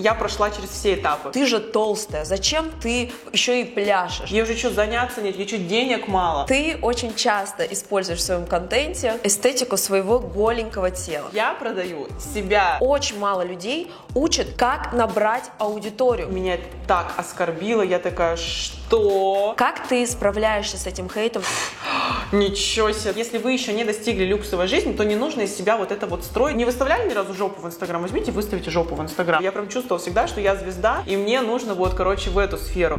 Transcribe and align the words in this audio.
я 0.00 0.14
прошла 0.14 0.50
через 0.50 0.70
все 0.70 0.94
этапы. 0.94 1.30
Ты 1.30 1.46
же 1.46 1.60
толстая, 1.60 2.24
зачем 2.24 2.70
ты 2.82 3.12
еще 3.32 3.62
и 3.62 3.64
пляшешь? 3.64 4.30
Ей 4.30 4.42
уже 4.42 4.56
что, 4.56 4.70
заняться 4.70 5.22
нет, 5.22 5.36
ей 5.36 5.46
что, 5.46 5.58
денег 5.58 6.08
мало. 6.08 6.46
Ты 6.46 6.78
очень 6.82 7.14
часто 7.14 7.64
используешь 7.64 8.20
в 8.20 8.22
своем 8.22 8.46
контенте 8.46 9.18
эстетику 9.22 9.76
своего 9.76 10.18
голенького 10.18 10.90
тела. 10.90 11.28
Я 11.32 11.54
продаю 11.54 12.08
себя. 12.34 12.78
Очень 12.80 13.18
мало 13.18 13.42
людей 13.42 13.90
учат, 14.14 14.48
как 14.56 14.92
набрать 14.92 15.50
аудиторию. 15.58 16.28
Меня 16.28 16.54
это 16.54 16.64
так 16.86 17.12
оскорбило, 17.16 17.82
я 17.82 17.98
такая, 17.98 18.36
что? 18.36 19.54
Как 19.56 19.86
ты 19.86 20.06
справляешься 20.06 20.76
с 20.76 20.86
этим 20.86 21.08
хейтом? 21.08 21.42
Ничего 22.32 22.92
себе. 22.92 23.14
Если 23.16 23.38
вы 23.38 23.52
еще 23.52 23.72
не 23.72 23.84
достигли 23.84 24.24
люксовой 24.24 24.66
жизни, 24.66 24.92
то 24.92 25.04
не 25.04 25.16
нужно 25.16 25.42
из 25.42 25.56
себя 25.56 25.76
вот 25.76 25.92
это 25.92 26.06
вот 26.06 26.24
строить. 26.24 26.56
Не 26.56 26.64
выставляли 26.64 27.08
ни 27.08 27.12
разу 27.12 27.34
жопу 27.34 27.60
в 27.60 27.66
Инстаграм? 27.66 28.02
Возьмите, 28.02 28.32
выставите 28.32 28.70
жопу 28.70 28.94
в 28.94 29.02
Инстаграм. 29.02 29.42
Я 29.42 29.52
прям 29.52 29.68
чувствовала 29.68 30.00
всегда, 30.00 30.26
что 30.26 30.40
я 30.40 30.56
звезда, 30.56 31.02
и 31.06 31.16
мне 31.16 31.40
нужно 31.40 31.74
вот, 31.74 31.94
короче, 31.94 32.30
в 32.30 32.38
эту 32.38 32.56
сферу. 32.56 32.98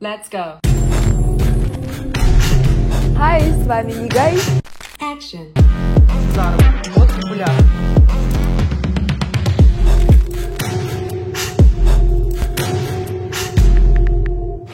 Let's 0.00 0.30
go. 0.30 0.60
Hi, 3.16 3.40
с 3.40 3.66
вами 3.66 3.92
Нигай. 3.92 4.34
Action. 5.00 5.48
Зара, 6.34 6.58
вот 6.94 7.08
популярно. 7.08 8.03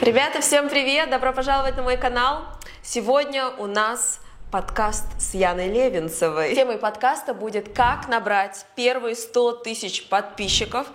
Ребята, 0.01 0.41
всем 0.41 0.71
привет! 0.71 1.11
Добро 1.11 1.31
пожаловать 1.31 1.77
на 1.77 1.83
мой 1.83 1.99
канал. 1.99 2.47
Сегодня 2.83 3.49
у 3.51 3.67
нас 3.67 4.21
подкаст 4.51 5.05
с 5.21 5.35
Яной 5.35 5.69
Левинцевой. 5.69 6.55
Темой 6.55 6.79
подкаста 6.79 7.35
будет 7.35 7.75
«Как 7.75 8.09
набрать 8.09 8.65
первые 8.77 9.15
100 9.15 9.57
тысяч 9.57 10.09
подписчиков, 10.09 10.87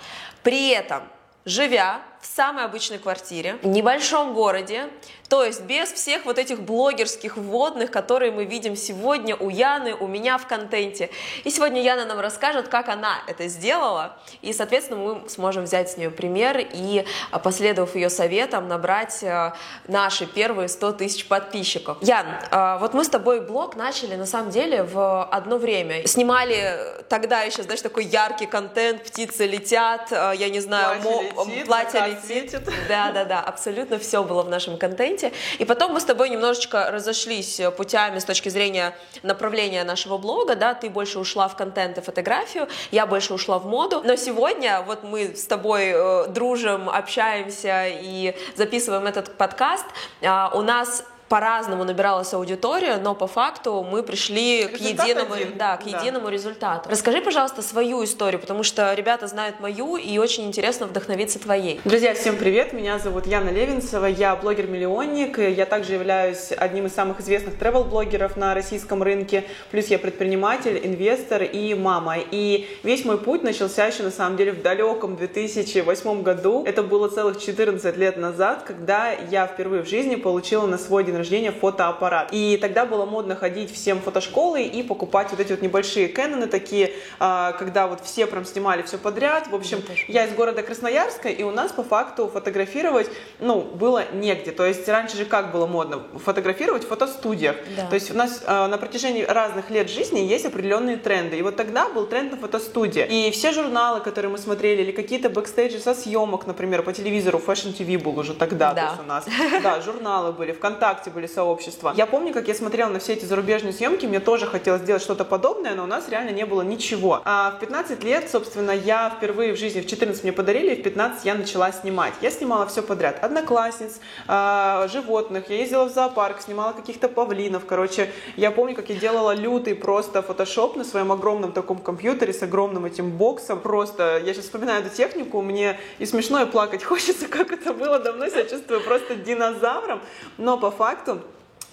при 0.42 0.72
этом 0.72 1.04
живя 1.46 2.02
в 2.20 2.26
самой 2.26 2.66
обычной 2.66 2.98
квартире, 2.98 3.60
в 3.62 3.68
небольшом 3.68 4.34
городе, 4.34 4.90
то 5.30 5.44
есть 5.44 5.62
без 5.62 5.92
всех 5.92 6.26
вот 6.26 6.38
этих 6.38 6.62
блогерских 6.62 7.38
вводных, 7.38 7.90
которые 7.90 8.32
мы 8.32 8.46
видим 8.46 8.76
сегодня 8.76 9.36
у 9.36 9.50
Яны, 9.50 9.96
у 9.96 10.08
меня 10.08 10.38
в 10.38 10.46
контенте. 10.48 11.10
И 11.44 11.50
сегодня 11.50 11.82
Яна 11.82 12.06
нам 12.06 12.20
расскажет, 12.20 12.68
как 12.68 12.90
она 12.90 13.18
это 13.28 13.48
сделала, 13.48 14.18
и, 14.42 14.54
соответственно, 14.54 15.00
мы 15.00 15.30
сможем 15.30 15.64
взять 15.64 15.90
с 15.90 15.98
нее 15.98 16.12
пример 16.12 16.58
и, 16.60 17.06
а, 17.32 17.40
последовав 17.40 17.96
ее 17.96 18.10
советам, 18.10 18.68
набрать 18.68 19.24
а, 19.24 19.56
наши 19.88 20.28
первые 20.28 20.68
100 20.68 20.94
тысяч 20.94 21.28
подписчиков. 21.28 21.98
Ян, 22.02 22.26
а, 22.52 22.78
вот 22.78 22.94
мы 22.94 23.04
с 23.04 23.10
тобой 23.10 23.42
блог 23.42 23.76
начали, 23.76 24.16
на 24.16 24.26
самом 24.26 24.52
деле, 24.52 24.84
в 24.84 25.24
одно 25.26 25.58
время. 25.58 26.06
Снимали 26.08 26.78
тогда 27.10 27.42
еще, 27.42 27.64
знаешь, 27.64 27.82
такой 27.82 28.06
яркий 28.06 28.46
контент, 28.46 29.04
птицы 29.04 29.48
летят, 29.48 30.12
я 30.12 30.50
не 30.50 30.60
знаю, 30.60 31.02
платье 31.02 31.52
летит, 31.52 31.66
платье 31.66 32.08
летит. 32.08 32.70
Да, 32.88 33.12
да, 33.12 33.26
да, 33.26 33.42
абсолютно 33.42 33.98
все 33.98 34.24
было 34.24 34.44
в 34.44 34.50
нашем 34.50 34.78
контенте. 34.78 35.15
И 35.60 35.66
потом 35.66 35.94
мы 35.94 36.00
с 36.00 36.06
тобой 36.06 36.30
немножечко 36.30 36.92
разошлись 36.92 37.62
путями 37.78 38.20
с 38.20 38.26
точки 38.26 38.50
зрения 38.50 38.96
направления 39.24 39.84
нашего 39.84 40.18
блога, 40.18 40.56
да, 40.56 40.74
ты 40.74 40.90
больше 40.90 41.20
ушла 41.20 41.48
в 41.48 41.56
контент 41.56 41.98
и 41.98 42.02
фотографию, 42.02 42.68
я 42.92 43.06
больше 43.06 43.34
ушла 43.34 43.60
в 43.60 43.66
моду. 43.66 44.02
Но 44.04 44.16
сегодня 44.16 44.82
вот 44.82 45.04
мы 45.04 45.36
с 45.36 45.46
тобой 45.46 45.92
э, 45.94 46.28
дружим, 46.28 46.90
общаемся 46.90 47.86
и 47.88 48.36
записываем 48.56 49.06
этот 49.06 49.36
подкаст. 49.38 49.86
А, 50.22 50.52
у 50.54 50.62
нас 50.62 51.04
по-разному 51.30 51.84
набиралась 51.84 52.34
аудитория, 52.34 52.98
но 52.98 53.16
по 53.16 53.26
факту 53.28 53.84
мы 53.90 54.04
пришли 54.04 54.66
к 54.68 54.78
единому, 54.78 55.34
один. 55.34 55.58
да, 55.58 55.78
к 55.78 55.84
Да. 55.84 55.98
единому 55.98 56.30
результату. 56.30 56.90
Расскажи, 56.90 57.22
пожалуйста, 57.22 57.62
свою 57.62 58.04
историю, 58.04 58.40
потому 58.40 58.62
что 58.64 58.94
ребята 58.94 59.28
знают 59.28 59.60
мою, 59.60 59.96
и 59.98 60.18
очень 60.20 60.46
интересно 60.46 60.86
вдохновиться 60.86 61.40
твоей. 61.40 61.82
Друзья, 61.84 62.14
всем 62.14 62.38
привет! 62.38 62.74
Меня 62.74 63.00
зовут 63.00 63.26
Яна 63.26 63.50
Левинцева, 63.50 64.06
я 64.06 64.36
блогер-миллионник, 64.36 65.40
я 65.40 65.66
также 65.66 65.94
являюсь 65.94 66.52
одним 66.52 66.86
из 66.86 66.94
самых 66.94 67.20
известных 67.22 67.56
travel-блогеров 67.56 68.38
на 68.38 68.54
российском 68.54 69.02
рынке, 69.02 69.46
плюс 69.72 69.88
я 69.88 69.98
предприниматель, 69.98 70.80
инвестор 70.84 71.42
и 71.44 71.74
мама. 71.74 72.18
И 72.32 72.68
весь 72.84 73.04
мой 73.04 73.18
путь 73.18 73.42
начался 73.42 73.88
еще 73.88 74.04
на 74.04 74.12
самом 74.12 74.38
деле 74.38 74.52
в 74.52 74.62
далеком 74.62 75.16
2008 75.16 76.22
году. 76.22 76.64
Это 76.66 76.84
было 76.84 77.08
целых 77.10 77.40
14 77.42 77.98
лет 77.98 78.18
назад, 78.18 78.64
когда 78.64 79.12
я 79.12 79.48
впервые 79.48 79.82
в 79.84 79.88
жизни 79.90 80.16
получила 80.16 80.68
на 80.68 80.78
свой 80.78 81.04
день 81.04 81.15
рождения 81.18 81.52
фотоаппарат. 81.52 82.30
И 82.32 82.58
тогда 82.58 82.86
было 82.86 83.06
модно 83.06 83.36
ходить 83.36 83.74
всем 83.74 84.00
в 84.00 84.04
фотошколы 84.04 84.64
и 84.64 84.84
покупать 84.84 85.32
вот 85.32 85.40
эти 85.40 85.52
вот 85.52 85.62
небольшие 85.62 86.08
Кэноны 86.08 86.48
такие, 86.48 86.92
а, 87.20 87.54
когда 87.54 87.88
вот 87.88 88.02
все 88.04 88.26
прям 88.28 88.46
снимали 88.46 88.82
все 88.84 88.98
подряд. 88.98 89.48
В 89.48 89.56
общем, 89.56 89.84
я 90.08 90.26
из 90.26 90.34
города 90.34 90.62
Красноярска, 90.64 91.30
и 91.30 91.44
у 91.44 91.52
нас 91.52 91.72
по 91.72 91.84
факту 91.84 92.28
фотографировать, 92.28 93.10
ну, 93.40 93.62
было 93.62 94.04
негде. 94.14 94.52
То 94.52 94.66
есть 94.66 94.88
раньше 94.88 95.18
же 95.18 95.26
как 95.26 95.52
было 95.52 95.66
модно? 95.66 96.04
Фотографировать 96.24 96.84
в 96.84 96.88
фотостудиях. 96.88 97.56
Да. 97.76 97.88
То 97.88 97.96
есть 97.96 98.12
у 98.12 98.14
нас 98.14 98.44
э, 98.46 98.68
на 98.68 98.78
протяжении 98.78 99.24
разных 99.24 99.70
лет 99.70 99.90
жизни 99.90 100.20
есть 100.20 100.46
определенные 100.46 100.98
тренды. 100.98 101.38
И 101.38 101.42
вот 101.42 101.56
тогда 101.56 101.90
был 101.90 102.06
тренд 102.08 102.32
на 102.32 102.38
фотостудии. 102.38 103.06
И 103.06 103.32
все 103.32 103.52
журналы, 103.52 104.00
которые 104.02 104.32
мы 104.32 104.38
смотрели, 104.38 104.82
или 104.82 104.92
какие-то 104.92 105.30
бэкстейджи 105.30 105.80
со 105.80 105.94
съемок, 105.94 106.48
например, 106.48 106.84
по 106.84 106.94
телевизору, 106.94 107.42
Fashion 107.46 107.76
TV 107.78 107.98
был 108.02 108.18
уже 108.20 108.34
тогда, 108.34 108.74
Да. 108.74 108.98
у 109.00 109.08
нас. 109.08 109.26
Да, 109.64 109.82
журналы 109.82 110.32
были, 110.32 110.52
ВКонтакте 110.52 111.05
были 111.10 111.28
сообщества. 111.28 111.94
Я 111.96 112.06
помню, 112.06 112.34
как 112.34 112.48
я 112.48 112.56
смотрела 112.56 112.90
на 112.90 113.00
все 113.00 113.14
эти 113.14 113.26
зарубежные 113.26 113.74
съемки, 113.74 114.06
мне 114.06 114.20
тоже 114.20 114.46
хотелось 114.46 114.82
сделать 114.82 115.02
что-то 115.02 115.26
подобное, 115.26 115.76
но 115.76 115.84
у 115.84 115.88
нас 115.88 116.10
реально 116.10 116.32
не 116.32 116.46
было 116.46 116.62
ничего. 116.62 117.22
А 117.26 117.52
в 117.52 117.60
15 117.60 118.04
лет, 118.04 118.30
собственно, 118.30 118.72
я 118.72 119.12
впервые 119.16 119.54
в 119.54 119.58
жизни, 119.58 119.82
в 119.82 119.88
14 119.88 120.24
мне 120.24 120.34
подарили, 120.34 120.76
и 120.76 120.80
в 120.80 120.84
15 120.84 121.26
я 121.26 121.36
начала 121.36 121.72
снимать. 121.72 122.14
Я 122.22 122.32
снимала 122.32 122.66
все 122.68 122.82
подряд. 122.82 123.24
Одноклассниц, 123.24 124.00
а, 124.28 124.88
животных, 124.88 125.50
я 125.50 125.58
ездила 125.58 125.86
в 125.86 125.94
зоопарк, 125.94 126.42
снимала 126.42 126.74
каких-то 126.74 127.08
павлинов, 127.08 127.66
короче. 127.66 128.12
Я 128.36 128.52
помню, 128.52 128.76
как 128.76 128.90
я 128.90 128.96
делала 128.96 129.34
лютый 129.34 129.76
просто 129.76 130.22
фотошоп 130.22 130.76
на 130.76 130.84
своем 130.84 131.12
огромном 131.12 131.52
таком 131.52 131.78
компьютере 131.78 132.34
с 132.34 132.42
огромным 132.44 132.86
этим 132.86 133.12
боксом. 133.12 133.60
Просто, 133.60 134.22
я 134.26 134.34
сейчас 134.34 134.46
вспоминаю 134.46 134.86
эту 134.86 134.96
технику, 134.96 135.42
мне 135.42 135.80
и 136.00 136.06
смешно, 136.06 136.42
и 136.42 136.46
плакать 136.46 136.84
хочется, 136.92 137.28
как 137.28 137.52
это 137.52 137.74
было 137.74 138.00
давно, 138.00 138.28
себя 138.28 138.44
чувствую 138.44 138.82
просто 138.82 139.16
динозавром. 139.16 140.02
Но 140.38 140.58
по 140.58 140.72
факту 140.72 140.95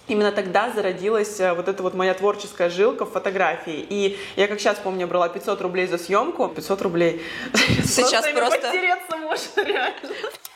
Именно 0.09 0.33
тогда 0.33 0.71
зародилась 0.71 1.39
э, 1.41 1.53
вот 1.55 1.69
эта 1.69 1.83
вот 1.83 1.95
моя 1.95 2.13
творческая 2.15 2.71
жилка 2.71 3.05
в 3.05 3.13
фотографии. 3.13 3.87
И 3.89 4.19
я 4.37 4.49
как 4.49 4.59
сейчас 4.61 4.79
помню, 4.79 5.07
брала 5.07 5.29
500 5.29 5.61
рублей 5.63 5.87
за 5.87 5.97
съемку. 5.97 6.49
500 6.49 6.83
рублей. 6.83 7.23
Сейчас 7.85 8.27
просто- 8.29 8.61
потереться 8.61 9.17
можно, 9.17 9.63
реально. 9.65 10.11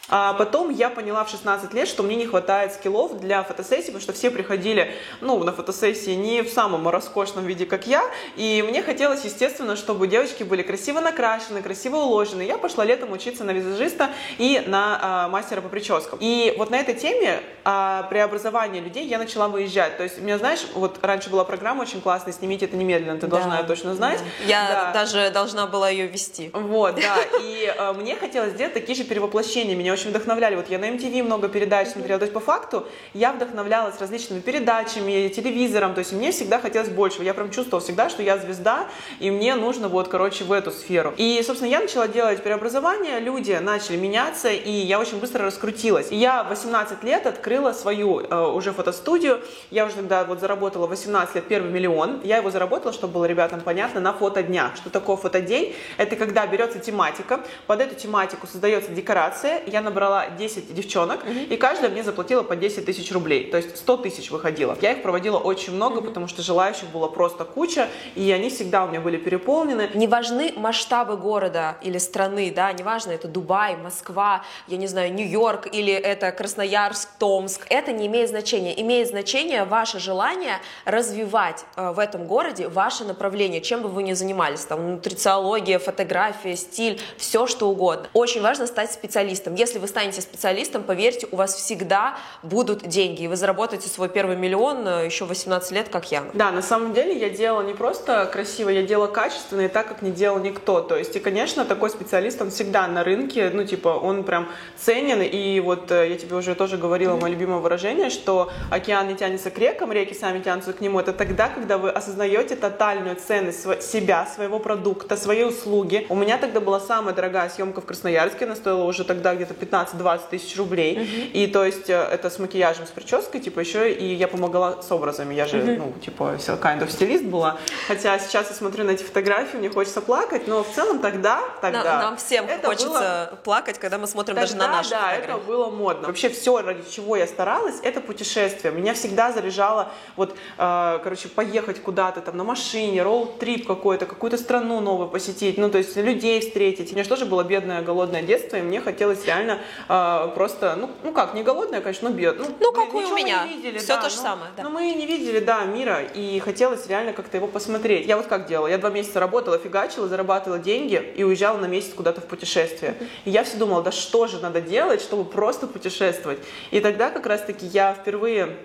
А 0.09 0.35
потом 0.35 0.71
я 0.71 0.89
поняла 0.89 1.25
в 1.25 1.31
16 1.31 1.73
лет, 1.75 1.89
что 1.89 2.03
мне 2.05 2.15
не 2.15 2.27
хватает 2.27 2.73
скиллов 2.73 3.19
для 3.19 3.43
фотосессии, 3.43 3.87
потому 3.87 4.01
что 4.01 4.13
все 4.13 4.31
приходили, 4.31 4.93
ну, 5.21 5.43
на 5.43 5.53
фотосессии 5.53 6.13
не 6.13 6.43
в 6.43 6.49
самом 6.49 6.87
роскошном 6.89 7.45
виде, 7.45 7.67
как 7.67 7.87
я, 7.89 8.05
и 8.37 8.65
мне 8.67 8.83
хотелось, 8.83 9.25
естественно, 9.25 9.75
чтобы 9.75 10.07
девочки 10.07 10.45
были 10.45 10.63
красиво 10.63 11.01
накрашены, 11.01 11.61
красиво 11.61 11.97
уложены. 11.97 12.43
Я 12.43 12.57
пошла 12.57 12.85
летом 12.85 13.11
учиться 13.13 13.43
на 13.43 13.51
визажиста 13.51 14.11
и 14.39 14.63
на 14.67 14.99
а, 15.03 15.29
мастера 15.29 15.61
по 15.61 15.69
прическам. 15.69 16.19
И 16.23 16.55
вот 16.57 16.71
на 16.71 16.77
этой 16.77 16.95
теме 16.95 17.41
а, 17.65 18.05
преобразования 18.05 18.81
людей 18.81 19.07
я 19.07 19.19
начала 19.19 19.49
выезжать. 19.49 19.97
То 19.97 20.05
есть, 20.05 20.21
у 20.21 20.23
меня, 20.23 20.39
знаешь, 20.39 20.67
вот 20.75 20.99
раньше 21.03 21.31
была 21.31 21.45
программа 21.45 21.83
очень 21.83 22.01
классная 22.01 22.33
«Снимите 22.33 22.67
это 22.67 22.77
немедленно», 22.77 23.19
ты 23.19 23.27
должна 23.27 23.51
Да, 23.57 23.59
ее 23.61 23.65
точно 23.65 23.95
знать. 23.95 24.21
Я 24.47 24.69
Да. 24.71 24.93
даже 24.93 25.31
должна 25.31 25.67
была 25.67 25.89
ее 25.91 26.07
вести. 26.07 26.51
Вот, 26.53 26.95
да, 26.95 27.17
и 27.41 27.75
э, 27.77 27.93
мне 27.95 28.15
хотелось 28.15 28.53
сделать 28.53 28.75
такие 28.75 28.95
же 28.95 29.03
перевоплощения, 29.05 29.75
меня 29.75 29.96
очень 29.97 30.11
вдохновляли. 30.11 30.57
Вот 30.57 30.69
я 30.69 30.79
на 30.79 30.91
MTV 30.91 31.23
много 31.23 31.49
передач 31.49 31.89
смотрела, 31.89 32.19
то 32.19 32.25
есть 32.25 32.35
по 32.35 32.41
факту 32.41 32.87
я 33.15 33.33
вдохновлялась 33.33 33.99
различными 33.99 34.41
передачами, 34.41 35.29
телевизором, 35.29 35.95
то 35.95 36.01
есть 36.01 36.13
мне 36.13 36.33
всегда 36.33 36.61
хотелось 36.61 36.91
большего. 36.91 37.23
Я 37.23 37.33
прям 37.33 37.51
чувствовала 37.51 37.83
всегда, 37.83 38.11
что 38.11 38.23
я 38.23 38.37
звезда, 38.37 38.89
и 39.21 39.31
мне 39.31 39.55
нужно 39.55 39.89
вот, 39.89 40.09
короче, 40.09 40.45
в 40.45 40.53
эту 40.53 40.71
сферу. 40.71 41.15
И, 41.17 41.43
собственно, 41.47 41.71
я 41.71 41.81
начала 41.81 42.09
делать 42.09 42.43
преобразование, 42.43 43.21
люди 43.21 43.59
начали 43.63 43.97
меняться, 43.97 44.51
и 44.51 44.71
я 44.71 45.01
очень 45.01 45.19
быстро 45.19 45.47
раскрутилась. 45.47 46.13
И 46.13 46.17
я 46.17 46.45
в 46.45 46.51
18 46.51 47.03
лет 47.03 47.27
открыла 47.27 47.73
свою 47.73 48.21
э, 48.21 48.47
уже 48.49 48.73
фотостудию, 48.73 49.41
я 49.71 49.87
уже 49.87 49.97
тогда 49.97 50.25
вот 50.25 50.41
заработала 50.41 50.87
18 50.87 51.35
лет 51.37 51.49
первый 51.49 51.71
миллион, 51.71 52.21
я 52.23 52.37
его 52.37 52.51
заработала, 52.51 52.93
чтобы 52.93 53.15
было 53.15 53.25
ребятам 53.25 53.63
понятно, 53.63 54.01
на 54.01 54.13
фотоднях. 54.13 54.77
Что 54.77 54.91
такое 54.91 55.17
фотодень? 55.17 55.75
Это 55.97 56.17
когда 56.17 56.47
берется 56.47 56.81
тематика, 56.81 57.41
под 57.67 57.81
эту 57.81 57.95
тематику 57.95 58.47
создается 58.47 58.91
декорация, 58.91 59.63
я 59.67 59.86
набрала 59.87 60.29
10 60.31 60.75
девчонок, 60.75 61.25
mm-hmm. 61.25 61.47
и 61.47 61.57
каждая 61.57 61.91
мне 61.91 62.03
заплатила 62.03 62.43
по 62.43 62.57
10 62.57 62.85
тысяч 62.85 63.11
рублей, 63.13 63.51
то 63.51 63.57
есть 63.57 63.77
100 63.79 63.97
тысяч 63.99 64.31
выходило. 64.31 64.77
Я 64.83 64.93
их 64.93 65.03
проводила 65.03 65.39
очень 65.39 65.73
много, 65.73 66.01
mm-hmm. 66.01 66.07
потому 66.07 66.29
что 66.29 66.43
желающих 66.43 66.89
было 66.91 67.09
просто 67.09 67.45
куча, 67.45 67.89
и 68.15 68.31
они 68.33 68.51
всегда 68.51 68.85
у 68.85 68.89
меня 68.89 69.01
были 69.01 69.17
переполнены. 69.17 69.91
Не 69.95 70.07
важны 70.07 70.53
масштабы 70.57 71.17
города 71.17 71.77
или 71.83 71.99
страны, 71.99 72.53
да, 72.55 72.73
неважно, 72.73 73.13
это 73.13 73.29
Дубай, 73.29 73.77
Москва, 73.77 74.45
я 74.69 74.77
не 74.77 74.87
знаю, 74.87 75.13
Нью-Йорк 75.15 75.69
или 75.73 75.93
это 75.93 76.33
Красноярск, 76.33 77.09
Томск, 77.19 77.67
это 77.71 77.93
не 77.93 78.07
имеет 78.07 78.29
значения. 78.29 78.79
Имеет 78.81 79.09
значение 79.09 79.65
ваше 79.65 79.99
желание 79.99 80.59
развивать 80.85 81.65
э, 81.77 81.93
в 81.93 81.99
этом 81.99 82.27
городе 82.27 82.69
ваше 82.69 83.05
направление, 83.05 83.61
чем 83.61 83.83
бы 83.83 83.89
вы 83.89 84.03
ни 84.03 84.13
занимались, 84.13 84.65
там, 84.65 84.93
нутрициология, 84.93 85.79
фотография, 85.79 86.57
стиль, 86.57 87.01
все 87.17 87.47
что 87.47 87.69
угодно. 87.69 88.09
Очень 88.13 88.43
важно 88.43 88.67
стать 88.67 88.93
специалистом. 88.93 89.55
Если 89.55 89.76
вы 89.79 89.89
станете 89.89 90.21
специалистом, 90.21 90.83
поверьте, 90.83 91.27
у 91.31 91.37
вас 91.37 91.55
всегда 91.55 92.17
будут 92.43 92.87
деньги, 92.87 93.23
и 93.23 93.29
вы 93.29 93.37
заработаете 93.37 93.89
свой 93.89 94.09
первый 94.09 94.37
миллион 94.37 94.87
э, 94.87 95.07
еще 95.07 95.25
18 95.25 95.73
лет, 95.73 95.89
как 95.89 96.11
я. 96.11 96.25
Да, 96.35 96.51
на 96.51 96.63
самом 96.63 96.93
деле 96.95 97.17
я 97.17 97.31
делала 97.31 97.63
не 97.63 97.75
просто 97.75 98.29
красиво, 98.33 98.69
я 98.69 98.83
делала 98.83 99.09
качественно 99.09 99.63
и 99.63 99.69
так, 99.69 99.89
как 99.89 100.03
не 100.03 100.11
делал 100.11 100.39
никто. 100.39 100.81
То 100.81 100.97
есть, 100.97 101.17
и, 101.17 101.21
конечно, 101.21 101.65
такой 101.65 101.91
специалист, 101.91 102.41
он 102.41 102.51
всегда 102.51 102.87
на 102.87 103.05
рынке, 103.05 103.51
ну, 103.53 103.65
типа, 103.65 103.89
он 103.89 104.25
прям 104.25 104.49
ценен, 104.77 105.23
и 105.23 105.61
вот 105.61 105.91
э, 105.91 106.11
я 106.11 106.17
тебе 106.17 106.37
уже 106.37 106.55
тоже 106.55 106.77
говорила, 106.77 107.17
мое 107.17 107.33
любимое 107.33 107.59
выражение, 107.59 108.11
что 108.11 108.51
океан 108.71 109.09
не 109.09 109.15
тянется 109.15 109.51
к 109.51 109.59
рекам, 109.59 109.93
реки 109.93 110.15
сами 110.15 110.41
тянутся 110.41 110.73
к 110.73 110.81
нему. 110.81 111.01
Это 111.01 111.13
тогда, 111.13 111.49
когда 111.49 111.79
вы 111.79 111.91
осознаете 111.91 112.57
тотальную 112.57 113.17
ценность 113.17 113.83
себя, 113.83 114.27
своего 114.27 114.59
продукта, 114.59 115.17
своей 115.17 115.45
услуги. 115.45 116.07
У 116.09 116.15
меня 116.15 116.39
тогда 116.39 116.61
была 116.61 116.81
самая 116.81 117.15
дорогая 117.15 117.49
съемка 117.49 117.81
в 117.81 117.87
Красноярске, 117.87 118.45
она 118.45 118.57
стоила 118.57 118.85
уже 118.85 119.05
тогда 119.05 119.35
где-то 119.35 119.55
15-20 119.67 120.21
тысяч 120.31 120.57
рублей. 120.57 120.97
Uh-huh. 120.97 121.33
И 121.33 121.47
то 121.47 121.65
есть 121.65 121.91
э, 121.91 121.95
это 121.95 122.31
с 122.31 122.39
макияжем, 122.39 122.87
с 122.87 122.91
прической, 122.91 123.41
типа 123.41 123.61
еще 123.61 123.93
и 123.93 124.15
я 124.15 124.29
помогала 124.29 124.81
с 124.83 124.91
образами. 124.91 125.35
Я 125.35 125.47
же, 125.47 125.59
uh-huh. 125.59 125.77
ну, 125.77 125.93
типа, 126.01 126.37
все 126.39 126.53
kind 126.55 126.81
of 126.81 126.91
стилист 126.91 127.25
была. 127.25 127.59
Хотя 127.89 128.19
сейчас 128.19 128.49
я 128.51 128.55
смотрю 128.57 128.85
на 128.85 128.93
эти 128.93 129.03
фотографии, 129.03 129.57
мне 129.57 129.71
хочется 129.71 130.01
плакать, 130.01 130.47
но 130.47 130.63
в 130.63 130.71
целом 130.71 130.99
тогда, 131.01 131.41
тогда... 131.61 131.85
Нам, 131.85 132.03
нам 132.03 132.17
всем 132.17 132.47
это 132.47 132.69
хочется 132.69 132.89
было... 133.31 133.39
плакать, 133.45 133.79
когда 133.79 133.99
мы 133.99 134.07
смотрим 134.07 134.35
тогда, 134.35 134.41
даже 134.43 134.57
на 134.57 134.69
наши 134.69 134.91
да, 134.91 135.11
фотографии. 135.11 135.31
это 135.31 135.47
было 135.47 135.71
модно. 135.71 136.07
Вообще 136.09 136.29
все, 136.29 136.61
ради 136.63 136.89
чего 136.91 137.17
я 137.17 137.27
старалась, 137.27 137.77
это 137.83 138.01
путешествие. 138.01 138.73
Меня 138.73 138.95
всегда 138.95 139.33
заряжало 139.33 139.91
вот, 140.17 140.37
э, 140.59 140.99
короче, 141.03 141.29
поехать 141.29 141.83
куда-то 141.83 142.21
там 142.21 142.37
на 142.37 142.45
машине, 142.45 143.03
роуд-трип 143.03 143.67
какой-то, 143.67 144.07
какую-то 144.07 144.39
страну 144.39 144.81
новую 144.81 145.09
посетить, 145.09 145.59
ну, 145.59 145.71
то 145.71 145.79
есть 145.79 145.97
людей 145.97 146.41
встретить. 146.41 146.91
У 146.91 146.95
меня 146.95 147.05
же 147.05 147.09
тоже 147.09 147.27
было 147.27 147.43
бедное, 147.43 147.83
голодное 147.83 148.23
детство, 148.23 148.57
и 148.57 148.63
мне 148.63 148.81
хотелось 148.81 149.25
реально 149.25 149.56
э, 149.89 150.29
просто, 150.35 150.77
ну, 150.77 150.91
ну 151.03 151.13
как, 151.13 151.35
не 151.35 151.43
голодное, 151.43 151.81
конечно, 151.81 152.11
но 152.11 152.15
бед. 152.15 152.39
Ну, 152.39 152.47
ну 152.61 152.73
как 152.73 152.95
у 152.95 153.01
меня, 153.15 153.47
видели, 153.47 153.79
все 153.79 153.97
да, 153.97 154.03
то 154.03 154.11
же 154.11 154.17
ну, 154.17 154.23
самое. 154.23 154.51
Да. 154.57 154.63
Ну, 154.63 154.71
мы 154.71 154.93
не 154.95 155.07
видели, 155.07 155.41
да, 155.41 155.65
мира, 155.65 156.03
и 156.03 156.39
хотелось 156.41 156.87
реально 156.87 157.13
как-то 157.13 157.37
его 157.37 157.47
посмотреть. 157.47 158.07
Я 158.07 158.17
вот 158.17 158.27
как 158.27 158.47
делала, 158.47 158.69
я 158.69 158.79
два 158.79 158.91
месяца 158.91 159.21
работала, 159.21 159.59
фигачила, 159.59 160.09
зарабатывала 160.09 160.59
деньги 160.59 161.13
и 161.17 161.25
уезжала 161.25 161.59
на 161.59 161.67
месяц 161.67 161.95
куда-то 161.95 162.21
в 162.21 162.25
путешествие. 162.25 162.97
И 163.25 163.31
я 163.31 163.45
все 163.45 163.57
думала, 163.57 163.83
да 163.83 163.93
что 163.93 164.27
же 164.27 164.41
надо 164.41 164.61
делать, 164.61 165.01
чтобы 165.01 165.25
просто 165.25 165.67
путешествовать. 165.67 166.39
И 166.71 166.81
тогда 166.81 167.11
как 167.11 167.27
раз-таки 167.27 167.67
я 167.67 167.95
впервые 167.95 168.57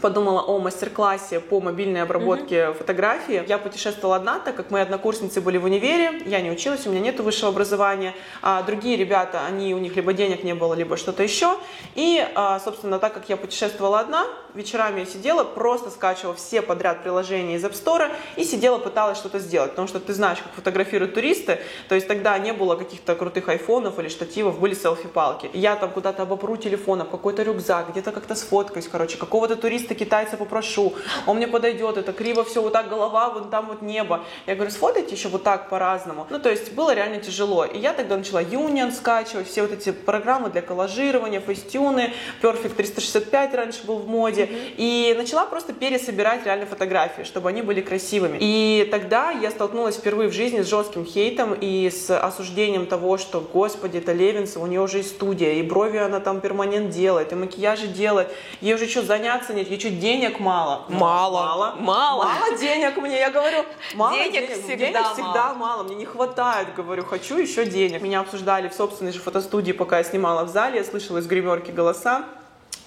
подумала 0.00 0.40
о 0.42 0.58
мастер-классе 0.58 1.40
по 1.40 1.60
мобильной 1.60 2.02
обработке 2.02 2.56
mm-hmm. 2.56 2.74
фотографии. 2.74 3.44
Я 3.46 3.58
путешествовала 3.58 4.16
одна, 4.16 4.38
так 4.38 4.56
как 4.56 4.70
мои 4.70 4.82
однокурсницы 4.82 5.40
были 5.40 5.58
в 5.58 5.64
универе, 5.64 6.22
я 6.26 6.40
не 6.40 6.50
училась, 6.50 6.86
у 6.86 6.90
меня 6.90 7.00
нет 7.00 7.20
высшего 7.20 7.50
образования, 7.50 8.14
а 8.40 8.62
другие 8.62 8.96
ребята, 8.96 9.44
они, 9.46 9.74
у 9.74 9.78
них 9.78 9.94
либо 9.96 10.12
денег 10.12 10.44
не 10.44 10.54
было, 10.54 10.74
либо 10.74 10.96
что-то 10.96 11.22
еще. 11.22 11.56
И, 11.94 12.26
а, 12.34 12.58
собственно, 12.60 12.98
так 12.98 13.14
как 13.14 13.28
я 13.28 13.36
путешествовала 13.36 14.00
одна, 14.00 14.26
вечерами 14.54 15.00
я 15.00 15.06
сидела, 15.06 15.44
просто 15.44 15.90
скачивала 15.90 16.34
все 16.34 16.62
подряд 16.62 17.02
приложения 17.02 17.56
из 17.56 17.64
App 17.64 17.72
Store 17.72 18.10
и 18.36 18.44
сидела, 18.44 18.78
пыталась 18.78 19.18
что-то 19.18 19.38
сделать, 19.38 19.70
потому 19.70 19.88
что 19.88 20.00
ты 20.00 20.12
знаешь, 20.14 20.38
как 20.38 20.52
фотографируют 20.52 21.14
туристы, 21.14 21.60
то 21.88 21.94
есть 21.94 22.08
тогда 22.08 22.38
не 22.38 22.52
было 22.52 22.76
каких-то 22.76 23.14
крутых 23.14 23.48
айфонов 23.48 23.98
или 23.98 24.08
штативов, 24.08 24.58
были 24.58 24.74
селфи-палки. 24.74 25.50
Я 25.52 25.76
там 25.76 25.90
куда-то 25.90 26.22
обопру 26.22 26.56
телефоном, 26.56 27.08
какой-то 27.08 27.42
рюкзак, 27.42 27.90
где-то 27.90 28.12
как-то 28.12 28.34
сфоткаюсь, 28.34 28.88
короче, 28.88 29.16
какого-то 29.16 29.56
туриста 29.56 29.81
китайца 29.88 30.36
попрошу, 30.36 30.94
он 31.26 31.36
мне 31.36 31.48
подойдет, 31.48 31.96
это 31.96 32.12
криво 32.12 32.44
все, 32.44 32.62
вот 32.62 32.72
так 32.72 32.88
голова, 32.88 33.30
вон 33.30 33.50
там 33.50 33.66
вот 33.66 33.82
небо. 33.82 34.24
Я 34.46 34.54
говорю, 34.54 34.70
сфотайте 34.70 35.14
еще 35.14 35.28
вот 35.28 35.42
так 35.42 35.68
по-разному. 35.68 36.26
Ну, 36.30 36.38
то 36.38 36.50
есть 36.50 36.72
было 36.72 36.94
реально 36.94 37.18
тяжело. 37.18 37.64
И 37.64 37.78
я 37.78 37.92
тогда 37.92 38.16
начала 38.16 38.42
Union 38.42 38.92
скачивать, 38.92 39.48
все 39.48 39.62
вот 39.62 39.72
эти 39.72 39.90
программы 39.90 40.50
для 40.50 40.62
коллажирования, 40.62 41.40
фейстюны, 41.40 42.12
Perfect 42.40 42.74
365 42.74 43.54
раньше 43.54 43.86
был 43.86 43.98
в 43.98 44.08
моде, 44.08 44.44
mm-hmm. 44.44 44.74
и 44.76 45.14
начала 45.16 45.46
просто 45.46 45.72
пересобирать 45.72 46.44
реально 46.44 46.66
фотографии, 46.66 47.22
чтобы 47.22 47.48
они 47.48 47.62
были 47.62 47.80
красивыми. 47.80 48.38
И 48.40 48.88
тогда 48.90 49.30
я 49.30 49.50
столкнулась 49.50 49.96
впервые 49.96 50.28
в 50.28 50.32
жизни 50.32 50.62
с 50.62 50.68
жестким 50.68 51.04
хейтом 51.04 51.54
и 51.58 51.90
с 51.90 52.10
осуждением 52.16 52.86
того, 52.86 53.18
что, 53.18 53.40
господи, 53.40 53.98
это 53.98 54.12
Левинсова, 54.12 54.64
у 54.64 54.66
нее 54.66 54.80
уже 54.80 55.00
и 55.00 55.02
студия, 55.02 55.54
и 55.54 55.62
брови 55.62 55.98
она 55.98 56.20
там 56.20 56.40
перманент 56.40 56.90
делает, 56.90 57.32
и 57.32 57.34
макияжи 57.34 57.86
делает, 57.86 58.28
ей 58.60 58.74
уже 58.74 58.88
что 58.88 59.02
заняться 59.02 59.52
нет, 59.54 59.70
ей 59.72 59.80
что 59.80 59.90
денег 59.90 60.38
мало. 60.38 60.84
Мало. 60.88 61.42
Мало. 61.42 61.74
Мало. 61.78 62.24
Мало 62.24 62.58
денег 62.58 62.96
мне, 62.98 63.18
я 63.18 63.30
говорю, 63.30 63.64
мало 63.94 64.16
денег. 64.16 64.32
Денег 64.32 64.64
всегда, 64.64 64.76
денег 64.76 65.00
мало. 65.00 65.14
всегда 65.14 65.54
мало. 65.54 65.82
Мне 65.84 65.94
не 65.94 66.04
хватает, 66.04 66.74
говорю, 66.74 67.04
хочу 67.04 67.38
еще 67.38 67.64
денег. 67.64 68.02
Меня 68.02 68.20
обсуждали 68.20 68.68
в 68.68 68.74
собственной 68.74 69.12
же 69.12 69.20
фотостудии, 69.20 69.72
пока 69.72 69.98
я 69.98 70.04
снимала 70.04 70.44
в 70.44 70.48
зале, 70.48 70.78
я 70.78 70.84
слышала 70.84 71.18
из 71.18 71.26
гримерки 71.26 71.70
голоса. 71.70 72.24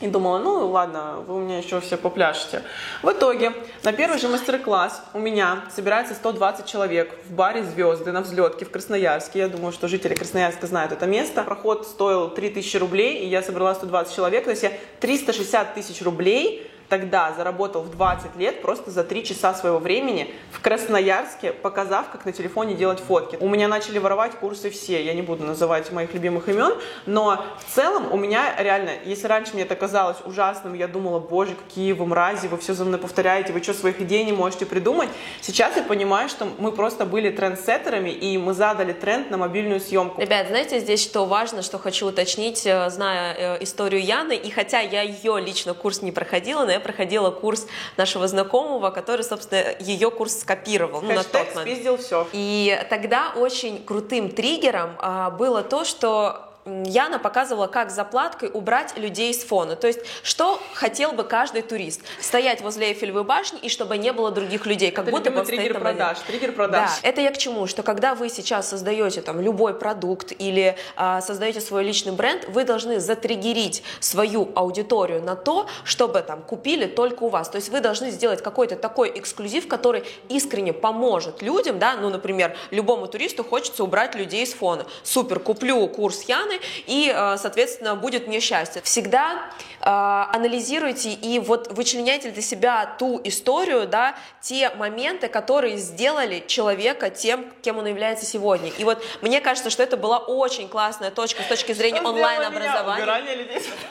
И 0.02 0.08
думала, 0.08 0.40
ну 0.40 0.68
ладно, 0.68 1.24
вы 1.26 1.38
у 1.38 1.40
меня 1.40 1.60
еще 1.60 1.80
все 1.80 1.96
попляшете. 1.96 2.64
В 3.02 3.10
итоге 3.10 3.54
на 3.84 3.94
первый 3.94 4.20
же 4.20 4.28
мастер-класс 4.28 5.02
у 5.14 5.20
меня 5.20 5.64
собирается 5.74 6.14
120 6.14 6.66
человек 6.66 7.18
в 7.26 7.32
баре 7.32 7.64
«Звезды» 7.64 8.12
на 8.12 8.20
взлетке 8.20 8.66
в 8.66 8.72
Красноярске. 8.72 9.40
Я 9.40 9.48
думаю, 9.48 9.72
что 9.72 9.88
жители 9.88 10.14
Красноярска 10.14 10.68
знают 10.68 10.92
это 10.92 11.06
место. 11.06 11.44
Проход 11.44 11.88
стоил 11.88 12.30
3000 12.30 12.76
рублей, 12.76 13.20
и 13.20 13.28
я 13.28 13.42
собрала 13.42 13.74
120 13.74 14.14
человек. 14.14 14.44
То 14.44 14.50
есть 14.50 14.64
я 14.64 14.74
360 15.00 15.74
тысяч 15.76 16.02
рублей 16.02 16.70
тогда 16.90 17.34
заработал 17.34 17.82
в 17.82 17.92
20 17.92 18.36
лет 18.38 18.62
просто 18.62 18.92
за 18.92 19.04
3 19.04 19.24
часа 19.26 19.54
своего 19.54 19.80
времени 19.80 20.34
в 20.52 20.62
Красноярске, 20.62 21.52
показав, 21.52 22.10
как 22.10 22.26
на 22.26 22.32
телефоне 22.32 22.76
делать 22.76 23.00
фотки. 23.00 23.38
У 23.40 23.50
меня 23.50 23.68
начали 23.68 23.98
воровать 23.98 24.34
курсы 24.34 24.70
все, 24.70 25.04
я 25.04 25.14
не 25.14 25.22
буду 25.22 25.44
называть 25.44 25.92
моих 25.92 26.14
любимых 26.14 26.48
имен, 26.50 26.74
но 27.06 27.44
в 27.60 27.76
целом 27.76 28.12
у 28.12 28.18
меня 28.18 28.56
реально, 28.60 28.92
если 29.06 29.28
раньше 29.28 29.54
мне 29.54 29.64
это 29.64 29.76
казалось 29.76 30.18
ужасным, 30.26 30.74
я 30.74 30.88
думала, 30.88 31.20
боже, 31.20 31.56
какие 31.56 31.92
вы 31.94 32.06
мрази, 32.06 32.48
вы 32.48 32.58
все 32.58 32.74
за 32.74 32.86
мной 32.86 33.00
повторяете, 33.00 33.54
вы 33.54 33.62
что, 33.62 33.74
своих 33.74 34.02
идей 34.02 34.24
не 34.24 34.34
можете 34.34 34.66
придумать? 34.66 35.10
Сейчас 35.42 35.76
я 35.76 35.84
понимаю, 35.84 36.30
что 36.30 36.48
мы 36.58 36.72
просто 36.72 37.06
были 37.06 37.30
трендсеттерами, 37.30 38.10
и 38.10 38.38
мы 38.38 38.54
задали 38.54 38.94
тренд 38.94 39.30
на 39.32 39.38
мобильную 39.38 39.80
съемку. 39.80 40.22
Ребят, 40.22 40.48
знаете, 40.48 40.80
здесь 40.80 41.04
что 41.04 41.26
важно, 41.26 41.62
что 41.62 41.80
хочу 41.80 42.08
уточнить, 42.08 42.66
э, 42.66 42.90
зная 42.90 43.34
э, 43.34 43.64
историю 43.64 44.04
Яны, 44.04 44.36
и 44.36 44.50
хотя 44.50 44.80
я 44.80 45.02
ее 45.02 45.40
лично 45.40 45.74
курс 45.74 46.02
не 46.02 46.12
проходила, 46.12 46.66
но 46.66 46.75
я 46.75 46.80
проходила 46.80 47.31
курс 47.31 47.68
нашего 47.98 48.27
знакомого, 48.27 48.92
который, 48.92 49.24
собственно, 49.24 49.63
ее 49.80 50.12
курс 50.12 50.39
скопировал. 50.39 51.01
Ну, 51.01 51.13
на 51.13 51.24
тот 51.24 51.56
момент. 51.56 52.01
все. 52.01 52.27
И 52.33 52.80
тогда 52.89 53.33
очень 53.36 53.83
крутым 53.83 54.29
триггером 54.29 54.91
а, 55.00 55.32
было 55.32 55.63
то, 55.63 55.86
что 55.86 56.55
Яна 56.67 57.19
показывала, 57.19 57.67
как 57.67 57.91
заплаткой 57.91 58.50
убрать 58.51 58.98
людей 58.98 59.31
с 59.31 59.43
фона. 59.43 59.75
То 59.75 59.86
есть, 59.86 60.00
что 60.24 60.60
хотел 60.74 61.12
бы 61.12 61.24
каждый 61.24 61.62
турист? 61.62 62.01
Стоять 62.19 62.62
возле 62.62 62.88
Эйфелевой 62.88 63.24
башни, 63.24 63.60
и 63.60 63.69
чтобы 63.69 64.00
не 64.00 64.12
было 64.12 64.31
других 64.31 64.65
людей, 64.65 64.89
как 64.89 65.07
это 65.07 65.15
будто 65.15 65.29
бы 65.29 65.45
триггер 65.45 65.79
продаж, 65.79 66.17
триггер 66.25 66.53
продаж. 66.53 66.89
Да, 66.89 67.07
это 67.07 67.22
я 67.22 67.29
к 67.29 67.38
чему? 67.38 67.67
Что 67.67 67.84
когда 67.84 68.15
вы 68.15 68.29
сейчас 68.29 68.67
создаете 68.67 69.22
там 69.22 69.39
любой 69.39 69.75
продукт 69.75 70.34
или 70.39 70.75
а, 70.95 71.22
создаете 71.22 71.62
свой 71.62 71.84
личный 71.84 72.13
бренд, 72.13 72.48
вы 72.48 72.63
должны 72.63 73.00
затриггерить 73.00 73.84
свою 74.00 74.50
аудиторию 74.55 75.22
на 75.22 75.36
то, 75.36 75.67
чтобы 75.84 76.24
там 76.24 76.41
купили 76.41 76.88
только 76.88 77.25
у 77.25 77.29
вас. 77.29 77.48
То 77.48 77.57
есть 77.57 77.69
вы 77.69 77.79
должны 77.79 78.10
сделать 78.10 78.41
какой-то 78.41 78.75
такой 78.75 79.12
эксклюзив, 79.13 79.67
который 79.67 80.03
искренне 80.29 80.74
поможет 80.74 81.43
людям, 81.43 81.77
да, 81.77 81.95
ну, 81.95 82.10
например, 82.10 82.57
любому 82.72 83.05
туристу 83.05 83.43
хочется 83.43 83.84
убрать 83.84 84.15
людей 84.15 84.48
с 84.48 84.53
фона. 84.55 84.88
Супер, 85.03 85.39
куплю 85.39 85.88
курс 85.88 86.24
Яны, 86.24 86.55
стороны, 86.56 86.62
и, 86.88 87.14
э, 87.16 87.38
соответственно, 87.38 87.96
будет 87.96 88.28
мне 88.28 88.40
счастье. 88.40 88.82
Всегда 88.82 89.44
э, 89.82 89.86
анализируйте 89.86 91.12
и 91.12 91.40
вот 91.40 91.72
вычленяйте 91.72 92.32
для 92.32 92.42
себя 92.42 92.96
ту 92.98 93.22
историю, 93.24 93.88
да, 93.88 94.16
те 94.42 94.70
моменты, 94.72 95.28
которые 95.28 95.78
сделали 95.78 96.44
человека 96.48 97.10
тем, 97.10 97.52
кем 97.62 97.78
он 97.78 97.88
является 97.88 98.26
сегодня. 98.26 98.72
И 98.78 98.84
вот 98.84 99.04
мне 99.22 99.42
кажется, 99.42 99.70
что 99.70 99.84
это 99.84 99.98
была 99.98 100.18
очень 100.20 100.68
классная 100.70 101.12
точка 101.12 101.44
с 101.44 101.48
точки 101.48 101.74
зрения 101.74 102.02
онлайн-образования. 102.02 103.06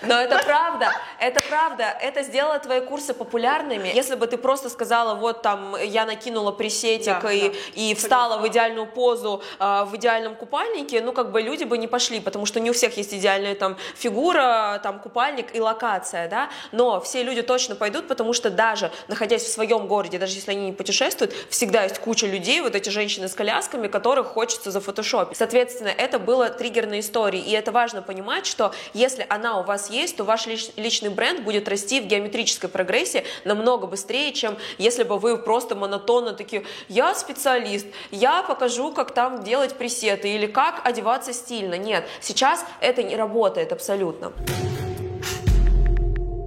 Но 0.03 0.15
это 0.21 0.43
правда, 0.45 0.93
это 1.21 1.41
правда. 1.49 1.85
Это 2.01 2.23
сделало 2.23 2.59
твои 2.59 2.81
курсы 2.81 3.15
популярными. 3.15 3.89
Если 3.95 4.15
бы 4.15 4.27
ты 4.27 4.37
просто 4.37 4.71
сказала, 4.71 5.15
вот 5.15 5.43
там 5.43 5.77
я 5.83 6.07
накинула 6.07 6.53
пресетик 6.53 7.21
да, 7.23 7.33
и, 7.33 7.49
да. 7.49 7.55
и 7.75 7.95
встала 7.95 8.39
в 8.39 8.47
идеальную 8.49 8.87
позу, 8.87 9.43
э, 9.59 9.85
в 9.85 9.97
идеальном 9.97 10.37
купальнике, 10.37 11.01
ну 11.01 11.13
как 11.13 11.33
бы 11.33 11.43
люди 11.43 11.65
бы 11.65 11.79
не 11.79 11.87
пошли, 11.87 12.21
потому 12.21 12.47
что 12.47 12.54
что 12.55 12.61
не 12.61 12.71
у 12.71 12.73
всех 12.73 12.97
есть 12.97 13.13
идеальная 13.13 13.57
там 13.57 13.77
фигура, 13.97 14.79
там 14.81 15.01
купальник 15.01 15.57
и 15.57 15.61
локация, 15.61 16.29
да, 16.29 16.51
но 16.71 17.01
все 17.01 17.25
люди 17.25 17.43
точно 17.43 17.75
пойдут, 17.75 18.07
потому 18.07 18.33
что 18.33 18.49
даже 18.49 18.93
находясь 19.09 19.43
в 19.43 19.49
своем 19.49 19.89
городе, 19.89 20.21
даже 20.21 20.35
если 20.35 20.53
они 20.53 20.67
не 20.67 20.73
путешествуют, 20.73 21.35
всегда 21.51 21.83
есть 21.83 21.99
куча 21.99 22.29
людей, 22.29 22.61
вот 22.61 22.77
эти 22.77 22.91
женщины 22.91 23.27
с 23.27 23.35
колясками, 23.35 23.89
которых 23.89 24.29
хочется 24.29 24.71
зафотошопить. 24.71 25.37
Соответственно, 25.37 25.89
это 25.89 26.21
было 26.21 26.49
триггерной 26.49 27.01
историей, 27.01 27.43
и 27.43 27.51
это 27.51 27.73
важно 27.73 28.03
понимать, 28.03 28.47
что 28.47 28.73
если 28.93 29.27
она 29.29 29.59
у 29.59 29.65
вас 29.65 29.91
есть, 29.91 30.17
то 30.17 30.23
ваш 30.23 30.47
личный 30.47 31.11
бренд 31.11 31.41
будет 31.41 31.69
расти 31.69 32.01
в 32.01 32.07
геометрической 32.07 32.71
прогрессии 32.71 33.25
намного 33.45 33.89
быстрее, 33.89 34.33
чем 34.33 34.57
если 34.79 35.03
бы 35.03 35.19
вы 35.19 35.39
просто 35.39 35.75
монотонно 35.75 36.35
такие, 36.35 36.65
я 36.89 37.17
специалист, 37.17 37.87
я 38.13 38.45
покажу, 38.45 38.93
как 38.93 39.13
там 39.13 39.43
делать 39.43 39.75
пресеты 39.75 40.29
или 40.29 40.47
как 40.47 40.87
одеваться 40.87 41.33
стильно. 41.33 41.75
Нет, 41.77 42.07
сейчас 42.21 42.44
это 42.81 43.03
не 43.03 43.17
работает 43.17 43.73
абсолютно. 43.73 44.33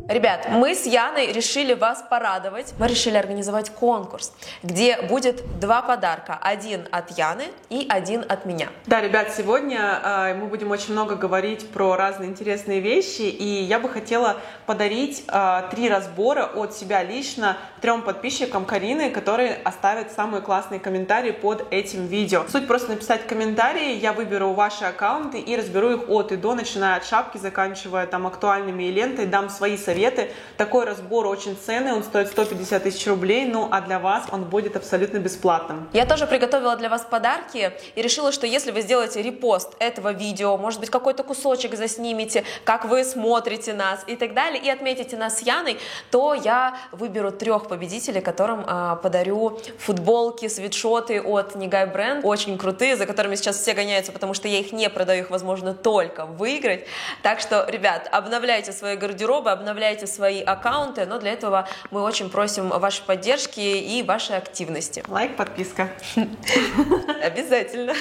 Ребят, 0.10 0.48
мы 0.50 0.74
с 0.74 0.86
Яной 0.86 1.34
решили 1.34 1.74
вас 1.74 2.02
порадовать. 2.10 2.74
Мы 2.80 2.88
решили 2.88 3.18
организовать 3.18 3.70
конкурс, 3.72 4.32
где 4.64 5.02
будет 5.02 5.44
два 5.60 5.82
подарка. 5.82 6.40
Один 6.42 6.88
от 6.92 7.18
Яны 7.18 7.48
и 7.70 7.86
один 7.90 8.24
от 8.28 8.46
меня. 8.46 8.70
Да, 8.86 9.02
ребят, 9.02 9.34
сегодня 9.36 10.00
э, 10.02 10.34
мы 10.36 10.48
будем 10.48 10.72
очень 10.72 10.94
много 10.94 11.16
говорить 11.16 11.70
про 11.72 11.98
разные 11.98 12.30
интересные 12.30 12.80
вещи, 12.80 13.24
и 13.24 13.64
я 13.64 13.80
бы 13.80 13.90
хотела 13.90 14.38
подарить 14.66 15.26
э, 15.28 15.64
три 15.72 15.90
разбора 15.90 16.46
от 16.46 16.74
себя 16.74 17.04
лично 17.04 17.58
трем 17.82 18.02
подписчикам 18.02 18.64
Карины, 18.64 19.10
которые 19.10 19.60
оставят 19.66 20.14
самые 20.14 20.42
классные 20.42 20.80
комментарии 20.80 21.32
под 21.32 21.66
этим 21.70 22.08
видео. 22.08 22.46
Суть 22.48 22.66
просто 22.66 22.92
написать 22.92 23.28
комментарии, 23.28 23.98
я 23.98 24.14
выберу 24.14 24.54
ваши 24.54 24.86
аккаунты 24.86 25.40
и 25.42 25.58
разберу 25.58 25.90
их 25.90 26.10
от 26.10 26.32
и 26.32 26.38
до, 26.38 26.56
начиная 26.56 26.96
от 26.96 27.06
шапки, 27.06 27.38
заканчивая 27.38 28.08
там 28.08 28.26
актуальными 28.26 28.84
и 28.84 28.92
лентой, 28.92 29.26
дам 29.26 29.50
свои 29.50 29.76
советы 29.76 29.97
советы. 29.98 30.32
Такой 30.58 30.86
разбор 30.86 31.25
очень 31.25 31.58
ценный, 31.66 31.92
он 31.92 32.04
стоит 32.04 32.27
150 32.27 32.84
тысяч 32.84 33.08
рублей, 33.08 33.46
ну 33.46 33.68
а 33.72 33.82
для 33.82 34.00
вас 34.00 34.25
он 34.32 34.44
будет 34.44 34.75
абсолютно 34.75 35.18
бесплатным. 35.18 35.89
Я 35.94 36.06
тоже 36.06 36.27
приготовила 36.27 36.75
для 36.75 36.89
вас 36.89 37.01
подарки 37.10 37.72
и 37.96 38.01
решила, 38.01 38.32
что 38.32 38.46
если 38.46 38.72
вы 38.72 38.82
сделаете 38.82 39.24
репост 39.24 39.75
этого 39.80 40.13
видео, 40.13 40.58
может 40.58 40.80
быть 40.80 40.92
какой-то 40.92 41.24
кусочек 41.24 41.75
заснимете, 41.75 42.44
как 42.63 42.86
вы 42.86 43.04
смотрите 43.04 43.74
нас 43.74 44.04
и 44.08 44.16
так 44.16 44.34
далее, 44.36 44.62
и 44.62 44.70
отметите 44.70 45.18
нас 45.18 45.39
с 45.39 45.42
Яной, 45.42 45.80
то 46.12 46.36
я 46.36 46.77
выберу 46.92 47.32
трех 47.32 47.68
победителей, 47.68 48.22
которым 48.22 48.66
э, 48.68 48.98
подарю 49.01 49.60
футболки, 49.80 50.48
свитшоты 50.48 51.22
от 51.22 51.56
Нигай 51.56 51.88
Бренд, 51.88 52.24
очень 52.24 52.58
крутые, 52.58 52.96
за 52.96 53.06
которыми 53.06 53.36
сейчас 53.36 53.58
все 53.58 53.74
гоняются, 53.74 54.12
потому 54.12 54.36
что 54.36 54.48
я 54.48 54.60
их 54.60 54.72
не 54.72 54.89
продаю, 54.89 55.24
их 55.24 55.30
возможно 55.32 55.74
только 55.74 56.25
выиграть. 56.25 56.86
Так 57.24 57.39
что, 57.39 57.66
ребят, 57.68 58.08
обновляйте 58.12 58.72
свои 58.72 58.96
гардеробы, 58.96 59.50
обновляйте 59.50 59.87
обновляйте 59.88 60.08
свои 60.08 60.41
аккаунты, 60.41 61.06
но 61.06 61.17
для 61.17 61.32
этого 61.32 61.67
мы 61.91 62.01
очень 62.01 62.29
просим 62.29 62.70
вашей 62.70 63.03
поддержки 63.03 63.60
и 63.60 64.03
вашей 64.03 64.38
активности. 64.38 65.03
Лайк, 65.08 65.38
подписка. 65.38 65.89
Обязательно. 67.24 67.94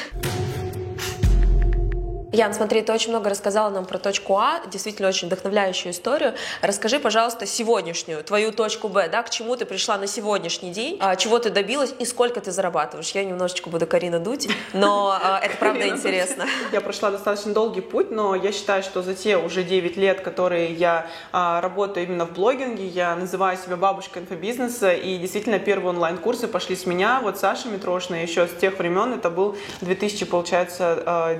Ян, 2.36 2.52
смотри, 2.52 2.82
ты 2.82 2.92
очень 2.92 3.08
много 3.12 3.30
рассказала 3.30 3.70
нам 3.70 3.86
про 3.86 3.96
точку 3.96 4.36
А, 4.36 4.60
действительно 4.70 5.08
очень 5.08 5.28
вдохновляющую 5.28 5.90
историю. 5.90 6.34
Расскажи, 6.60 6.98
пожалуйста, 6.98 7.46
сегодняшнюю, 7.46 8.22
твою 8.22 8.52
точку 8.52 8.88
Б, 8.88 9.08
да, 9.08 9.22
к 9.22 9.30
чему 9.30 9.56
ты 9.56 9.64
пришла 9.64 9.96
на 9.96 10.06
сегодняшний 10.06 10.70
день, 10.70 10.98
а, 11.00 11.16
чего 11.16 11.38
ты 11.38 11.48
добилась 11.48 11.94
и 11.98 12.04
сколько 12.04 12.42
ты 12.42 12.52
зарабатываешь. 12.52 13.10
Я 13.12 13.24
немножечко 13.24 13.70
буду 13.70 13.86
Карина 13.86 14.18
дуть, 14.18 14.50
но 14.74 15.18
а, 15.18 15.40
это 15.42 15.56
правда 15.56 15.88
интересно. 15.88 16.44
Я 16.72 16.82
прошла 16.82 17.10
достаточно 17.10 17.54
долгий 17.54 17.80
путь, 17.80 18.10
но 18.10 18.34
я 18.34 18.52
считаю, 18.52 18.82
что 18.82 19.00
за 19.00 19.14
те 19.14 19.38
уже 19.38 19.62
9 19.62 19.96
лет, 19.96 20.20
которые 20.20 20.74
я 20.74 21.06
а, 21.32 21.62
работаю 21.62 22.04
именно 22.04 22.26
в 22.26 22.34
блогинге, 22.34 22.86
я 22.86 23.16
называю 23.16 23.56
себя 23.56 23.76
бабушкой 23.76 24.20
инфобизнеса, 24.20 24.92
и 24.92 25.16
действительно 25.16 25.58
первые 25.58 25.88
онлайн-курсы 25.88 26.48
пошли 26.48 26.76
с 26.76 26.84
меня, 26.84 27.20
вот 27.22 27.38
Саша 27.38 27.68
Митрошина, 27.68 28.16
еще 28.16 28.46
с 28.46 28.52
тех 28.60 28.78
времен, 28.78 29.14
это 29.14 29.30
был 29.30 29.56
2000, 29.80 30.26
получается, 30.26 31.38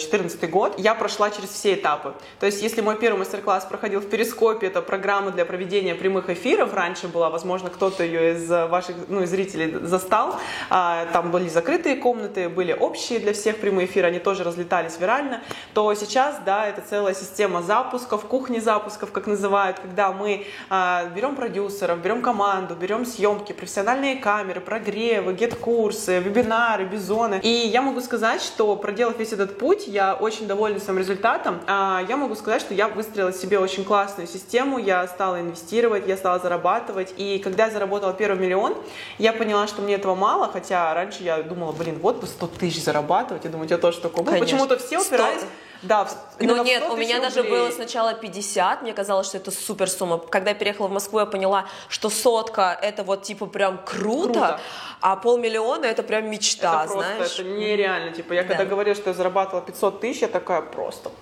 14 0.00 0.31
2014 0.32 0.50
год, 0.50 0.74
я 0.78 0.94
прошла 0.94 1.30
через 1.30 1.50
все 1.50 1.74
этапы. 1.74 2.14
То 2.40 2.46
есть, 2.46 2.62
если 2.62 2.80
мой 2.80 2.96
первый 2.96 3.18
мастер-класс 3.18 3.64
проходил 3.64 4.00
в 4.00 4.08
Перископе, 4.08 4.66
это 4.66 4.82
программа 4.82 5.30
для 5.30 5.44
проведения 5.44 5.94
прямых 5.94 6.30
эфиров, 6.30 6.74
раньше 6.74 7.08
была, 7.08 7.30
возможно, 7.30 7.70
кто-то 7.70 8.04
ее 8.04 8.34
из 8.34 8.48
ваших 8.48 8.96
ну, 9.08 9.22
из 9.22 9.30
зрителей 9.30 9.78
застал, 9.86 10.36
а, 10.70 11.06
там 11.12 11.30
были 11.30 11.48
закрытые 11.48 11.96
комнаты, 11.96 12.48
были 12.48 12.72
общие 12.72 13.18
для 13.18 13.32
всех 13.32 13.58
прямые 13.58 13.86
эфиры, 13.86 14.08
они 14.08 14.18
тоже 14.18 14.44
разлетались 14.44 14.98
вирально, 14.98 15.42
то 15.74 15.92
сейчас, 15.94 16.40
да, 16.44 16.66
это 16.66 16.82
целая 16.82 17.14
система 17.14 17.62
запусков, 17.62 18.24
кухни 18.26 18.58
запусков, 18.58 19.12
как 19.12 19.26
называют, 19.26 19.78
когда 19.78 20.12
мы 20.12 20.46
а, 20.70 21.04
берем 21.14 21.36
продюсеров, 21.36 22.00
берем 22.00 22.22
команду, 22.22 22.74
берем 22.74 23.04
съемки, 23.04 23.52
профессиональные 23.52 24.16
камеры, 24.16 24.60
прогревы, 24.60 25.32
гет-курсы, 25.32 26.18
вебинары, 26.20 26.84
бизоны. 26.84 27.40
И 27.42 27.48
я 27.48 27.82
могу 27.82 28.00
сказать, 28.00 28.42
что 28.42 28.76
проделав 28.76 29.18
весь 29.18 29.32
этот 29.32 29.58
путь, 29.58 29.86
я 29.86 30.11
очень 30.14 30.46
довольна 30.46 30.80
своим 30.80 30.98
результатом. 30.98 31.60
А, 31.66 32.02
я 32.08 32.16
могу 32.16 32.34
сказать, 32.34 32.60
что 32.60 32.74
я 32.74 32.88
выстроила 32.88 33.32
себе 33.32 33.58
очень 33.58 33.84
классную 33.84 34.26
систему, 34.26 34.78
я 34.78 35.06
стала 35.06 35.40
инвестировать, 35.40 36.06
я 36.06 36.16
стала 36.16 36.38
зарабатывать. 36.38 37.14
И 37.16 37.38
когда 37.38 37.66
я 37.66 37.70
заработала 37.70 38.12
первый 38.12 38.38
миллион, 38.38 38.76
я 39.18 39.32
поняла, 39.32 39.66
что 39.66 39.82
мне 39.82 39.94
этого 39.94 40.14
мало, 40.14 40.50
хотя 40.52 40.92
раньше 40.94 41.22
я 41.22 41.42
думала, 41.42 41.72
блин, 41.72 41.98
вот 42.00 42.20
бы 42.20 42.26
100 42.26 42.46
тысяч 42.46 42.82
зарабатывать. 42.82 43.44
Я 43.44 43.50
думаю, 43.50 43.66
у 43.66 43.68
тебя 43.68 43.78
тоже 43.78 44.00
такое 44.00 44.24
было. 44.24 44.36
Почему-то 44.38 44.78
все 44.78 44.98
упирались... 44.98 45.40
100... 45.40 45.48
Да, 45.82 46.08
ну 46.38 46.62
нет, 46.62 46.84
у 46.88 46.96
меня 46.96 47.20
даже 47.20 47.42
было 47.42 47.70
сначала 47.70 48.14
50, 48.14 48.82
мне 48.82 48.92
казалось, 48.92 49.26
что 49.26 49.38
это 49.38 49.50
супер 49.50 49.90
сумма. 49.90 50.18
Когда 50.18 50.50
я 50.50 50.56
переехала 50.56 50.86
в 50.86 50.92
Москву, 50.92 51.18
я 51.18 51.26
поняла, 51.26 51.66
что 51.88 52.08
сотка 52.08 52.78
это 52.80 53.02
вот 53.02 53.22
типа 53.22 53.46
прям 53.46 53.78
круто, 53.84 54.32
круто. 54.32 54.60
а 55.00 55.16
полмиллиона 55.16 55.86
это 55.86 56.04
прям 56.04 56.30
мечта, 56.30 56.84
это 56.84 56.92
знаешь. 56.92 57.16
Просто, 57.18 57.42
это 57.42 57.50
нереально. 57.50 58.12
Типа 58.12 58.32
я 58.32 58.42
да. 58.42 58.48
когда 58.48 58.64
говорила, 58.64 58.94
что 58.94 59.10
я 59.10 59.14
зарабатывала 59.14 59.62
500 59.62 60.00
тысяч, 60.02 60.22
я 60.22 60.28
такая 60.28 60.62
просто... 60.62 61.12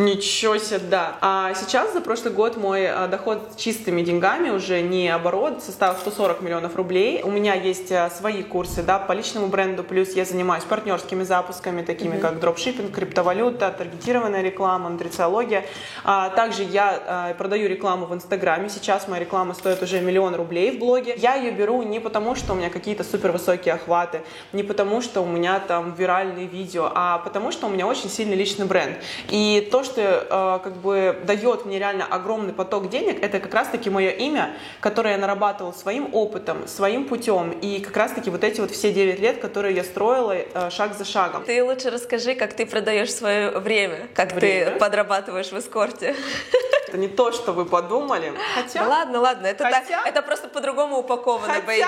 Ничего 0.00 0.56
себе, 0.56 0.78
да. 0.78 1.18
А 1.20 1.52
сейчас 1.52 1.92
за 1.92 2.00
прошлый 2.00 2.32
год 2.32 2.56
мой 2.56 2.86
а, 2.86 3.06
доход 3.06 3.50
с 3.52 3.60
чистыми 3.60 4.00
деньгами, 4.00 4.48
уже 4.48 4.80
не 4.80 5.10
оборот, 5.10 5.62
составил 5.62 5.98
140 5.98 6.40
миллионов 6.40 6.74
рублей. 6.74 7.20
У 7.22 7.30
меня 7.30 7.52
есть 7.52 7.92
а, 7.92 8.08
свои 8.08 8.42
курсы, 8.42 8.82
да, 8.82 8.98
по 8.98 9.12
личному 9.12 9.48
бренду, 9.48 9.84
плюс 9.84 10.12
я 10.12 10.24
занимаюсь 10.24 10.64
партнерскими 10.64 11.22
запусками, 11.22 11.82
такими 11.82 12.14
mm-hmm. 12.14 12.20
как 12.20 12.40
дропшиппинг, 12.40 12.94
криптовалюта, 12.94 13.74
таргетированная 13.76 14.40
реклама, 14.40 14.88
нутрициология. 14.88 15.66
А, 16.02 16.30
также 16.30 16.62
я 16.62 17.02
а, 17.06 17.34
продаю 17.34 17.68
рекламу 17.68 18.06
в 18.06 18.14
Инстаграме. 18.14 18.70
Сейчас 18.70 19.06
моя 19.06 19.20
реклама 19.20 19.52
стоит 19.52 19.82
уже 19.82 20.00
миллион 20.00 20.34
рублей 20.34 20.70
в 20.70 20.78
блоге. 20.78 21.14
Я 21.18 21.34
ее 21.34 21.50
беру 21.50 21.82
не 21.82 22.00
потому, 22.00 22.36
что 22.36 22.54
у 22.54 22.56
меня 22.56 22.70
какие-то 22.70 23.04
супер 23.04 23.32
высокие 23.32 23.74
охваты, 23.74 24.22
не 24.54 24.62
потому, 24.62 25.02
что 25.02 25.20
у 25.20 25.26
меня 25.26 25.60
там 25.60 25.92
виральные 25.92 26.46
видео, 26.46 26.90
а 26.94 27.18
потому, 27.18 27.52
что 27.52 27.66
у 27.66 27.68
меня 27.68 27.86
очень 27.86 28.08
сильный 28.08 28.36
личный 28.36 28.64
бренд. 28.64 28.96
И 29.28 29.68
то, 29.70 29.84
что 29.84 29.89
э, 29.96 30.60
как 30.62 30.76
бы 30.76 31.18
дает 31.24 31.64
мне 31.64 31.78
реально 31.78 32.04
огромный 32.04 32.52
поток 32.52 32.88
денег, 32.88 33.22
это 33.22 33.40
как 33.40 33.52
раз-таки 33.54 33.90
мое 33.90 34.10
имя, 34.10 34.54
которое 34.80 35.14
я 35.14 35.18
нарабатывала 35.18 35.72
своим 35.72 36.14
опытом, 36.14 36.68
своим 36.68 37.06
путем. 37.06 37.50
И 37.50 37.80
как 37.80 37.96
раз-таки 37.96 38.30
вот 38.30 38.44
эти 38.44 38.60
вот 38.60 38.70
все 38.70 38.92
9 38.92 39.20
лет, 39.20 39.40
которые 39.40 39.74
я 39.74 39.84
строила 39.84 40.32
э, 40.32 40.70
шаг 40.70 40.96
за 40.96 41.04
шагом. 41.04 41.44
Ты 41.44 41.62
лучше 41.64 41.90
расскажи, 41.90 42.34
как 42.34 42.54
ты 42.54 42.66
продаешь 42.66 43.12
свое 43.12 43.50
время, 43.50 44.08
как 44.14 44.32
время? 44.32 44.72
ты 44.72 44.78
подрабатываешь 44.78 45.50
в 45.52 45.58
эскорте. 45.58 46.14
Это 46.88 46.98
не 46.98 47.08
то, 47.08 47.30
что 47.30 47.52
вы 47.52 47.66
подумали. 47.66 48.32
Хотя... 48.54 48.86
Ладно, 48.86 49.20
ладно, 49.20 49.46
это, 49.46 49.64
Хотя... 49.64 49.80
так, 49.80 50.06
это 50.06 50.22
просто 50.22 50.48
по-другому 50.48 50.98
упаковано, 50.98 51.54
Хотя... 51.54 51.66
бэйби. 51.66 51.86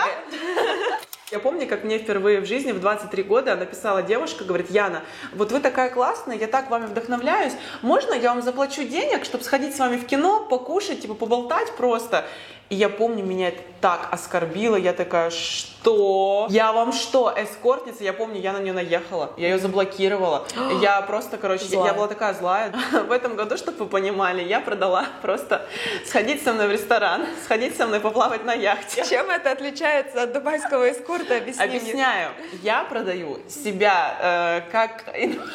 Я 1.32 1.38
помню, 1.38 1.66
как 1.66 1.82
мне 1.82 1.96
впервые 1.96 2.42
в 2.42 2.44
жизни 2.44 2.72
в 2.72 2.80
23 2.80 3.22
года 3.22 3.56
написала 3.56 4.02
девушка, 4.02 4.44
говорит, 4.44 4.70
Яна, 4.70 5.00
вот 5.32 5.50
вы 5.50 5.60
такая 5.60 5.88
классная, 5.88 6.36
я 6.36 6.46
так 6.46 6.68
вами 6.68 6.84
вдохновляюсь, 6.84 7.54
можно 7.80 8.12
я 8.12 8.34
вам 8.34 8.42
заплачу 8.42 8.82
денег, 8.82 9.24
чтобы 9.24 9.42
сходить 9.42 9.74
с 9.74 9.78
вами 9.78 9.96
в 9.96 10.04
кино, 10.04 10.44
покушать, 10.44 11.00
типа 11.00 11.14
поболтать 11.14 11.74
просто? 11.74 12.26
И 12.72 12.74
я 12.74 12.88
помню, 12.88 13.22
меня 13.22 13.48
это 13.48 13.60
так 13.82 14.08
оскорбило, 14.12 14.76
я 14.76 14.94
такая, 14.94 15.28
что? 15.28 16.46
Я 16.48 16.72
вам 16.72 16.94
что, 16.94 17.30
эскортница? 17.36 18.02
Я 18.02 18.14
помню, 18.14 18.40
я 18.40 18.54
на 18.54 18.60
нее 18.60 18.72
наехала, 18.72 19.34
я 19.36 19.48
ее 19.48 19.58
заблокировала. 19.58 20.46
я 20.80 21.02
просто, 21.06 21.36
короче, 21.36 21.66
я, 21.66 21.84
я 21.84 21.92
была 21.92 22.08
такая 22.08 22.32
злая. 22.32 22.72
в 23.08 23.12
этом 23.12 23.36
году, 23.36 23.58
чтобы 23.58 23.76
вы 23.84 23.86
понимали, 23.90 24.42
я 24.42 24.58
продала 24.58 25.04
просто 25.20 25.66
сходить 26.06 26.42
со 26.42 26.54
мной 26.54 26.68
в 26.68 26.70
ресторан, 26.70 27.26
сходить 27.44 27.76
со 27.76 27.86
мной 27.86 28.00
поплавать 28.00 28.46
на 28.46 28.54
яхте. 28.54 29.04
Чем 29.10 29.28
это 29.28 29.50
отличается 29.50 30.22
от 30.22 30.32
дубайского 30.32 30.90
эскорта? 30.90 31.36
Объясни 31.36 31.62
Объясняю. 31.62 32.30
Мне. 32.38 32.60
Я 32.62 32.84
продаю 32.84 33.38
себя 33.50 34.62
э, 34.66 34.70
как... 34.72 35.04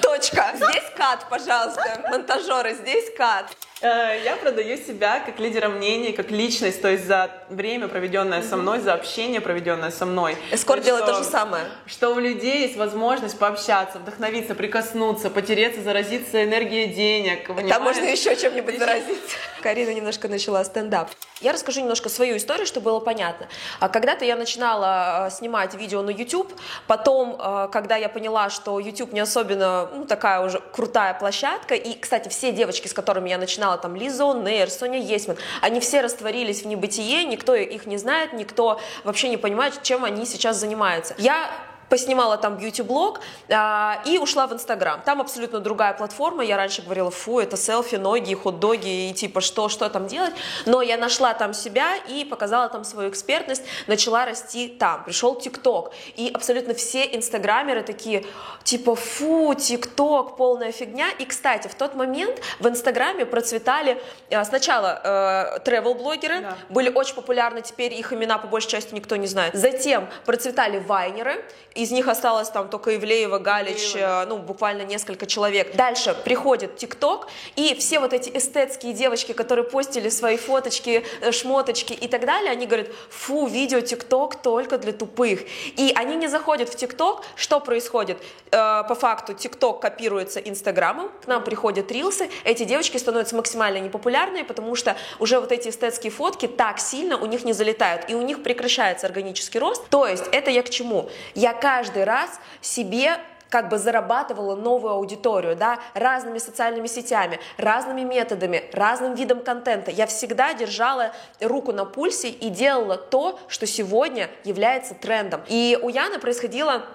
Точка. 0.04 0.52
Здесь 0.54 0.92
кат, 0.96 1.26
пожалуйста. 1.32 2.00
Монтажеры, 2.12 2.76
здесь 2.76 3.12
кат. 3.18 3.48
Э, 3.80 4.20
я 4.24 4.36
продаю 4.38 4.76
себя 4.78 5.20
как 5.20 5.40
лидера 5.40 5.70
мнений, 5.70 6.12
как 6.12 6.32
личность, 6.32 6.82
то 6.82 6.90
есть 6.90 7.06
за 7.06 7.30
время, 7.50 7.88
проведенное 7.88 8.42
со 8.42 8.58
мной, 8.58 8.80
за 8.80 8.94
общение, 8.94 9.40
проведенное 9.40 9.92
со 9.92 10.06
мной. 10.08 10.36
Эскорт 10.52 10.84
делает 10.84 11.06
то 11.06 11.14
же 11.14 11.24
самое. 11.24 11.64
Что 11.86 12.10
у 12.10 12.20
людей 12.20 12.62
есть 12.62 12.76
возможность 12.76 13.38
пообщаться, 13.38 14.00
вдохновиться, 14.00 14.56
прикоснуться, 14.56 15.30
потереться, 15.30 15.82
заразиться 15.82 16.44
энергией 16.44 16.88
денег. 16.88 17.48
Понимаешь? 17.48 17.70
Там 17.70 17.84
можно 17.84 18.04
еще 18.06 18.36
чем-нибудь 18.36 18.80
заразиться. 18.80 19.38
Карина 19.62 19.94
немножко 19.94 20.28
начала 20.28 20.64
стендап. 20.64 21.10
Я 21.40 21.54
расскажу 21.54 21.82
немножко 21.82 22.10
свою 22.10 22.38
историю, 22.38 22.66
чтобы 22.66 22.86
было 22.86 23.00
понятно. 23.00 23.48
А 23.80 23.90
когда-то 23.90 24.26
я 24.26 24.36
начинала 24.36 25.28
э, 25.28 25.32
снимать 25.32 25.76
видео 25.76 26.02
на 26.02 26.10
YouTube, 26.10 26.52
потом, 26.88 27.40
э, 27.40 27.68
когда 27.72 27.96
я 27.96 28.10
поняла, 28.10 28.50
что 28.50 28.80
YouTube 28.80 29.14
не 29.14 29.20
особенно 29.20 29.88
ну, 29.94 30.06
такая 30.06 30.40
уже 30.40 30.60
крутая 30.60 31.14
площадка, 31.14 31.76
и, 31.76 31.94
кстати, 31.94 32.28
все 32.30 32.52
девочки, 32.52 32.88
с 32.88 32.94
которыми 32.94 33.30
я 33.30 33.38
начинала 33.38 33.67
начинала, 33.68 33.78
там, 33.78 33.96
Лиза 33.96 34.34
Нейр, 34.34 34.70
Соня 34.70 35.00
Есман, 35.00 35.38
они 35.62 35.80
все 35.80 36.02
растворились 36.02 36.64
в 36.64 36.68
небытие, 36.68 37.26
никто 37.26 37.56
их 37.56 37.86
не 37.86 37.98
знает, 37.98 38.34
никто 38.34 38.80
вообще 39.04 39.30
не 39.30 39.38
понимает, 39.38 39.82
чем 39.84 40.04
они 40.04 40.26
сейчас 40.26 40.58
занимаются. 40.58 41.16
Я 41.18 41.50
поснимала 41.90 42.38
там 42.38 42.58
бьюти-блог 42.58 43.20
а, 43.50 44.02
и 44.06 44.18
ушла 44.18 44.48
в 44.48 44.54
Инстаграм. 44.54 45.02
Там 45.02 45.22
абсолютно 45.22 45.60
другая 45.60 45.94
платформа. 45.94 46.44
Я 46.44 46.58
раньше 46.58 46.82
говорила, 46.82 47.12
фу, 47.12 47.40
это 47.40 47.58
селфи, 47.58 47.96
ноги, 47.96 48.34
хот-доги 48.34 49.10
и 49.10 49.14
типа 49.14 49.42
что, 49.42 49.70
что 49.70 49.90
там 49.90 50.08
делать. 50.08 50.34
Но 50.66 50.82
я 50.82 50.98
нашла 50.98 51.34
там 51.34 51.54
себя 51.54 51.96
и 51.96 52.26
показала 52.26 52.70
там 52.70 52.84
свою 52.84 53.10
экспертность, 53.10 53.64
начала 53.88 54.26
расти 54.26 54.68
там. 54.68 55.04
Пришел 55.04 55.36
ТикТок. 55.36 55.94
И 56.16 56.32
абсолютно 56.34 56.74
все 56.74 57.04
инстаграмеры 57.16 57.84
такие, 57.84 58.26
типа, 58.64 58.96
фу, 58.96 59.54
ТикТок, 59.54 60.38
полная 60.38 60.72
фигня. 60.72 61.10
И, 61.20 61.26
кстати, 61.26 61.68
в 61.68 61.76
тот 61.76 61.96
момент 61.96 62.42
в 62.60 62.68
Инстаграме 62.68 63.26
процветали 63.26 64.02
а, 64.32 64.44
сначала 64.44 65.02
э, 65.04 65.60
travel-блогеры, 65.66 66.42
да. 66.42 66.58
были 66.70 66.90
очень 66.90 67.16
популярны, 67.16 67.62
теперь 67.62 67.94
их 67.94 68.14
имена 68.14 68.38
по 68.38 68.48
большей 68.48 68.70
части 68.70 68.94
никто 68.94 69.16
не 69.16 69.28
знает. 69.28 69.54
Затем 69.56 70.08
процветали 70.26 70.80
вайнеры, 70.80 71.44
из 71.78 71.92
них 71.92 72.08
осталось 72.08 72.50
там 72.50 72.70
только 72.70 72.96
Ивлеева, 72.96 73.38
Галич, 73.38 73.94
Ивлеева. 73.94 74.24
Э, 74.24 74.26
ну, 74.26 74.38
буквально 74.38 74.82
несколько 74.82 75.26
человек. 75.26 75.76
Дальше 75.76 76.16
приходит 76.26 76.76
ТикТок, 76.78 77.28
и 77.56 77.76
все 77.76 78.00
вот 78.00 78.14
эти 78.14 78.36
эстетские 78.36 78.94
девочки, 78.94 79.32
которые 79.34 79.64
постили 79.64 80.10
свои 80.10 80.38
фоточки, 80.38 81.06
э, 81.22 81.32
шмоточки 81.32 81.94
и 81.94 82.08
так 82.08 82.26
далее, 82.26 82.52
они 82.52 82.66
говорят, 82.66 82.88
фу, 83.10 83.46
видео 83.48 83.82
ТикТок 83.82 84.42
только 84.42 84.78
для 84.78 84.92
тупых. 84.92 85.42
И 85.76 85.94
они 85.96 86.16
не 86.16 86.28
заходят 86.28 86.70
в 86.70 86.76
ТикТок, 86.76 87.24
что 87.36 87.60
происходит? 87.60 88.18
Э, 88.52 88.84
по 88.88 88.96
факту 88.96 89.34
ТикТок 89.34 89.80
копируется 89.80 90.40
Инстаграмом, 90.40 91.10
к 91.24 91.28
нам 91.28 91.44
приходят 91.44 91.92
рилсы, 91.92 92.30
эти 92.44 92.64
девочки 92.64 92.98
становятся 92.98 93.36
максимально 93.36 93.78
непопулярные, 93.78 94.44
потому 94.44 94.76
что 94.76 94.96
уже 95.20 95.40
вот 95.40 95.52
эти 95.52 95.70
эстетские 95.70 96.12
фотки 96.12 96.48
так 96.48 96.80
сильно 96.80 97.18
у 97.18 97.26
них 97.26 97.46
не 97.46 97.54
залетают, 97.54 98.10
и 98.10 98.16
у 98.16 98.22
них 98.22 98.42
прекращается 98.42 99.06
органический 99.06 99.60
рост. 99.60 99.88
То 99.90 100.08
есть 100.08 100.26
это 100.32 100.50
я 100.50 100.64
к 100.64 100.70
чему? 100.70 101.10
Я 101.36 101.54
каждый 101.68 102.06
раз 102.06 102.40
себе 102.62 103.18
как 103.50 103.68
бы 103.68 103.78
зарабатывала 103.78 104.56
новую 104.56 104.94
аудиторию, 104.94 105.58
да, 105.58 105.80
разными 105.96 106.38
социальными 106.38 106.88
сетями, 106.88 107.42
разными 107.58 108.04
методами, 108.04 108.64
разным 108.72 109.16
видом 109.16 109.42
контента. 109.42 109.92
Я 109.92 110.08
всегда 110.08 110.54
держала 110.54 111.12
руку 111.42 111.74
на 111.74 111.84
пульсе 111.84 112.30
и 112.30 112.50
делала 112.50 112.96
то, 112.96 113.38
что 113.50 113.66
сегодня 113.66 114.30
является 114.46 114.96
трендом. 114.96 115.42
И 115.50 115.78
у 115.82 115.90
Яны 115.90 116.20
происходило 116.20 116.86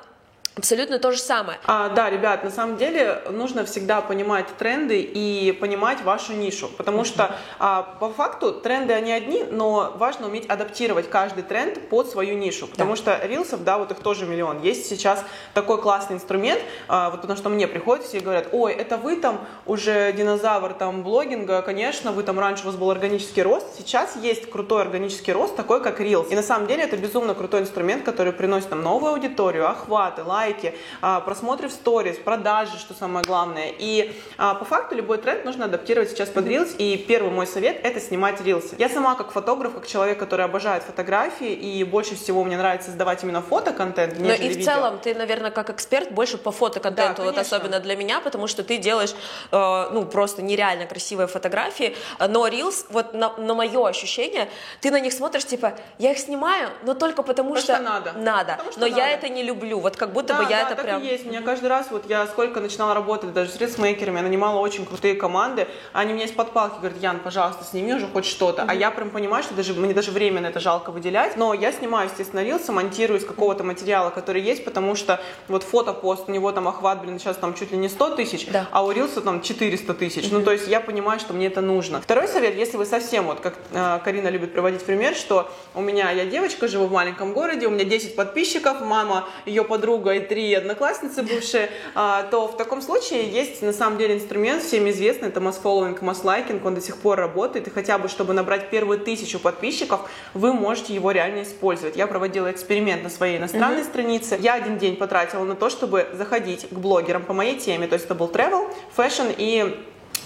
Абсолютно 0.54 0.99
то 0.99 1.12
же 1.12 1.18
самое. 1.18 1.59
А, 1.64 1.88
да, 1.88 2.11
ребят, 2.11 2.44
на 2.44 2.50
самом 2.50 2.76
деле 2.76 3.23
нужно 3.30 3.64
всегда 3.64 4.02
понимать 4.02 4.47
тренды 4.59 5.00
и 5.00 5.50
понимать 5.52 6.02
вашу 6.02 6.35
нишу, 6.35 6.68
потому 6.76 7.04
что 7.04 7.35
а, 7.59 7.82
по 7.99 8.11
факту 8.11 8.52
тренды 8.52 8.92
они 8.92 9.12
одни, 9.12 9.44
но 9.50 9.94
важно 9.97 10.26
уметь 10.26 10.44
адаптировать 10.47 11.09
каждый 11.09 11.42
тренд 11.42 11.88
под 11.88 12.11
свою 12.11 12.37
нишу, 12.37 12.66
потому 12.66 12.90
да. 12.90 12.97
что 12.97 13.21
рилсов, 13.26 13.64
да, 13.64 13.78
вот 13.78 13.92
их 13.92 14.00
тоже 14.00 14.26
миллион. 14.26 14.61
Есть 14.61 14.87
сейчас 14.90 15.25
такой 15.54 15.80
классный 15.80 16.16
инструмент, 16.16 16.61
а, 16.87 17.09
вот 17.09 17.23
потому 17.23 17.38
что 17.38 17.49
мне 17.49 17.66
приходят 17.66 18.04
все 18.04 18.18
и 18.18 18.21
говорят, 18.21 18.49
ой, 18.52 18.75
это 18.75 18.99
вы 18.99 19.16
там 19.16 19.40
уже 19.64 20.12
динозавр 20.12 20.75
там 20.75 21.02
блогинга, 21.02 21.62
конечно, 21.62 22.12
вы 22.12 22.25
там 22.25 22.38
раньше 22.38 22.64
у 22.64 22.66
вас 22.66 22.76
был 22.76 22.90
органический 22.90 23.42
рост, 23.42 23.66
сейчас 23.78 24.16
есть 24.16 24.50
крутой 24.50 24.82
органический 24.82 25.32
рост, 25.32 25.56
такой 25.56 25.82
как 25.82 25.99
рилс. 25.99 26.30
И 26.30 26.37
на 26.37 26.42
самом 26.42 26.66
деле 26.66 26.82
это 26.82 26.99
безумно 26.99 27.35
крутой 27.35 27.62
инструмент, 27.62 28.04
который 28.04 28.35
приносит 28.35 28.71
нам 28.71 28.82
новую 28.82 29.14
аудиторию, 29.14 29.66
охваты, 29.66 30.23
лайки, 30.23 30.41
лайки, 30.42 30.75
а, 31.00 31.20
просмотры 31.20 31.68
в 31.68 31.72
сторис, 31.72 32.16
продажи, 32.16 32.78
что 32.78 32.94
самое 32.94 33.25
главное. 33.25 33.72
И 33.78 34.12
а, 34.38 34.54
по 34.54 34.64
факту 34.64 34.96
любой 34.96 35.18
тренд 35.18 35.44
нужно 35.44 35.66
адаптировать 35.66 36.11
сейчас 36.11 36.28
под 36.28 36.46
Reels. 36.46 36.76
И 36.78 36.96
первый 36.96 37.30
мой 37.30 37.46
совет– 37.46 37.80
это 37.82 38.00
снимать 38.00 38.40
рилсы. 38.40 38.75
Я 38.78 38.88
сама 38.88 39.14
как 39.14 39.30
фотограф, 39.32 39.75
как 39.75 39.87
человек, 39.87 40.18
который 40.18 40.44
обожает 40.44 40.82
фотографии, 40.82 41.52
и 41.52 41.84
больше 41.84 42.16
всего 42.16 42.44
мне 42.44 42.56
нравится 42.56 42.88
создавать 42.88 43.22
именно 43.22 43.42
фотоконтент, 43.42 44.18
Но 44.18 44.32
и 44.32 44.37
в 44.37 44.40
видео. 44.40 44.64
целом 44.64 44.99
ты, 44.99 45.14
наверное, 45.14 45.50
как 45.50 45.70
эксперт 45.70 46.11
больше 46.11 46.38
по 46.38 46.50
фотоконтенту, 46.50 47.22
да, 47.22 47.28
вот 47.28 47.38
особенно 47.38 47.80
для 47.80 47.96
меня, 47.96 48.20
потому 48.20 48.49
что 48.49 48.62
ты 48.62 48.78
делаешь, 48.78 49.14
э, 49.52 49.88
ну, 49.92 50.05
просто 50.05 50.42
нереально 50.42 50.87
красивые 50.87 51.26
фотографии, 51.26 51.96
но 52.18 52.48
Reels, 52.48 52.87
вот 52.90 53.14
на, 53.14 53.37
на 53.37 53.55
мое 53.55 53.88
ощущение, 53.88 54.48
ты 54.81 54.90
на 54.90 55.00
них 55.00 55.12
смотришь, 55.12 55.44
типа, 55.44 55.72
я 55.98 56.11
их 56.11 56.18
снимаю, 56.18 56.70
но 56.83 56.94
только 56.94 57.22
потому, 57.22 57.55
потому 57.55 57.57
что, 57.57 57.74
что 57.74 57.83
надо. 57.83 58.12
Надо. 58.12 58.52
Потому 58.52 58.72
что 58.72 58.81
но 58.81 58.87
надо. 58.88 59.00
я 59.00 59.11
это 59.11 59.28
не 59.28 59.42
люблю, 59.42 59.81
вот 59.81 59.96
как 59.96 60.12
будто 60.12 60.32
да, 60.33 60.42
бы 60.42 60.51
я 60.51 60.57
да, 60.57 60.62
это 60.62 60.75
так 60.77 60.85
прям... 60.85 61.03
и 61.03 61.07
есть. 61.07 61.27
У 61.27 61.29
меня 61.29 61.42
каждый 61.42 61.68
раз, 61.68 61.90
вот 61.90 62.09
я 62.09 62.27
сколько 62.27 62.61
начинала 62.61 62.95
работать 62.95 63.33
даже 63.33 63.51
с 63.51 63.57
рисмейкерами, 63.57 64.16
я 64.16 64.23
нанимала 64.23 64.59
очень 64.59 64.87
крутые 64.87 65.14
команды, 65.14 65.68
они 65.92 66.12
мне 66.12 66.25
из 66.25 66.33
подпалки 66.33 66.79
говорят, 66.79 66.99
Ян, 67.01 67.21
пожалуйста, 67.21 67.64
сними 67.64 67.95
уже 67.95 68.07
хоть 68.07 68.25
что-то. 68.25 68.62
Mm-hmm. 68.62 68.71
А 68.71 68.75
я 68.75 68.90
прям 68.90 69.11
понимаю, 69.11 69.42
что 69.42 69.55
даже 69.55 69.75
мне 69.75 69.95
даже 69.95 70.11
время 70.11 70.40
на 70.40 70.47
это 70.47 70.61
жалко 70.61 70.90
выделять, 70.90 71.37
но 71.37 71.55
я 71.55 71.73
снимаю, 71.73 72.09
естественно, 72.09 72.42
рилсы, 72.42 72.73
монтирую 72.73 73.18
из 73.18 73.25
какого-то 73.25 73.64
материала, 73.64 74.11
который 74.11 74.42
есть, 74.42 74.64
потому 74.64 74.95
что 74.95 75.21
вот 75.49 75.62
фотопост, 75.62 76.29
у 76.29 76.33
него 76.33 76.53
там 76.53 76.68
охват, 76.68 77.03
блин, 77.03 77.18
сейчас 77.18 77.37
там 77.37 77.55
чуть 77.55 77.73
ли 77.73 77.79
не 77.79 77.88
100 77.88 78.16
тысяч, 78.16 78.47
да. 78.47 78.66
а 78.71 78.85
у 78.85 78.90
рилса 78.90 79.21
там 79.21 79.42
400 79.42 79.95
тысяч. 79.95 80.25
Mm-hmm. 80.25 80.29
Ну, 80.33 80.42
то 80.42 80.53
есть 80.53 80.68
я 80.68 80.81
понимаю, 80.81 81.21
что 81.21 81.33
мне 81.33 81.47
это 81.47 81.61
нужно. 81.61 82.01
Второй 82.01 82.29
совет, 82.29 82.57
если 82.57 82.77
вы 82.77 82.87
совсем, 82.87 83.27
вот 83.27 83.40
как 83.40 83.55
э, 83.73 83.99
Карина 84.05 84.29
любит 84.29 84.53
приводить 84.53 84.85
пример, 84.85 85.14
что 85.14 85.51
у 85.75 85.81
меня, 85.81 86.11
я 86.11 86.25
девочка, 86.27 86.68
живу 86.68 86.87
в 86.87 86.92
маленьком 86.92 87.33
городе, 87.33 87.66
у 87.66 87.71
меня 87.71 87.85
10 87.85 88.16
подписчиков, 88.16 88.81
мама, 88.81 89.29
ее 89.47 89.64
подруга 89.64 90.12
и 90.12 90.21
три 90.22 90.52
одноклассницы, 90.54 91.22
бывшие, 91.22 91.70
а, 91.94 92.24
то 92.24 92.48
в 92.48 92.56
таком 92.56 92.82
случае 92.82 93.28
есть 93.28 93.62
на 93.62 93.72
самом 93.72 93.98
деле 93.98 94.14
инструмент, 94.14 94.62
всем 94.62 94.88
известный, 94.90 95.28
это 95.28 95.40
масс-фолловинг, 95.40 96.02
масс-лайкинг, 96.02 96.64
он 96.64 96.74
до 96.74 96.80
сих 96.80 96.96
пор 96.96 97.18
работает, 97.18 97.66
и 97.66 97.70
хотя 97.70 97.98
бы, 97.98 98.08
чтобы 98.08 98.32
набрать 98.32 98.70
первую 98.70 98.98
тысячу 98.98 99.38
подписчиков, 99.38 100.08
вы 100.35 100.52
можете 100.52 100.94
его 100.94 101.11
реально 101.11 101.42
использовать. 101.42 101.96
Я 101.96 102.06
проводила 102.06 102.50
эксперимент 102.50 103.02
на 103.02 103.11
своей 103.11 103.38
иностранной 103.38 103.82
mm-hmm. 103.82 103.85
странице. 103.85 104.38
Я 104.40 104.54
один 104.54 104.78
день 104.78 104.96
потратила 104.96 105.44
на 105.44 105.54
то, 105.54 105.70
чтобы 105.70 106.06
заходить 106.12 106.68
к 106.68 106.74
блогерам 106.74 107.24
по 107.24 107.32
моей 107.32 107.58
теме, 107.58 107.87
то 107.87 107.94
есть 107.94 108.06
это 108.06 108.14
был 108.14 108.28
travel, 108.28 108.72
fashion 108.96 109.35
и 109.37 109.76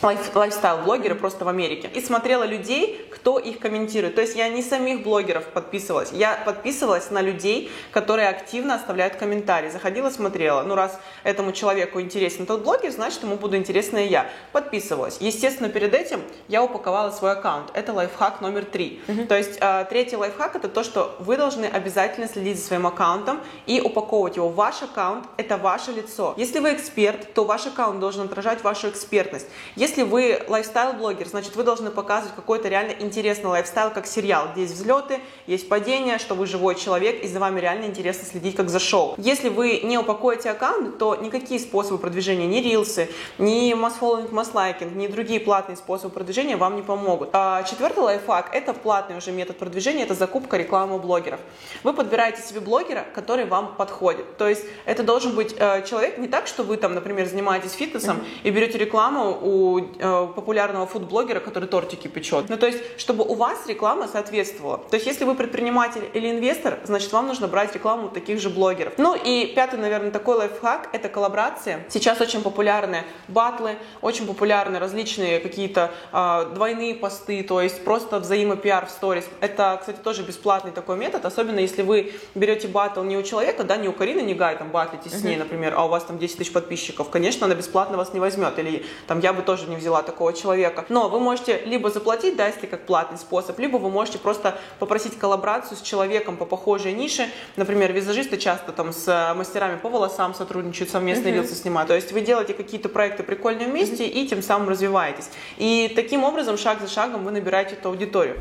лайфстайл-блогеры 0.02 1.14
просто 1.14 1.44
в 1.44 1.48
Америке. 1.48 1.90
И 1.94 2.00
смотрела 2.00 2.44
людей, 2.44 3.06
кто 3.10 3.38
их 3.38 3.58
комментирует. 3.58 4.14
То 4.14 4.20
есть 4.20 4.36
я 4.36 4.48
не 4.48 4.62
самих 4.62 5.02
блогеров 5.02 5.44
подписывалась, 5.46 6.10
я 6.12 6.36
подписывалась 6.44 7.10
на 7.10 7.20
людей, 7.20 7.70
которые 7.92 8.28
активно 8.28 8.74
оставляют 8.74 9.16
комментарии. 9.16 9.70
Заходила, 9.70 10.10
смотрела. 10.10 10.62
Ну, 10.62 10.74
раз 10.74 10.98
этому 11.24 11.52
человеку 11.52 12.00
интересен 12.00 12.46
тот 12.46 12.62
блогер, 12.62 12.90
значит, 12.90 13.22
ему 13.22 13.36
буду 13.36 13.56
интересна 13.56 13.98
и 13.98 14.08
я. 14.08 14.26
Подписывалась. 14.52 15.18
Естественно, 15.20 15.68
перед 15.68 15.94
этим 15.94 16.20
я 16.48 16.62
упаковала 16.62 17.10
свой 17.10 17.32
аккаунт. 17.32 17.70
Это 17.74 17.92
лайфхак 17.92 18.40
номер 18.40 18.64
три. 18.64 19.00
Uh-huh. 19.06 19.26
То 19.26 19.36
есть 19.36 19.58
э, 19.60 19.86
третий 19.88 20.16
лайфхак 20.16 20.56
это 20.56 20.68
то, 20.68 20.84
что 20.84 21.16
вы 21.18 21.36
должны 21.36 21.66
обязательно 21.66 22.28
следить 22.28 22.58
за 22.58 22.66
своим 22.66 22.86
аккаунтом 22.86 23.40
и 23.66 23.80
упаковывать 23.80 24.36
его. 24.36 24.48
Ваш 24.48 24.82
аккаунт 24.82 25.24
это 25.36 25.56
ваше 25.56 25.92
лицо. 25.92 26.34
Если 26.36 26.58
вы 26.58 26.74
эксперт, 26.74 27.34
то 27.34 27.44
ваш 27.44 27.66
аккаунт 27.66 28.00
должен 28.00 28.26
отражать 28.26 28.62
вашу 28.62 28.88
экспертность. 28.88 29.46
Если 29.74 29.85
вы 29.94 30.42
лайфстайл-блогер, 30.48 31.28
значит, 31.28 31.56
вы 31.56 31.62
должны 31.62 31.90
показывать 31.90 32.34
какой-то 32.34 32.68
реально 32.68 32.92
интересный 32.98 33.50
лайфстайл, 33.50 33.90
как 33.90 34.06
сериал, 34.06 34.48
где 34.52 34.62
есть 34.62 34.74
взлеты, 34.74 35.20
есть 35.46 35.68
падения, 35.68 36.18
что 36.18 36.34
вы 36.34 36.46
живой 36.46 36.74
человек, 36.74 37.22
и 37.22 37.28
за 37.28 37.38
вами 37.38 37.60
реально 37.60 37.84
интересно 37.84 38.26
следить, 38.26 38.56
как 38.56 38.68
за 38.68 38.78
шоу. 38.78 39.14
Если 39.18 39.48
вы 39.48 39.80
не 39.82 39.98
упакуете 39.98 40.50
аккаунт, 40.50 40.98
то 40.98 41.14
никакие 41.16 41.60
способы 41.60 41.98
продвижения, 41.98 42.46
ни 42.46 42.58
рилсы, 42.58 43.08
ни 43.38 43.74
масс-фолловинг, 43.74 44.32
масс-лайкинг, 44.32 44.94
ни 44.94 45.06
другие 45.06 45.40
платные 45.40 45.76
способы 45.76 46.12
продвижения 46.12 46.56
вам 46.56 46.76
не 46.76 46.82
помогут. 46.82 47.30
А 47.32 47.62
четвертый 47.64 48.00
лайфхак– 48.00 48.50
это 48.52 48.72
платный 48.72 49.16
уже 49.16 49.32
метод 49.32 49.56
продвижения, 49.58 50.02
это 50.04 50.14
закупка 50.14 50.56
рекламы 50.56 50.98
блогеров. 50.98 51.40
Вы 51.82 51.92
подбираете 51.92 52.42
себе 52.42 52.60
блогера, 52.60 53.04
который 53.14 53.44
вам 53.44 53.74
подходит. 53.76 54.36
То 54.36 54.48
есть 54.48 54.64
это 54.84 55.02
должен 55.02 55.34
быть 55.34 55.54
э, 55.58 55.84
человек 55.86 56.18
не 56.18 56.28
так, 56.28 56.46
что 56.46 56.62
вы 56.62 56.76
там, 56.76 56.94
например, 56.94 57.26
занимаетесь 57.26 57.72
фитнесом 57.72 58.18
mm-hmm. 58.18 58.42
и 58.44 58.50
берете 58.50 58.78
рекламу 58.78 59.38
у 59.40 59.75
у 59.76 59.80
э, 59.80 60.28
популярного 60.34 60.86
фудблогера, 60.86 61.40
который 61.40 61.68
тортики 61.68 62.08
печет. 62.08 62.48
Ну, 62.48 62.56
то 62.56 62.66
есть, 62.66 62.78
чтобы 62.98 63.24
у 63.24 63.34
вас 63.34 63.66
реклама 63.66 64.08
соответствовала. 64.08 64.78
То 64.78 64.96
есть, 64.96 65.06
если 65.06 65.24
вы 65.24 65.34
предприниматель 65.34 66.08
или 66.14 66.30
инвестор, 66.30 66.78
значит, 66.84 67.12
вам 67.12 67.26
нужно 67.26 67.48
брать 67.48 67.74
рекламу 67.74 68.06
у 68.06 68.08
таких 68.08 68.40
же 68.40 68.50
блогеров. 68.50 68.94
Ну 68.98 69.14
и 69.14 69.52
пятый, 69.54 69.78
наверное, 69.78 70.10
такой 70.10 70.36
лайфхак– 70.36 70.88
это 70.92 71.08
коллаборация. 71.08 71.84
Сейчас 71.88 72.20
очень 72.20 72.42
популярны 72.42 73.04
батлы, 73.28 73.76
очень 74.00 74.26
популярны 74.26 74.78
различные 74.78 75.40
какие-то 75.40 75.92
э, 76.12 76.50
двойные 76.54 76.94
посты, 76.94 77.42
то 77.42 77.60
есть 77.60 77.84
просто 77.84 78.18
взаимопиар 78.18 78.86
в 78.86 78.90
сторис. 78.90 79.24
Это, 79.40 79.76
кстати, 79.80 79.98
тоже 79.98 80.22
бесплатный 80.22 80.72
такой 80.72 80.96
метод, 80.96 81.24
особенно 81.24 81.60
если 81.60 81.82
вы 81.82 82.12
берете 82.34 82.68
батл 82.68 83.02
не 83.02 83.16
у 83.16 83.22
человека, 83.22 83.64
да, 83.64 83.76
не 83.76 83.88
у 83.88 83.92
Карины 83.92 84.20
не 84.20 84.34
Гай, 84.34 84.56
там, 84.56 84.70
батлитесь 84.70 85.12
с 85.12 85.22
ней, 85.22 85.36
например, 85.36 85.74
а 85.76 85.84
у 85.84 85.88
вас 85.88 86.04
там 86.04 86.18
10 86.18 86.38
тысяч 86.38 86.52
подписчиков, 86.52 87.10
конечно, 87.10 87.46
она 87.46 87.54
бесплатно 87.54 87.96
вас 87.96 88.14
не 88.14 88.20
возьмет, 88.20 88.58
или 88.58 88.84
там 89.06 89.20
я 89.20 89.32
бы 89.32 89.42
тоже 89.42 89.65
не 89.68 89.76
взяла 89.76 90.02
такого 90.02 90.32
человека. 90.32 90.84
Но 90.88 91.08
вы 91.08 91.20
можете 91.20 91.60
либо 91.64 91.90
заплатить, 91.90 92.36
да, 92.36 92.46
если 92.46 92.66
как 92.66 92.86
платный 92.86 93.18
способ, 93.18 93.58
либо 93.58 93.76
вы 93.76 93.90
можете 93.90 94.18
просто 94.18 94.58
попросить 94.78 95.18
коллаборацию 95.18 95.76
с 95.76 95.80
человеком 95.80 96.36
по 96.36 96.44
похожей 96.44 96.92
нише. 96.92 97.28
Например, 97.56 97.92
визажисты 97.92 98.36
часто 98.36 98.72
там 98.72 98.92
с 98.92 99.34
мастерами 99.36 99.78
по 99.78 99.88
волосам 99.88 100.34
сотрудничают, 100.34 100.90
совместные 100.90 101.34
uh-huh. 101.34 101.42
рилсы 101.42 101.54
снимают. 101.54 101.88
То 101.88 101.94
есть 101.94 102.12
вы 102.12 102.20
делаете 102.20 102.54
какие-то 102.54 102.88
проекты 102.88 103.22
прикольные 103.22 103.68
вместе 103.68 104.04
uh-huh. 104.04 104.10
и 104.10 104.28
тем 104.28 104.42
самым 104.42 104.68
развиваетесь. 104.68 105.30
И 105.56 105.92
таким 105.94 106.24
образом, 106.24 106.58
шаг 106.58 106.80
за 106.80 106.88
шагом 106.88 107.24
вы 107.24 107.30
набираете 107.30 107.74
эту 107.74 107.88
аудиторию. 107.88 108.36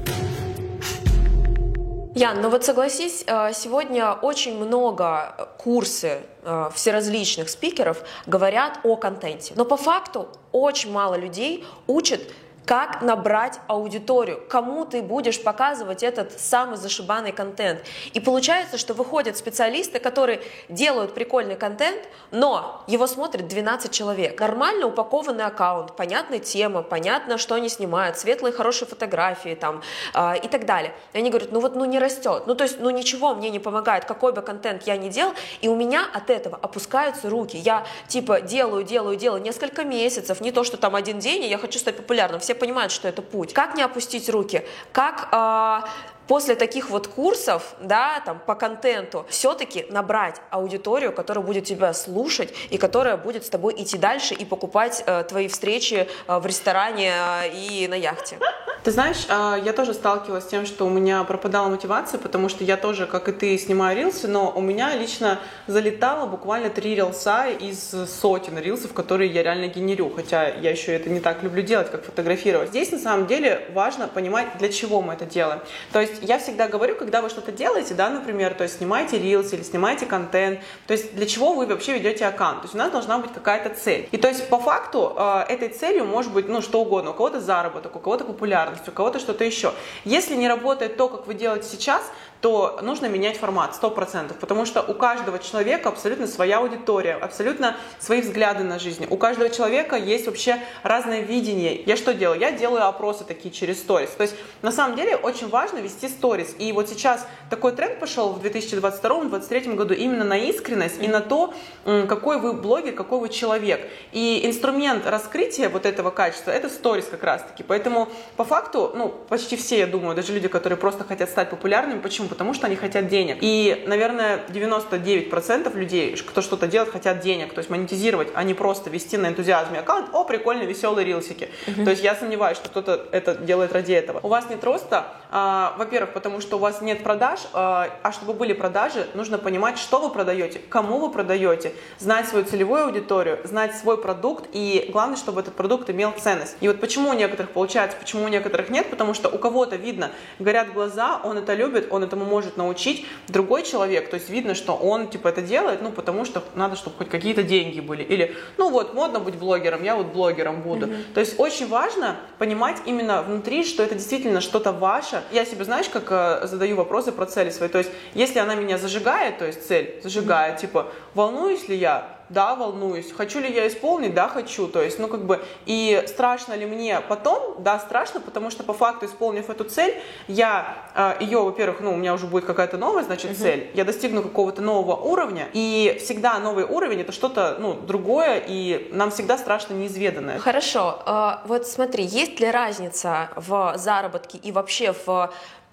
Ян, 2.15 2.41
ну 2.41 2.49
вот 2.49 2.63
согласись, 2.63 3.25
э, 3.27 3.51
сегодня 3.53 4.13
очень 4.13 4.57
много 4.57 5.49
курсы 5.57 6.21
э, 6.45 6.69
всеразличных 6.73 7.49
спикеров 7.49 8.03
говорят 8.25 8.79
о 8.84 8.95
контенте. 8.95 9.53
Но 9.55 9.65
по 9.65 9.77
факту 9.77 10.29
очень 10.51 10.91
мало 10.91 11.15
людей 11.15 11.65
учат 11.88 12.21
как 12.65 13.01
набрать 13.01 13.60
аудиторию, 13.67 14.41
кому 14.49 14.86
ты 14.86 15.01
будешь 15.01 15.41
показывать 15.41 16.04
этот 16.04 16.39
самый 16.39 16.78
зашибанный 16.78 17.32
контент. 17.32 17.82
И 18.13 18.19
получается, 18.19 18.78
что 18.78 18.93
выходят 18.93 19.38
специалисты, 19.38 19.99
которые 19.99 20.41
делают 20.69 21.13
прикольный 21.13 21.56
контент, 21.56 22.01
но 22.32 22.84
его 22.88 23.08
смотрит 23.08 23.47
12 23.47 23.91
человек. 23.91 24.39
Нормально 24.39 24.88
упакованный 24.88 25.45
аккаунт, 25.45 25.95
понятная 25.95 26.39
тема, 26.39 26.82
понятно, 26.82 27.38
что 27.38 27.56
они 27.56 27.69
снимают, 27.69 28.17
светлые 28.17 28.51
хорошие 28.51 28.88
фотографии 28.88 29.56
там 29.56 29.82
э, 30.13 30.39
и 30.39 30.47
так 30.47 30.65
далее. 30.65 30.93
И 31.13 31.19
они 31.19 31.30
говорят, 31.30 31.51
ну 31.51 31.60
вот 31.60 31.75
ну 31.75 31.86
не 31.86 31.99
растет, 31.99 32.43
ну 32.47 32.56
то 32.56 32.63
есть 32.63 32.80
ну 32.80 32.89
ничего 32.89 33.36
мне 33.36 33.49
не 33.49 33.60
помогает, 33.60 34.06
какой 34.06 34.34
бы 34.34 34.41
контент 34.41 34.84
я 34.84 34.97
ни 34.97 35.10
делал, 35.10 35.34
и 35.62 35.67
у 35.67 35.75
меня 35.75 36.06
от 36.13 36.30
этого 36.30 36.58
опускаются 36.62 37.30
руки. 37.30 37.58
Я 37.58 37.86
типа 38.08 38.41
делаю, 38.41 38.84
делаю, 38.84 39.15
делаю 39.15 39.41
несколько 39.41 39.84
месяцев, 39.84 40.41
не 40.41 40.51
то, 40.51 40.63
что 40.63 40.78
там 40.78 40.95
один 40.95 41.19
день, 41.19 41.43
и 41.43 41.47
я 41.47 41.58
хочу 41.58 41.80
стать 41.80 41.97
популярным. 41.97 42.39
Все 42.39 42.54
понимают, 42.59 42.91
что 42.91 43.07
это 43.07 43.21
путь. 43.21 43.53
Как 43.53 43.75
не 43.75 43.83
опустить 43.83 44.29
руки? 44.29 44.65
Как 44.91 45.29
э, 45.31 45.87
после 46.27 46.55
таких 46.55 46.89
вот 46.89 47.07
курсов, 47.07 47.75
да, 47.81 48.21
там, 48.25 48.39
по 48.45 48.55
контенту, 48.55 49.25
все-таки 49.29 49.85
набрать 49.89 50.41
аудиторию, 50.49 51.11
которая 51.11 51.43
будет 51.43 51.65
тебя 51.65 51.93
слушать 51.93 52.53
и 52.69 52.77
которая 52.77 53.17
будет 53.17 53.45
с 53.45 53.49
тобой 53.49 53.75
идти 53.77 53.97
дальше 53.97 54.33
и 54.33 54.45
покупать 54.45 55.03
э, 55.05 55.23
твои 55.23 55.47
встречи 55.47 56.07
э, 56.27 56.39
в 56.39 56.45
ресторане 56.45 57.13
э, 57.13 57.49
и 57.53 57.88
на 57.88 57.95
яхте? 57.95 58.38
Ты 58.85 58.91
знаешь, 58.91 59.25
э, 59.27 59.61
я 59.65 59.73
тоже 59.73 59.95
сталкивалась 59.95 60.43
с 60.43 60.47
тем, 60.47 60.67
что 60.67 60.85
у 60.85 60.91
меня 60.91 61.23
пропадала 61.23 61.69
мотивация, 61.69 62.19
потому 62.19 62.49
что 62.49 62.63
я 62.63 62.77
тоже, 62.77 63.07
как 63.07 63.27
и 63.27 63.31
ты, 63.31 63.57
снимаю 63.57 63.97
рилсы, 63.97 64.27
но 64.27 64.53
у 64.55 64.61
меня 64.61 64.95
лично 64.95 65.39
залетало 65.65 66.27
буквально 66.27 66.69
три 66.69 66.93
рилса 66.93 67.47
из 67.47 67.95
сотен 68.21 68.59
рилсов, 68.59 68.93
которые 68.93 69.31
я 69.31 69.41
реально 69.41 69.69
генерю, 69.69 70.11
хотя 70.15 70.49
я 70.49 70.69
еще 70.69 70.93
это 70.93 71.09
не 71.09 71.19
так 71.19 71.41
люблю 71.41 71.63
делать, 71.63 71.89
как 71.89 72.03
фотографировать. 72.03 72.69
Здесь 72.69 72.91
на 72.91 72.99
самом 72.99 73.25
деле 73.25 73.67
важно 73.73 74.07
понимать, 74.07 74.55
для 74.59 74.69
чего 74.69 75.01
мы 75.01 75.13
это 75.13 75.25
делаем. 75.25 75.61
То 75.91 75.99
есть 75.99 76.14
есть 76.15 76.30
я 76.30 76.39
всегда 76.39 76.67
говорю, 76.67 76.95
когда 76.95 77.21
вы 77.21 77.30
что-то 77.30 77.51
делаете, 77.51 77.93
да, 77.93 78.10
например, 78.10 78.54
то 78.54 78.63
есть 78.63 78.78
снимаете 78.78 79.19
рилс 79.19 79.54
или 79.54 79.63
снимаете 79.63 80.06
контент, 80.06 80.60
то 80.88 80.93
есть 80.93 81.15
для 81.15 81.25
чего 81.25 81.54
вы 81.54 81.65
вообще 81.65 81.93
ведете 81.93 82.25
аккаунт, 82.25 82.62
то 82.62 82.65
есть 82.65 82.75
у 82.75 82.78
нас 82.78 82.91
должна 82.91 83.17
быть 83.19 83.34
какая-то 83.34 83.69
цель. 83.75 84.08
И 84.12 84.17
то 84.17 84.28
есть 84.28 84.49
по 84.49 84.60
факту 84.60 85.13
э, 85.15 85.45
этой 85.49 85.69
целью 85.69 86.06
может 86.06 86.34
быть, 86.34 86.47
ну, 86.47 86.62
что 86.62 86.82
угодно, 86.82 87.12
у 87.12 87.13
кого-то 87.13 87.39
заработок, 87.39 87.95
у 87.95 87.99
кого-то 87.99 88.23
популярность, 88.23 88.88
у 88.88 88.91
кого-то 88.91 89.19
что-то 89.19 89.43
еще. 89.43 89.73
Если 90.04 90.36
не 90.36 90.47
работает 90.47 90.97
то, 90.97 91.08
как 91.08 91.28
вы 91.28 91.34
делаете 91.34 91.67
сейчас, 91.67 92.04
то 92.41 92.79
нужно 92.81 93.07
менять 93.07 93.37
формат 93.37 93.77
100%, 93.81 94.33
потому 94.35 94.65
что 94.65 94.81
у 94.81 94.93
каждого 94.93 95.39
человека 95.39 95.89
абсолютно 95.89 96.27
своя 96.27 96.59
аудитория, 96.59 97.15
абсолютно 97.15 97.75
свои 97.99 98.21
взгляды 98.21 98.63
на 98.63 98.79
жизнь. 98.79 99.07
У 99.09 99.17
каждого 99.17 99.49
человека 99.49 99.95
есть 99.95 100.27
вообще 100.27 100.59
разное 100.83 101.21
видение. 101.21 101.81
Я 101.85 101.97
что 101.97 102.13
делаю? 102.13 102.39
Я 102.39 102.51
делаю 102.51 102.85
опросы 102.85 103.23
такие 103.23 103.53
через 103.53 103.79
сторис. 103.79 104.09
То 104.11 104.23
есть 104.23 104.35
на 104.61 104.71
самом 104.71 104.95
деле 104.95 105.15
очень 105.15 105.49
важно 105.49 105.79
вести 105.79 106.07
сторис. 106.07 106.55
И 106.59 106.71
вот 106.71 106.89
сейчас 106.89 107.25
такой 107.49 107.71
тренд 107.73 107.99
пошел 107.99 108.34
в 108.34 108.43
2022-2023 108.45 109.75
году 109.75 109.93
именно 109.93 110.23
на 110.23 110.38
искренность 110.38 111.01
и 111.01 111.08
на 111.08 111.21
то, 111.21 111.53
какой 111.84 112.39
вы 112.39 112.53
блогер, 112.53 112.93
какой 112.93 113.19
вы 113.19 113.29
человек. 113.29 113.88
И 114.12 114.41
инструмент 114.45 115.05
раскрытия 115.05 115.69
вот 115.69 115.86
этого 115.86 116.12
качества– 116.12 116.51
это 116.51 116.69
сторис 116.69 117.05
как 117.05 117.23
раз-таки. 117.23 117.63
Поэтому 117.63 118.10
по 118.38 118.43
факту, 118.43 118.91
ну, 118.95 119.10
почти 119.29 119.55
все, 119.55 119.79
я 119.79 119.88
думаю, 119.88 120.15
даже 120.15 120.34
люди, 120.34 120.47
которые 120.47 120.77
просто 120.77 121.03
хотят 121.03 121.29
стать 121.29 121.49
популярными, 121.49 121.99
почему? 121.99 122.27
Потому 122.27 122.53
что 122.53 122.67
они 122.67 122.75
хотят 122.75 123.08
денег. 123.08 123.38
И, 123.41 123.84
наверное, 123.88 124.41
99% 124.49 125.75
людей, 125.77 126.15
кто 126.15 126.41
что-то 126.41 126.67
делает, 126.67 126.91
хотят 126.91 127.19
денег. 127.19 127.53
То 127.53 127.60
есть 127.60 127.69
монетизировать, 127.69 128.29
а 128.34 128.43
не 128.43 128.53
просто 128.53 128.89
вести 128.89 129.17
на 129.17 129.27
энтузиазме 129.27 129.79
аккаунт. 129.79 130.10
О, 130.13 130.23
прикольно, 130.23 130.63
веселые 130.63 131.05
рилсики. 131.05 131.49
Uh-huh. 131.67 131.84
То 131.84 131.91
есть 131.91 132.03
я 132.03 132.15
сомневаюсь, 132.15 132.58
что 132.58 132.69
кто-то 132.69 133.08
это 133.12 133.36
делает 133.36 133.73
ради 133.73 133.93
этого. 133.93 134.19
У 134.23 134.27
вас 134.27 134.49
нет 134.49 134.63
роста, 134.63 135.08
а, 135.31 135.75
во-первых, 135.77 136.13
потому 136.13 136.41
что 136.41 136.58
у 136.58 136.60
вас 136.60 136.81
нет 136.81 137.03
продаж, 137.03 137.39
а, 137.53 137.89
а 138.03 138.12
чтобы 138.12 138.34
были 138.34 138.53
продажи, 138.53 139.08
нужно 139.13 139.38
понимать, 139.38 139.77
что 139.77 139.99
вы 139.99 140.10
продаете, 140.10 140.60
кому 140.69 140.99
вы 140.99 141.12
продаете, 141.12 141.73
знать 141.99 142.27
свою 142.27 142.45
целевую 142.45 142.86
аудиторию, 142.86 143.39
знать 143.43 143.75
свой 143.75 143.97
продукт 143.97 144.49
и 144.53 144.89
главное, 144.91 145.17
чтобы 145.17 145.41
этот 145.41 145.55
продукт 145.55 145.89
имел 145.89 146.12
ценность. 146.12 146.58
И 146.62 146.67
вот 146.67 146.79
почему 146.79 147.10
у 147.10 147.13
некоторых 147.13 147.51
получается, 147.51 147.97
почему 147.97 148.25
у 148.25 148.27
некоторых 148.27 148.69
нет, 148.69 148.89
потому 148.89 149.13
что 149.13 149.29
у 149.29 149.38
кого-то 149.38 149.75
видно, 149.75 150.12
горят 150.39 150.73
глаза, 150.73 151.19
он 151.23 151.38
это 151.38 151.53
любит, 151.53 151.88
он 151.91 152.03
этому 152.03 152.25
может 152.25 152.58
научить. 152.58 153.05
Другой 153.27 153.63
человек, 153.63 154.10
то 154.10 154.15
есть 154.15 154.29
видно, 154.29 154.55
что 154.55 154.75
он 154.75 155.08
типа 155.08 155.29
это 155.29 155.41
делает, 155.41 155.81
ну 155.81 155.91
потому 155.91 156.25
что 156.25 156.43
надо, 156.55 156.75
чтобы 156.75 156.97
хоть 156.97 157.10
какие-то 157.10 157.43
деньги 157.43 157.79
были. 157.79 158.03
Или, 158.03 158.36
ну 158.58 158.69
вот, 158.69 158.93
модно 158.93 159.19
быть 159.19 159.36
блогером, 159.36 159.84
я 159.84 159.95
вот 159.95 160.08
блогером 160.08 160.62
буду. 160.62 160.88
Mm-hmm. 160.88 161.13
То 161.13 161.19
есть 161.19 161.39
очень 161.39 161.67
важно 161.67 162.15
понимать 162.38 162.77
именно 162.86 163.21
внутри, 163.21 163.63
что 163.63 163.84
это 163.84 163.95
действительно 163.95 164.41
что-то 164.41 164.71
ваше. 164.71 165.23
Я 165.31 165.45
себе, 165.45 165.65
знаешь, 165.65 165.89
как 165.89 166.08
э, 166.10 166.47
задаю 166.47 166.75
вопросы 166.75 167.12
про 167.12 167.24
цели 167.25 167.49
свои. 167.49 167.69
То 167.69 167.79
есть 167.79 167.91
если 168.13 168.39
она 168.39 168.55
меня 168.55 168.77
зажигает, 168.77 169.38
то 169.38 169.45
есть 169.45 169.67
цель 169.67 169.99
зажигает, 170.03 170.55
mm-hmm. 170.55 170.61
типа, 170.61 170.88
волнуюсь 171.13 171.67
ли 171.67 171.75
я, 171.75 172.15
да, 172.29 172.55
волнуюсь. 172.55 173.11
Хочу 173.11 173.39
ли 173.39 173.51
я 173.53 173.67
исполнить? 173.67 174.13
Да, 174.13 174.27
хочу. 174.27 174.67
То 174.67 174.81
есть, 174.81 174.99
ну, 174.99 175.07
как 175.07 175.25
бы, 175.25 175.43
и 175.65 176.03
страшно 176.07 176.53
ли 176.53 176.65
мне 176.65 176.99
потом? 177.01 177.61
Да, 177.61 177.79
страшно, 177.79 178.19
потому 178.19 178.49
что 178.49 178.63
по 178.63 178.73
факту, 178.73 179.05
исполнив 179.05 179.49
эту 179.49 179.63
цель, 179.65 179.95
я 180.27 180.75
э, 180.95 181.23
ее, 181.23 181.43
во-первых, 181.43 181.81
ну, 181.81 181.93
у 181.93 181.95
меня 181.95 182.13
уже 182.13 182.25
будет 182.25 182.45
какая-то 182.45 182.77
новая, 182.77 183.03
значит, 183.03 183.31
uh-huh. 183.31 183.41
цель. 183.41 183.71
Я 183.73 183.85
достигну 183.85 184.23
какого-то 184.23 184.61
нового 184.61 184.95
уровня, 184.95 185.47
и 185.53 185.97
всегда 185.99 186.39
новый 186.39 186.63
уровень 186.63 187.01
это 187.01 187.11
что-то, 187.11 187.57
ну, 187.59 187.73
другое, 187.73 188.41
и 188.47 188.89
нам 188.91 189.11
всегда 189.11 189.38
страшно 189.38 189.73
неизведанное. 189.73 190.39
Хорошо. 190.39 191.03
Э, 191.05 191.47
вот 191.47 191.67
смотри, 191.67 192.03
есть 192.03 192.39
ли 192.39 192.49
разница 192.49 193.29
в 193.35 193.73
заработке 193.77 194.39
и 194.39 194.51
вообще 194.51 194.93
в 195.05 195.31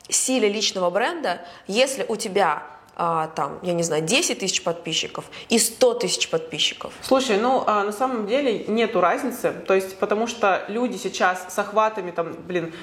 силе 0.09 0.49
личного 0.49 0.91
бренда, 0.91 1.41
если 1.67 2.05
у 2.09 2.17
тебя 2.17 2.65
а, 2.95 3.29
там, 3.29 3.59
я 3.62 3.73
не 3.73 3.83
знаю, 3.83 4.03
10 4.03 4.38
тысяч 4.41 4.62
подписчиков 4.62 5.25
и 5.49 5.59
100 5.59 5.95
тысяч 5.95 6.29
подписчиков? 6.29 6.93
Слушай, 7.01 7.38
ну, 7.38 7.65
а, 7.67 7.85
на 7.85 7.93
самом 7.93 8.27
деле 8.27 8.65
нету 8.67 9.01
разницы, 9.01 9.53
то 9.53 9.75
есть, 9.75 9.97
потому 9.99 10.27
что 10.27 10.65
люди 10.69 10.97
сейчас 10.99 11.47
с 11.53 11.59
охватами, 11.59 12.11
там, 12.11 12.35
блин, 12.35 12.75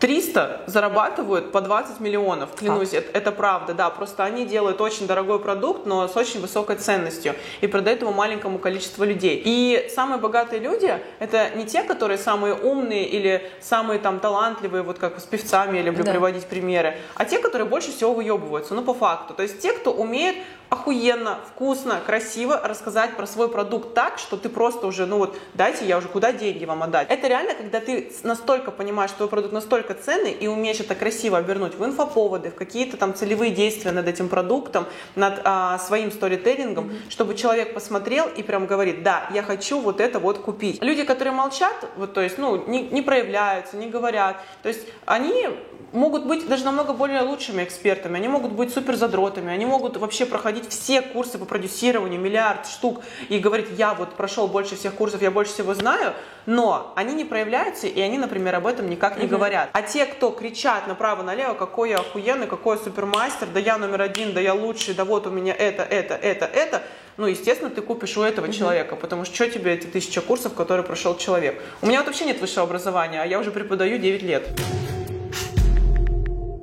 300 0.00 0.62
зарабатывают 0.66 1.50
по 1.50 1.60
20 1.60 2.00
миллионов, 2.00 2.54
клянусь, 2.54 2.92
это, 2.92 3.18
это 3.18 3.32
правда, 3.32 3.74
да, 3.74 3.90
просто 3.90 4.24
они 4.24 4.46
делают 4.46 4.80
очень 4.80 5.06
дорогой 5.06 5.40
продукт, 5.40 5.86
но 5.86 6.06
с 6.06 6.16
очень 6.16 6.40
высокой 6.40 6.76
ценностью 6.76 7.34
и 7.60 7.66
продают 7.66 8.02
его 8.02 8.12
маленькому 8.12 8.58
количеству 8.58 9.04
людей. 9.04 9.42
И 9.44 9.88
самые 9.94 10.18
богатые 10.18 10.60
люди 10.60 10.98
это 11.18 11.50
не 11.56 11.66
те, 11.66 11.82
которые 11.82 12.18
самые 12.18 12.54
умные 12.54 13.06
или 13.06 13.50
самые 13.60 13.98
там 13.98 14.20
талантливые, 14.20 14.82
вот 14.82 14.98
как 14.98 15.18
с 15.18 15.24
певцами 15.24 15.78
я 15.78 15.82
люблю 15.82 16.04
да. 16.04 16.12
приводить 16.12 16.46
примеры, 16.46 16.96
а 17.14 17.24
те, 17.24 17.38
которые 17.38 17.66
больше 17.66 17.90
всего 17.90 18.14
выебываются, 18.14 18.74
ну 18.74 18.82
по 18.82 18.94
факту. 18.94 19.34
То 19.34 19.42
есть 19.42 19.60
те, 19.60 19.72
кто 19.72 19.92
умеет 19.92 20.36
охуенно, 20.70 21.38
вкусно, 21.48 22.00
красиво 22.04 22.60
рассказать 22.62 23.16
про 23.16 23.26
свой 23.26 23.48
продукт 23.48 23.94
так, 23.94 24.18
что 24.18 24.36
ты 24.36 24.48
просто 24.48 24.86
уже, 24.86 25.06
ну 25.06 25.18
вот, 25.18 25.38
дайте 25.54 25.86
я 25.86 25.98
уже 25.98 26.08
куда 26.08 26.32
деньги 26.32 26.64
вам 26.64 26.82
отдать. 26.82 27.08
Это 27.10 27.26
реально, 27.26 27.54
когда 27.54 27.80
ты 27.80 28.12
настолько 28.22 28.70
понимаешь, 28.70 29.10
что 29.10 29.18
твой 29.18 29.30
продукт 29.30 29.52
настолько 29.52 29.87
настолько 29.88 29.94
ценный 29.94 30.32
и 30.32 30.46
умеешь 30.46 30.80
это 30.80 30.94
красиво 30.94 31.38
обернуть 31.38 31.74
в 31.74 31.84
инфоповоды, 31.84 32.50
в 32.50 32.54
какие-то 32.54 32.96
там 32.96 33.14
целевые 33.14 33.50
действия 33.50 33.92
над 33.92 34.06
этим 34.08 34.28
продуктом, 34.28 34.86
над 35.16 35.40
а, 35.44 35.78
своим 35.78 36.10
сторителлингом, 36.10 36.90
mm-hmm. 36.90 37.10
чтобы 37.10 37.34
человек 37.34 37.74
посмотрел 37.74 38.28
и 38.28 38.42
прям 38.42 38.66
говорит, 38.66 39.02
да, 39.02 39.28
я 39.34 39.42
хочу 39.42 39.80
вот 39.80 40.00
это 40.00 40.18
вот 40.18 40.38
купить. 40.38 40.82
Люди, 40.82 41.04
которые 41.04 41.34
молчат, 41.34 41.74
вот, 41.96 42.14
то 42.14 42.20
есть, 42.20 42.38
ну, 42.38 42.66
не, 42.66 42.82
не 42.82 43.02
проявляются, 43.02 43.76
не 43.76 43.88
говорят, 43.88 44.36
то 44.62 44.68
есть 44.68 44.86
они 45.06 45.48
могут 45.92 46.26
быть 46.26 46.46
даже 46.48 46.64
намного 46.64 46.92
более 46.92 47.22
лучшими 47.22 47.64
экспертами, 47.64 48.16
они 48.16 48.28
могут 48.28 48.52
быть 48.52 48.72
супер 48.72 48.96
задротами, 48.96 49.52
они 49.52 49.66
могут 49.66 49.96
вообще 49.96 50.26
проходить 50.26 50.68
все 50.68 51.00
курсы 51.02 51.38
по 51.38 51.44
продюсированию, 51.44 52.20
миллиард 52.20 52.66
штук, 52.66 53.02
и 53.28 53.38
говорить, 53.38 53.68
я 53.76 53.94
вот 53.94 54.14
прошел 54.14 54.48
больше 54.48 54.76
всех 54.76 54.94
курсов, 54.94 55.22
я 55.22 55.30
больше 55.30 55.52
всего 55.52 55.74
знаю, 55.74 56.14
но 56.46 56.92
они 56.96 57.14
не 57.14 57.24
проявляются, 57.24 57.86
и 57.86 58.00
они, 58.00 58.18
например, 58.18 58.54
об 58.56 58.66
этом 58.66 58.88
никак 58.88 59.18
не 59.18 59.24
угу. 59.24 59.36
говорят. 59.36 59.70
А 59.72 59.82
те, 59.82 60.06
кто 60.06 60.30
кричат 60.30 60.86
направо-налево, 60.86 61.54
какой 61.54 61.90
я 61.90 61.98
охуенный, 61.98 62.46
какой 62.46 62.76
я 62.76 62.82
супермастер, 62.82 63.48
да 63.52 63.60
я 63.60 63.78
номер 63.78 64.02
один, 64.02 64.32
да 64.32 64.40
я 64.40 64.54
лучший, 64.54 64.94
да 64.94 65.04
вот 65.04 65.26
у 65.26 65.30
меня 65.30 65.54
это, 65.54 65.82
это, 65.82 66.14
это, 66.14 66.44
это, 66.46 66.82
ну, 67.16 67.26
естественно, 67.26 67.70
ты 67.70 67.82
купишь 67.82 68.16
у 68.16 68.22
этого 68.22 68.46
mm 68.46 68.52
человека, 68.58 68.96
потому 68.96 69.24
что 69.24 69.34
что 69.34 69.50
тебе 69.50 69.74
эти 69.74 69.86
тысяча 69.86 70.20
курсов, 70.20 70.54
которые 70.54 70.84
прошел 70.84 71.16
человек? 71.16 71.60
У 71.82 71.86
меня 71.86 71.98
вот 71.98 72.06
вообще 72.06 72.24
нет 72.24 72.40
высшего 72.40 72.62
образования, 72.62 73.22
а 73.22 73.26
я 73.26 73.38
уже 73.38 73.50
преподаю 73.50 73.98
9 73.98 74.22
лет. 74.22 74.48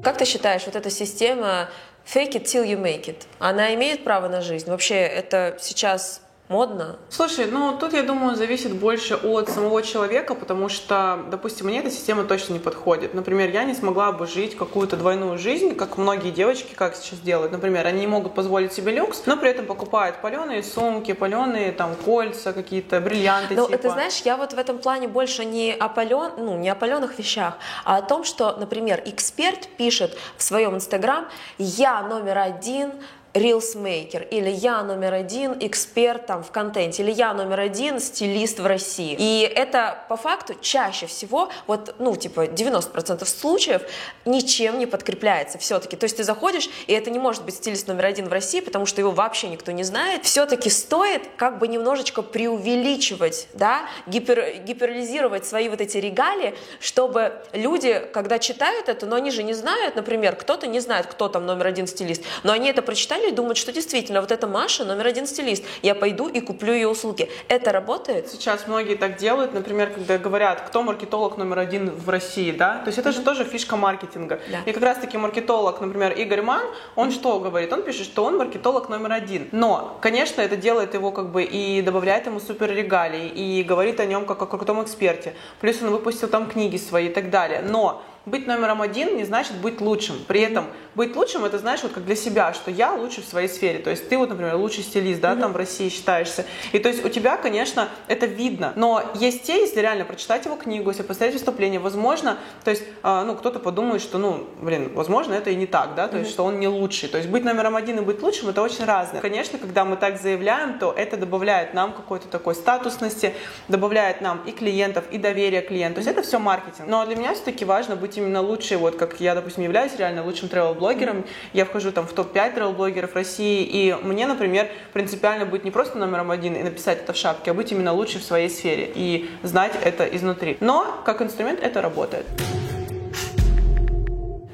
Как 0.06 0.20
ты 0.20 0.26
считаешь, 0.26 0.62
вот 0.68 0.76
эта 0.76 0.92
система 0.92 1.68
fake 2.06 2.34
it 2.34 2.44
till 2.44 2.64
you 2.64 2.80
make 2.80 3.06
it, 3.06 3.24
она 3.40 3.74
имеет 3.74 4.04
право 4.04 4.28
на 4.28 4.42
жизнь? 4.42 4.70
Вообще 4.70 4.98
это 4.98 5.58
сейчас 5.60 6.22
модно? 6.48 6.98
Слушай, 7.10 7.48
ну 7.48 7.78
тут, 7.78 7.94
я 7.94 8.04
думаю, 8.04 8.36
зависит 8.36 8.74
больше 8.76 9.16
от 9.16 9.50
самого 9.50 9.82
человека, 9.82 10.36
потому 10.36 10.70
что, 10.70 11.26
допустим, 11.32 11.68
мне 11.68 11.80
эта 11.80 11.90
система 11.90 12.24
точно 12.24 12.54
не 12.54 12.60
подходит. 12.60 13.14
Например, 13.14 13.50
я 13.50 13.64
не 13.64 13.74
смогла 13.74 14.12
бы 14.12 14.28
жить 14.28 14.56
какую-то 14.56 14.98
двойную 14.98 15.38
жизнь, 15.38 15.76
как 15.76 15.98
многие 15.98 16.32
девочки 16.32 16.74
как 16.76 16.96
сейчас 16.96 17.20
делают. 17.20 17.52
Например, 17.52 17.86
они 17.88 18.02
не 18.02 18.08
могут 18.08 18.36
позволить 18.36 18.74
себе 18.74 18.92
люкс, 18.92 19.24
но 19.26 19.38
при 19.38 19.50
этом 19.50 19.66
покупают 19.66 20.22
паленые 20.22 20.64
сумки, 20.64 21.14
паленые 21.14 21.72
там 21.72 21.96
кольца, 21.96 22.54
какие-то 22.54 23.00
бриллианты. 23.00 23.56
Ну, 23.56 23.66
типа. 23.66 23.76
это 23.76 23.90
знаешь, 23.90 24.22
я 24.26 24.38
вот 24.38 24.54
в 24.54 24.58
этом 24.58 24.78
плане 24.78 25.08
больше 25.08 25.46
не 25.46 25.74
о 25.74 25.90
пален, 25.90 26.32
ну, 26.38 26.58
не 26.58 26.70
о 26.70 26.76
паленых 26.76 27.18
вещах, 27.18 27.58
а 27.84 27.98
о 27.98 28.02
том, 28.02 28.24
что, 28.24 28.56
например, 28.58 29.02
эксперт 29.06 29.68
пишет 29.78 30.18
в 30.38 30.44
своем 30.44 30.76
инстаграм, 30.76 31.28
я 31.58 32.02
номер 32.04 32.38
один 32.38 32.92
рилсмейкер, 33.36 34.24
или 34.32 34.50
я 34.50 34.82
номер 34.82 35.14
один 35.14 35.58
эксперт 35.60 36.26
там 36.26 36.42
в 36.44 36.52
контенте, 36.52 37.04
или 37.04 37.12
я 37.12 37.34
номер 37.34 37.60
один 37.60 38.00
стилист 38.00 38.60
в 38.60 38.66
России. 38.66 39.16
И 39.20 39.42
это 39.42 40.00
по 40.10 40.16
факту 40.16 40.56
чаще 40.62 41.06
всего, 41.06 41.50
вот, 41.68 41.96
ну, 42.00 42.16
типа 42.16 42.46
90% 42.46 43.26
случаев 43.26 43.82
ничем 44.24 44.80
не 44.80 44.86
подкрепляется 44.86 45.58
все-таки. 45.58 45.98
То 45.98 46.06
есть 46.06 46.18
ты 46.18 46.24
заходишь, 46.24 46.70
и 46.88 46.94
это 46.94 47.12
не 47.12 47.20
может 47.20 47.44
быть 47.44 47.56
стилист 47.56 47.88
номер 47.88 48.06
один 48.06 48.30
в 48.30 48.32
России, 48.32 48.62
потому 48.62 48.86
что 48.86 49.02
его 49.02 49.12
вообще 49.12 49.50
никто 49.50 49.72
не 49.74 49.84
знает. 49.84 50.24
Все-таки 50.24 50.70
стоит 50.70 51.24
как 51.36 51.60
бы 51.60 51.68
немножечко 51.68 52.22
преувеличивать, 52.22 53.50
да, 53.54 53.82
гипер, 54.08 54.60
гиперализировать 54.66 55.46
свои 55.46 55.68
вот 55.68 55.82
эти 55.82 55.98
регалии, 55.98 56.56
чтобы 56.80 57.34
люди, 57.52 58.02
когда 58.14 58.40
читают 58.40 58.88
это, 58.88 59.06
но 59.06 59.18
они 59.18 59.32
же 59.32 59.44
не 59.44 59.54
знают, 59.54 59.96
например, 59.96 60.38
кто-то 60.38 60.68
не 60.68 60.80
знает, 60.80 61.08
кто 61.08 61.28
там 61.28 61.46
номер 61.46 61.68
один 61.68 61.86
стилист, 61.86 62.24
но 62.44 62.54
они 62.54 62.70
это 62.70 62.82
прочитали 62.82 63.25
и 63.28 63.32
думают, 63.32 63.58
что 63.58 63.72
действительно 63.72 64.22
вот 64.22 64.32
эта 64.32 64.48
Маша 64.48 64.86
номер 64.86 65.08
один 65.08 65.28
стилист, 65.28 65.64
я 65.82 65.96
пойду 65.96 66.28
и 66.28 66.40
куплю 66.40 66.74
ее 66.74 66.88
услуги. 66.88 67.30
Это 67.48 67.72
работает? 67.72 68.30
Сейчас 68.30 68.68
многие 68.68 68.96
так 68.96 69.18
делают, 69.18 69.54
например, 69.54 69.92
когда 69.92 70.18
говорят, 70.18 70.62
кто 70.62 70.84
маркетолог 70.84 71.38
номер 71.38 71.60
один 71.60 71.90
в 71.90 72.10
России, 72.10 72.52
да, 72.52 72.80
то 72.80 72.88
есть 72.88 72.98
это 72.98 73.10
mm-hmm. 73.10 73.14
же 73.14 73.22
тоже 73.22 73.44
фишка 73.44 73.76
маркетинга. 73.76 74.40
Да. 74.52 74.60
И 74.66 74.74
как 74.74 74.84
раз 74.84 74.98
таки 74.98 75.18
маркетолог, 75.18 75.82
например, 75.82 76.14
Игорь 76.14 76.42
Ман, 76.42 76.64
он 76.96 77.10
mm-hmm. 77.10 77.12
что 77.12 77.40
говорит? 77.40 77.72
Он 77.74 77.84
пишет, 77.84 78.06
что 78.06 78.24
он 78.26 78.38
маркетолог 78.38 78.90
номер 78.90 79.14
один. 79.14 79.50
Но, 79.52 79.98
конечно, 80.02 80.42
это 80.42 80.56
делает 80.56 80.94
его 80.94 81.12
как 81.12 81.32
бы 81.32 81.44
и 81.44 81.82
добавляет 81.82 82.26
ему 82.26 82.40
супер 82.40 82.72
регалии, 82.72 83.28
и 83.28 83.64
говорит 83.64 84.00
о 84.00 84.06
нем 84.06 84.26
как 84.26 84.42
о 84.42 84.46
крутом 84.46 84.84
эксперте. 84.84 85.36
Плюс 85.60 85.82
он 85.82 85.90
выпустил 85.90 86.28
там 86.28 86.48
книги 86.48 86.78
свои 86.78 87.08
и 87.08 87.10
так 87.10 87.30
далее. 87.30 87.62
Но 87.62 88.04
быть 88.26 88.48
номером 88.48 88.82
один 88.82 89.18
не 89.18 89.24
значит 89.24 89.56
быть 89.56 89.82
лучшим. 89.82 90.16
При 90.28 90.42
этом 90.42 90.68
быть 90.96 91.16
лучшим 91.16 91.46
это 91.46 91.60
знаешь 91.60 91.84
вот 91.84 91.92
как 91.92 92.06
для 92.06 92.16
себя, 92.16 92.54
что 92.54 92.72
я 92.72 92.94
лучше 92.94 93.22
в 93.22 93.26
своей 93.26 93.48
сфере. 93.48 93.80
То 93.80 93.90
есть 93.90 94.10
ты 94.10 94.18
вот, 94.18 94.30
например, 94.30 94.56
лучший 94.56 94.84
стилист, 94.84 95.22
да, 95.22 95.34
mm-hmm. 95.34 95.40
там 95.42 95.54
в 95.54 95.58
России 95.58 95.90
считаешься. 95.90 96.46
И 96.72 96.80
то 96.80 96.90
есть 96.90 97.06
у 97.06 97.10
тебя, 97.10 97.38
конечно, 97.38 97.90
это 98.08 98.26
видно. 98.26 98.74
Но 98.76 99.04
есть 99.16 99.44
те, 99.44 99.60
если 99.60 99.80
реально 99.82 100.06
прочитать 100.06 100.46
его 100.46 100.56
книгу, 100.56 100.90
если 100.90 101.04
посмотреть 101.04 101.36
выступление, 101.36 101.80
возможно, 101.80 102.38
то 102.64 102.72
есть, 102.72 102.84
э, 103.04 103.24
ну, 103.26 103.36
кто-то 103.36 103.60
подумает, 103.60 104.02
что, 104.02 104.18
ну, 104.18 104.48
блин, 104.62 104.92
возможно, 104.94 105.34
это 105.34 105.50
и 105.50 105.56
не 105.56 105.68
так, 105.68 105.96
да, 105.96 106.08
то 106.08 106.16
mm-hmm. 106.16 106.20
есть, 106.20 106.32
что 106.32 106.46
он 106.46 106.60
не 106.60 106.68
лучший. 106.68 107.10
То 107.10 107.18
есть 107.18 107.30
быть 107.30 107.44
номером 107.44 107.76
один 107.76 108.00
и 108.00 108.02
быть 108.02 108.22
лучшим 108.22 108.50
это 108.50 108.62
очень 108.62 108.86
разное. 108.86 109.22
Конечно, 109.22 109.60
когда 109.60 109.86
мы 109.86 109.98
так 109.98 110.20
заявляем, 110.20 110.80
то 110.80 110.94
это 110.96 111.18
добавляет 111.18 111.74
нам 111.74 111.94
какой-то 111.94 112.28
такой 112.28 112.56
статусности, 112.56 113.34
добавляет 113.68 114.22
нам 114.22 114.42
и 114.46 114.52
клиентов, 114.52 115.04
и 115.12 115.18
доверие 115.18 115.62
клиенту. 115.62 115.96
То 115.96 116.08
есть 116.08 116.10
это 116.10 116.22
все 116.22 116.40
маркетинг. 116.40 116.88
Но 116.88 117.06
для 117.06 117.16
меня 117.16 117.34
все-таки 117.34 117.66
важно 117.66 117.96
быть 117.96 118.15
именно 118.18 118.42
лучшей, 118.42 118.78
вот 118.78 118.96
как 118.96 119.20
я, 119.20 119.36
допустим, 119.36 119.64
являюсь 119.64 119.96
реально 119.98 120.24
лучшим 120.24 120.50
travel-блогером, 120.50 121.26
я 121.54 121.66
вхожу 121.66 121.92
там 121.92 122.08
в 122.08 122.14
топ-5 122.14 122.56
travel-блогеров 122.56 123.14
России, 123.14 123.64
и 123.64 123.94
мне, 124.04 124.28
например, 124.28 124.70
принципиально 124.94 125.46
быть 125.46 125.64
не 125.64 125.72
просто 125.72 125.98
номером 125.98 126.32
один 126.32 126.56
и 126.56 126.64
написать 126.64 127.00
это 127.00 127.14
в 127.14 127.18
шапке, 127.18 127.52
а 127.52 127.54
быть 127.54 127.72
именно 127.72 127.94
лучшей 127.94 128.22
в 128.22 128.24
своей 128.24 128.50
сфере 128.50 128.92
и 128.94 129.30
знать 129.44 129.74
это 129.84 130.06
изнутри. 130.06 130.58
Но 130.60 131.02
как 131.06 131.22
инструмент 131.22 131.60
это 131.62 131.82
работает. 131.82 132.26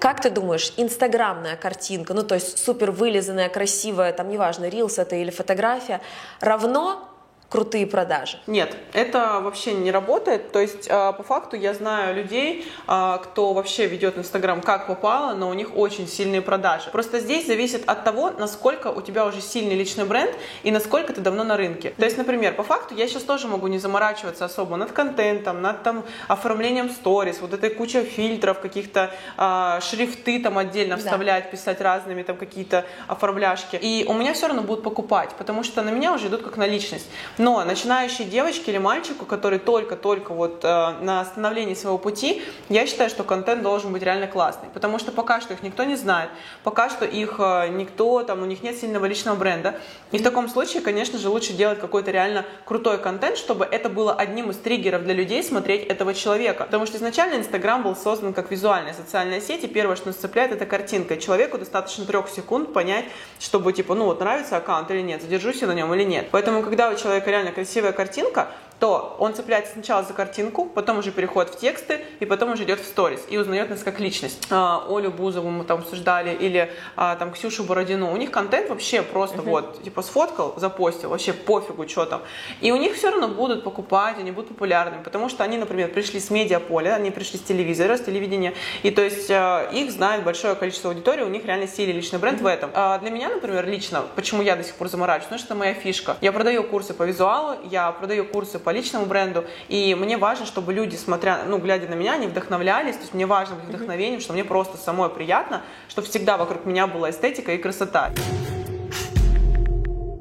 Как 0.02 0.20
ты 0.20 0.32
думаешь, 0.32 0.74
инстаграмная 0.78 1.56
картинка, 1.56 2.16
ну 2.16 2.24
то 2.24 2.34
есть 2.34 2.58
супер 2.58 2.90
вылизанная, 2.90 3.50
красивая, 3.50 4.12
там 4.14 4.30
неважно, 4.30 4.68
рилс 4.68 4.98
это 4.98 5.16
или 5.16 5.30
фотография, 5.30 6.02
равно 6.40 7.11
крутые 7.52 7.86
продажи? 7.86 8.40
Нет, 8.48 8.78
это 8.94 9.42
вообще 9.42 9.74
не 9.74 9.92
работает. 9.92 10.54
То 10.54 10.60
есть, 10.60 10.88
а, 10.90 11.12
по 11.12 11.22
факту, 11.22 11.58
я 11.58 11.74
знаю 11.74 12.16
людей, 12.16 12.66
а, 12.88 13.18
кто 13.18 13.54
вообще 13.54 13.88
ведет 13.88 14.18
Инстаграм 14.18 14.62
как 14.62 14.88
попало, 14.88 15.34
но 15.34 15.50
у 15.50 15.54
них 15.54 15.76
очень 15.76 16.08
сильные 16.08 16.42
продажи. 16.42 16.90
Просто 16.92 17.20
здесь 17.20 17.46
зависит 17.46 17.84
от 17.88 18.06
того, 18.06 18.32
насколько 18.32 18.88
у 18.88 19.02
тебя 19.02 19.26
уже 19.26 19.42
сильный 19.42 19.76
личный 19.76 20.06
бренд 20.06 20.34
и 20.64 20.72
насколько 20.72 21.12
ты 21.12 21.20
давно 21.20 21.44
на 21.44 21.58
рынке. 21.58 21.94
То 21.98 22.06
есть, 22.06 22.18
например, 22.18 22.54
по 22.54 22.64
факту, 22.64 22.96
я 22.96 23.06
сейчас 23.10 23.24
тоже 23.24 23.50
могу 23.50 23.68
не 23.68 23.80
заморачиваться 23.80 24.46
особо 24.46 24.78
над 24.78 24.94
контентом, 24.94 25.62
над 25.62 25.84
там 25.84 26.06
оформлением 26.30 26.90
сторис, 26.90 27.42
вот 27.42 27.54
этой 27.54 27.70
куча 27.70 28.04
фильтров, 28.06 28.62
каких-то 28.62 29.12
а, 29.36 29.82
шрифты 29.82 30.42
там 30.42 30.58
отдельно 30.58 30.96
да. 30.96 31.02
вставлять, 31.02 31.52
писать 31.52 31.82
разными 31.82 32.24
там 32.24 32.38
какие-то 32.38 32.86
оформляшки. 33.10 33.76
И 33.76 34.06
у 34.08 34.14
меня 34.14 34.34
все 34.34 34.48
равно 34.48 34.62
будут 34.62 34.86
покупать, 34.86 35.32
потому 35.38 35.64
что 35.64 35.82
на 35.82 35.90
меня 35.90 36.14
уже 36.14 36.28
идут 36.28 36.44
как 36.44 36.56
на 36.56 36.66
личность. 36.66 37.10
Но 37.42 37.64
начинающей 37.64 38.24
девочке 38.24 38.70
или 38.70 38.78
мальчику, 38.78 39.26
который 39.26 39.58
только-только 39.58 40.32
вот 40.32 40.64
э, 40.64 40.68
на 41.02 41.26
становлении 41.26 41.74
своего 41.74 41.98
пути, 41.98 42.44
я 42.70 42.86
считаю, 42.86 43.10
что 43.10 43.24
контент 43.24 43.64
должен 43.64 43.92
быть 43.92 44.04
реально 44.04 44.28
классный, 44.28 44.70
потому 44.72 45.00
что 45.00 45.12
пока 45.12 45.42
что 45.42 45.56
их 45.56 45.64
никто 45.64 45.84
не 45.84 45.96
знает, 45.96 46.30
пока 46.64 46.92
что 46.92 47.04
их 47.04 47.38
э, 47.40 47.70
никто, 47.70 48.22
там, 48.22 48.44
у 48.44 48.46
них 48.46 48.62
нет 48.62 48.78
сильного 48.78 49.08
личного 49.08 49.36
бренда. 49.36 49.80
И 50.12 50.20
в 50.20 50.24
таком 50.24 50.50
случае, 50.50 50.84
конечно 50.84 51.18
же, 51.18 51.30
лучше 51.30 51.54
делать 51.54 51.80
какой-то 51.80 52.12
реально 52.12 52.46
крутой 52.64 53.00
контент, 53.00 53.38
чтобы 53.38 53.66
это 53.66 53.90
было 53.90 54.14
одним 54.14 54.52
из 54.52 54.58
триггеров 54.58 55.04
для 55.04 55.16
людей 55.16 55.44
смотреть 55.44 55.88
этого 55.88 56.14
человека. 56.14 56.66
Потому 56.66 56.86
что 56.86 56.98
изначально 56.98 57.38
Инстаграм 57.38 57.82
был 57.82 57.96
создан 57.96 58.34
как 58.34 58.52
визуальная 58.52 58.94
социальная 58.94 59.42
сеть, 59.42 59.64
и 59.64 59.68
первое, 59.68 59.96
что 59.96 60.10
нас 60.10 60.18
цепляет, 60.18 60.52
это 60.52 60.68
картинка. 60.68 61.18
Человеку 61.18 61.58
достаточно 61.58 62.06
трех 62.06 62.30
секунд 62.30 62.72
понять, 62.72 63.06
чтобы, 63.40 63.74
типа, 63.74 63.96
ну 63.96 64.06
вот 64.06 64.20
нравится 64.20 64.58
аккаунт 64.58 64.92
или 64.92 65.02
нет, 65.02 65.24
задержусь 65.24 65.60
я 65.62 65.68
на 65.68 65.74
нем 65.74 65.92
или 65.96 66.04
нет. 66.04 66.28
Поэтому, 66.30 66.62
когда 66.62 66.92
у 66.92 66.96
человека 66.96 67.31
реально 67.32 67.52
красивая 67.52 67.94
картинка, 67.94 68.50
то 68.82 69.16
он 69.20 69.36
цепляется 69.36 69.74
сначала 69.74 70.02
за 70.02 70.14
картинку, 70.14 70.66
потом 70.66 70.98
уже 70.98 71.12
переходит 71.12 71.54
в 71.54 71.60
тексты, 71.60 72.02
и 72.20 72.26
потом 72.26 72.54
уже 72.54 72.64
идет 72.64 72.80
в 72.80 72.84
сторис 72.84 73.24
и 73.30 73.38
узнает 73.38 73.70
нас 73.70 73.84
как 73.84 74.00
личность. 74.00 74.48
А, 74.50 74.84
Олю 74.90 75.12
Бузову 75.12 75.52
мы 75.52 75.66
там 75.66 75.82
обсуждали, 75.82 76.34
или 76.34 76.72
а, 76.96 77.16
там 77.16 77.32
Ксюшу 77.32 77.64
Бородину. 77.64 78.12
У 78.12 78.18
них 78.18 78.32
контент 78.32 78.70
вообще 78.70 79.04
просто 79.04 79.38
uh-huh. 79.38 79.50
вот, 79.50 79.84
типа 79.84 80.02
сфоткал, 80.02 80.56
запостил, 80.58 81.10
вообще 81.10 81.32
пофигу, 81.32 81.88
что 81.88 82.08
там. 82.08 82.24
И 82.60 82.72
у 82.72 82.76
них 82.76 82.96
все 82.96 83.12
равно 83.12 83.28
будут 83.28 83.64
покупать, 83.64 84.18
они 84.18 84.32
будут 84.32 84.50
популярными, 84.50 85.04
потому 85.04 85.30
что 85.30 85.44
они, 85.44 85.60
например, 85.60 85.90
пришли 85.90 86.20
с 86.20 86.32
медиаполя, 86.32 86.96
они 86.96 87.12
пришли 87.12 87.38
с 87.38 87.44
телевизора, 87.44 87.98
с 87.98 88.02
телевидения, 88.02 88.56
и 88.82 88.90
то 88.90 89.04
есть 89.04 89.30
а, 89.30 89.70
их 89.72 89.92
знает 89.92 90.24
большое 90.24 90.56
количество 90.56 90.90
аудитории, 90.90 91.22
у 91.22 91.30
них 91.30 91.46
реально 91.46 91.68
сильный 91.68 91.94
личный 91.94 92.18
бренд 92.18 92.40
uh-huh. 92.40 92.46
в 92.46 92.48
этом. 92.48 92.72
А 92.74 92.98
для 92.98 93.12
меня, 93.12 93.30
например, 93.30 93.68
лично, 93.68 94.06
почему 94.16 94.42
я 94.42 94.56
до 94.56 94.64
сих 94.64 94.74
пор 94.74 94.88
заморачиваюсь, 94.88 95.26
потому 95.26 95.38
что 95.38 95.54
это 95.54 95.56
моя 95.56 95.76
фишка. 95.76 96.18
Я 96.22 96.32
продаю 96.32 96.64
курсы 96.64 96.96
по 96.96 97.04
визуалу, 97.04 97.58
я 97.70 97.92
продаю 97.92 98.26
курсы 98.26 98.58
по 98.58 98.71
личному 98.72 99.06
бренду, 99.06 99.46
и 99.68 99.96
мне 99.96 100.18
важно, 100.18 100.46
чтобы 100.46 100.74
люди, 100.74 100.96
смотря, 100.96 101.44
ну, 101.46 101.58
глядя 101.58 101.88
на 101.88 101.94
меня, 101.94 102.14
они 102.14 102.28
вдохновлялись, 102.28 102.96
то 102.96 103.02
есть 103.02 103.14
мне 103.14 103.26
важно 103.26 103.56
быть 103.56 103.66
вдохновением, 103.66 104.20
что 104.20 104.34
мне 104.34 104.44
просто 104.44 104.78
самой 104.78 105.10
приятно, 105.10 105.62
чтобы 105.90 106.08
всегда 106.08 106.38
вокруг 106.38 106.66
меня 106.66 106.88
была 106.88 107.10
эстетика 107.10 107.54
и 107.54 107.58
красота. 107.58 108.12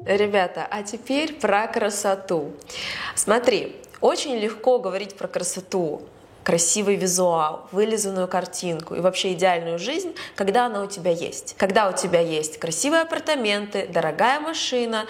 Ребята, 0.05 0.67
а 0.69 0.83
теперь 0.83 1.33
про 1.33 1.67
красоту. 1.67 2.51
Смотри, 3.15 3.75
очень 4.01 4.35
легко 4.37 4.79
говорить 4.79 5.15
про 5.15 5.27
красоту 5.27 6.01
красивый 6.43 6.95
визуал, 6.95 7.67
вылизанную 7.71 8.27
картинку 8.27 8.95
и 8.95 8.99
вообще 8.99 9.33
идеальную 9.33 9.79
жизнь, 9.79 10.15
когда 10.35 10.65
она 10.65 10.81
у 10.81 10.87
тебя 10.87 11.11
есть. 11.11 11.55
Когда 11.57 11.89
у 11.89 11.93
тебя 11.93 12.19
есть 12.19 12.57
красивые 12.57 13.03
апартаменты, 13.03 13.87
дорогая 13.87 14.39
машина, 14.39 15.05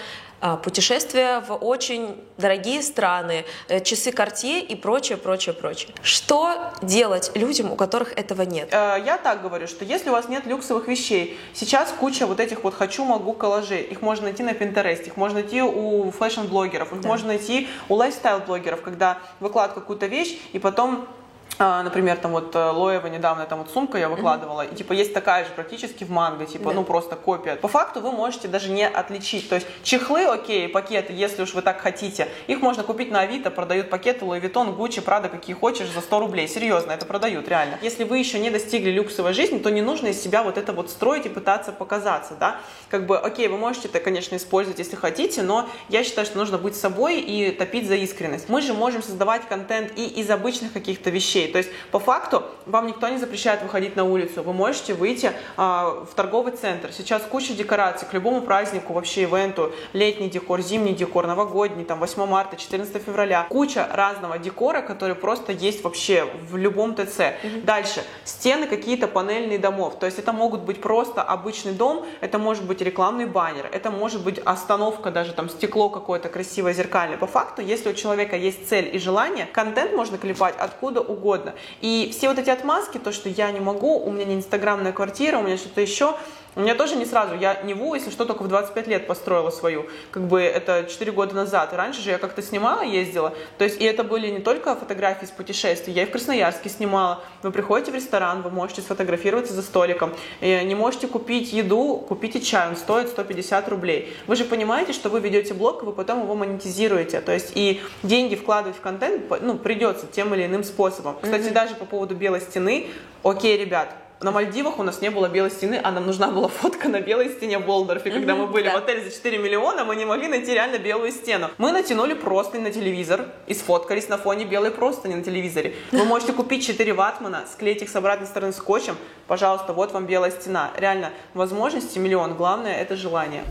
путешествия 0.62 1.40
в 1.40 1.54
очень 1.54 2.16
дорогие 2.36 2.82
страны, 2.82 3.44
э, 3.68 3.80
часы 3.80 4.10
Cartier 4.10 4.60
и 4.60 4.74
прочее, 4.74 5.16
прочее, 5.16 5.54
прочее. 5.54 5.94
Что 6.02 6.72
делать 6.82 7.30
людям, 7.34 7.70
у 7.70 7.76
которых 7.76 8.12
этого 8.18 8.42
нет? 8.42 8.68
Э, 8.72 8.96
я 9.04 9.18
так 9.18 9.42
говорю, 9.42 9.68
что 9.68 9.84
если 9.84 10.10
у 10.10 10.12
вас 10.12 10.28
нет 10.28 10.44
люксовых 10.46 10.88
вещей, 10.88 11.38
сейчас 11.54 11.94
куча 11.98 12.26
вот 12.26 12.40
этих 12.40 12.64
вот 12.64 12.74
«хочу, 12.74 13.04
могу» 13.04 13.32
коллажей, 13.32 13.82
их 13.82 14.02
можно 14.02 14.24
найти 14.24 14.42
на 14.42 14.50
Pinterest, 14.50 15.06
их 15.06 15.16
можно 15.16 15.40
найти 15.40 15.62
у 15.62 16.10
фэшн-блогеров, 16.10 16.92
их 16.92 17.00
да. 17.00 17.08
можно 17.08 17.28
найти 17.28 17.68
у 17.88 17.94
лайфстайл-блогеров, 17.94 18.82
когда 18.82 19.18
выкладывают 19.40 19.80
какую-то 19.80 20.06
вещь 20.06 20.36
и 20.52 20.58
потом 20.58 21.06
а, 21.06 21.21
например, 21.58 22.16
там 22.16 22.32
вот 22.32 22.54
э, 22.56 22.58
Loewe 22.58 23.06
недавно, 23.06 23.44
там 23.46 23.60
вот 23.60 23.70
сумка 23.70 23.98
я 23.98 24.08
выкладывала, 24.08 24.62
mm-hmm. 24.62 24.72
и 24.72 24.76
типа 24.76 24.92
есть 24.92 25.14
такая 25.14 25.44
же 25.44 25.50
практически 25.50 26.04
в 26.04 26.10
Mango, 26.10 26.46
типа, 26.46 26.70
yeah. 26.70 26.74
ну 26.74 26.84
просто 26.84 27.16
копия. 27.16 27.56
По 27.56 27.68
факту 27.68 28.00
вы 28.00 28.10
можете 28.10 28.48
даже 28.48 28.70
не 28.70 28.86
отличить. 28.86 29.48
То 29.48 29.56
есть 29.56 29.66
чехлы, 29.82 30.24
окей, 30.24 30.68
пакеты, 30.68 31.12
если 31.12 31.42
уж 31.42 31.54
вы 31.54 31.62
так 31.62 31.80
хотите, 31.80 32.28
их 32.46 32.60
можно 32.62 32.82
купить 32.82 33.10
на 33.10 33.20
Авито, 33.20 33.50
продают 33.50 33.90
пакеты 33.90 34.24
Louis 34.24 34.40
Vuitton, 34.40 34.76
Gucci, 34.76 35.04
Prada, 35.04 35.28
какие 35.28 35.54
хочешь, 35.54 35.88
за 35.88 36.00
100 36.00 36.20
рублей. 36.20 36.48
Серьезно, 36.48 36.92
это 36.92 37.06
продают, 37.06 37.48
реально. 37.48 37.78
Если 37.82 38.04
вы 38.04 38.18
еще 38.18 38.38
не 38.38 38.50
достигли 38.50 38.90
люксовой 38.90 39.32
жизни, 39.32 39.58
то 39.58 39.70
не 39.70 39.82
нужно 39.82 40.08
из 40.08 40.22
себя 40.22 40.42
вот 40.42 40.58
это 40.58 40.72
вот 40.72 40.90
строить 40.90 41.26
и 41.26 41.28
пытаться 41.28 41.72
показаться, 41.72 42.34
да. 42.38 42.56
Как 42.88 43.06
бы, 43.06 43.18
окей, 43.18 43.48
вы 43.48 43.58
можете 43.58 43.88
это, 43.88 44.00
конечно, 44.00 44.36
использовать, 44.36 44.78
если 44.78 44.96
хотите, 44.96 45.42
но 45.42 45.68
я 45.88 46.04
считаю, 46.04 46.26
что 46.26 46.38
нужно 46.38 46.58
быть 46.58 46.76
собой 46.76 47.20
и 47.20 47.50
топить 47.52 47.86
за 47.86 47.94
искренность. 47.94 48.48
Мы 48.48 48.60
же 48.62 48.74
можем 48.74 49.02
создавать 49.02 49.46
контент 49.48 49.92
и 49.96 50.06
из 50.06 50.30
обычных 50.30 50.72
каких-то 50.72 51.10
вещей, 51.10 51.41
вещей. 51.42 51.52
То 51.52 51.58
есть 51.58 51.70
по 51.90 51.98
факту 51.98 52.42
вам 52.66 52.86
никто 52.86 53.08
не 53.08 53.18
запрещает 53.18 53.62
выходить 53.62 53.96
на 53.96 54.04
улицу. 54.04 54.42
Вы 54.42 54.52
можете 54.52 54.94
выйти 54.94 55.32
а, 55.56 56.04
в 56.10 56.14
торговый 56.14 56.52
центр. 56.52 56.92
Сейчас 56.92 57.22
куча 57.22 57.54
декораций 57.54 58.06
к 58.08 58.14
любому 58.14 58.42
празднику, 58.42 58.92
вообще 58.92 59.24
ивенту, 59.24 59.72
летний 59.92 60.28
декор, 60.28 60.60
зимний 60.60 60.94
декор, 60.94 61.26
новогодний, 61.26 61.84
там 61.84 61.98
8 61.98 62.26
марта, 62.26 62.56
14 62.56 63.02
февраля. 63.02 63.46
Куча 63.48 63.88
разного 63.92 64.38
декора, 64.38 64.82
который 64.82 65.14
просто 65.14 65.52
есть 65.52 65.84
вообще 65.84 66.26
в 66.50 66.56
любом 66.56 66.94
ТЦ. 66.94 67.18
Mm-hmm. 67.18 67.64
Дальше. 67.64 68.04
Стены 68.24 68.66
какие-то 68.66 69.08
панельные 69.08 69.58
домов. 69.58 69.98
То 69.98 70.06
есть 70.06 70.18
это 70.18 70.32
могут 70.32 70.62
быть 70.62 70.80
просто 70.80 71.22
обычный 71.22 71.72
дом, 71.72 72.06
это 72.20 72.38
может 72.38 72.64
быть 72.64 72.80
рекламный 72.80 73.26
баннер, 73.26 73.68
это 73.72 73.90
может 73.90 74.22
быть 74.22 74.38
остановка, 74.38 75.10
даже 75.10 75.32
там 75.32 75.48
стекло 75.48 75.88
какое-то 75.88 76.28
красивое, 76.28 76.72
зеркальное. 76.72 77.18
По 77.18 77.26
факту, 77.26 77.62
если 77.62 77.90
у 77.90 77.94
человека 77.94 78.36
есть 78.36 78.68
цель 78.68 78.94
и 78.94 78.98
желание, 78.98 79.46
контент 79.46 79.92
можно 79.92 80.18
клепать 80.18 80.54
откуда 80.58 81.00
угодно 81.00 81.31
угодно. 81.32 81.54
И 81.80 82.10
все 82.12 82.28
вот 82.28 82.38
эти 82.38 82.50
отмазки, 82.50 82.98
то, 82.98 83.12
что 83.12 83.28
я 83.28 83.50
не 83.50 83.60
могу, 83.60 83.98
у 83.98 84.10
меня 84.10 84.24
не 84.24 84.34
инстаграмная 84.34 84.92
квартира, 84.92 85.38
у 85.38 85.42
меня 85.42 85.56
что-то 85.56 85.80
еще, 85.80 86.16
у 86.54 86.60
меня 86.60 86.74
тоже 86.74 86.96
не 86.96 87.06
сразу. 87.06 87.34
Я 87.34 87.62
Неву, 87.62 87.94
если 87.94 88.10
что, 88.10 88.24
только 88.24 88.42
в 88.42 88.48
25 88.48 88.86
лет 88.86 89.06
построила 89.06 89.50
свою. 89.50 89.86
Как 90.10 90.22
бы 90.24 90.40
это 90.40 90.86
4 90.88 91.12
года 91.12 91.34
назад. 91.34 91.72
И 91.72 91.76
раньше 91.76 92.02
же 92.02 92.10
я 92.10 92.18
как-то 92.18 92.42
снимала, 92.42 92.82
ездила. 92.82 93.32
То 93.58 93.64
есть, 93.64 93.80
и 93.80 93.84
это 93.84 94.04
были 94.04 94.28
не 94.28 94.40
только 94.40 94.74
фотографии 94.76 95.26
с 95.26 95.30
путешествий. 95.30 95.94
Я 95.94 96.02
и 96.02 96.06
в 96.06 96.10
Красноярске 96.10 96.68
снимала. 96.68 97.24
Вы 97.42 97.52
приходите 97.52 97.90
в 97.90 97.94
ресторан, 97.94 98.42
вы 98.42 98.50
можете 98.50 98.82
сфотографироваться 98.82 99.54
за 99.54 99.62
столиком. 99.62 100.14
Не 100.40 100.74
можете 100.74 101.06
купить 101.06 101.52
еду, 101.52 102.04
купите 102.06 102.40
чай, 102.40 102.68
он 102.68 102.76
стоит 102.76 103.08
150 103.08 103.68
рублей. 103.68 104.12
Вы 104.26 104.36
же 104.36 104.44
понимаете, 104.44 104.92
что 104.92 105.08
вы 105.08 105.20
ведете 105.20 105.54
блог, 105.54 105.82
и 105.82 105.86
вы 105.86 105.92
потом 105.92 106.22
его 106.22 106.34
монетизируете. 106.34 107.20
То 107.20 107.32
есть, 107.32 107.52
и 107.54 107.80
деньги 108.02 108.34
вкладывать 108.34 108.76
в 108.76 108.80
контент, 108.80 109.24
ну, 109.40 109.56
придется 109.56 110.06
тем 110.06 110.34
или 110.34 110.46
иным 110.46 110.64
способом. 110.64 111.16
Кстати, 111.22 111.44
mm-hmm. 111.44 111.52
даже 111.52 111.74
по 111.74 111.84
поводу 111.84 112.14
белой 112.14 112.40
стены, 112.40 112.88
окей, 113.22 113.56
ребят, 113.56 113.94
на 114.22 114.30
Мальдивах 114.30 114.78
у 114.78 114.82
нас 114.82 115.00
не 115.00 115.10
было 115.10 115.28
белой 115.28 115.50
стены, 115.50 115.80
а 115.82 115.90
нам 115.90 116.06
нужна 116.06 116.30
была 116.30 116.48
фотка 116.48 116.88
на 116.88 117.00
белой 117.00 117.30
стене 117.30 117.58
в 117.58 117.66
Болдорфе. 117.66 118.08
Mm-hmm, 118.08 118.12
когда 118.12 118.34
мы 118.34 118.46
были 118.46 118.64
да. 118.64 118.74
в 118.74 118.76
отеле 118.76 119.04
за 119.04 119.10
4 119.10 119.38
миллиона, 119.38 119.84
мы 119.84 119.96
не 119.96 120.04
могли 120.04 120.28
найти 120.28 120.52
реально 120.52 120.78
белую 120.78 121.10
стену. 121.12 121.50
Мы 121.58 121.72
натянули 121.72 122.14
простынь 122.14 122.62
на 122.62 122.70
телевизор 122.70 123.26
и 123.46 123.54
сфоткались 123.54 124.08
на 124.08 124.18
фоне 124.18 124.44
белой 124.44 124.70
простыни 124.70 125.14
на 125.14 125.22
телевизоре. 125.22 125.74
Вы 125.90 126.04
можете 126.04 126.32
купить 126.32 126.64
4 126.66 126.92
ватмана, 126.92 127.44
склеить 127.50 127.82
их 127.82 127.88
с 127.88 127.96
обратной 127.96 128.26
стороны 128.26 128.52
скотчем. 128.52 128.96
Пожалуйста, 129.26 129.72
вот 129.72 129.92
вам 129.92 130.06
белая 130.06 130.30
стена. 130.30 130.70
Реально, 130.76 131.10
возможности 131.34 131.98
миллион. 131.98 132.34
Главное, 132.34 132.74
это 132.74 132.96
желание. 132.96 133.44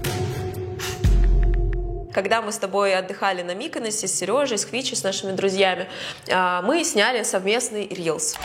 Когда 2.14 2.42
мы 2.42 2.52
с 2.52 2.58
тобой 2.58 2.94
отдыхали 2.94 3.42
на 3.42 3.56
Миконосе 3.56 4.08
с 4.08 4.18
Сережей, 4.18 4.58
с 4.58 4.66
Хвичи, 4.66 4.96
с 4.96 5.04
нашими 5.04 5.32
друзьями, 5.32 5.88
а, 6.30 6.62
мы 6.62 6.84
сняли 6.84 7.24
совместный 7.24 7.88
рилс. 7.88 8.36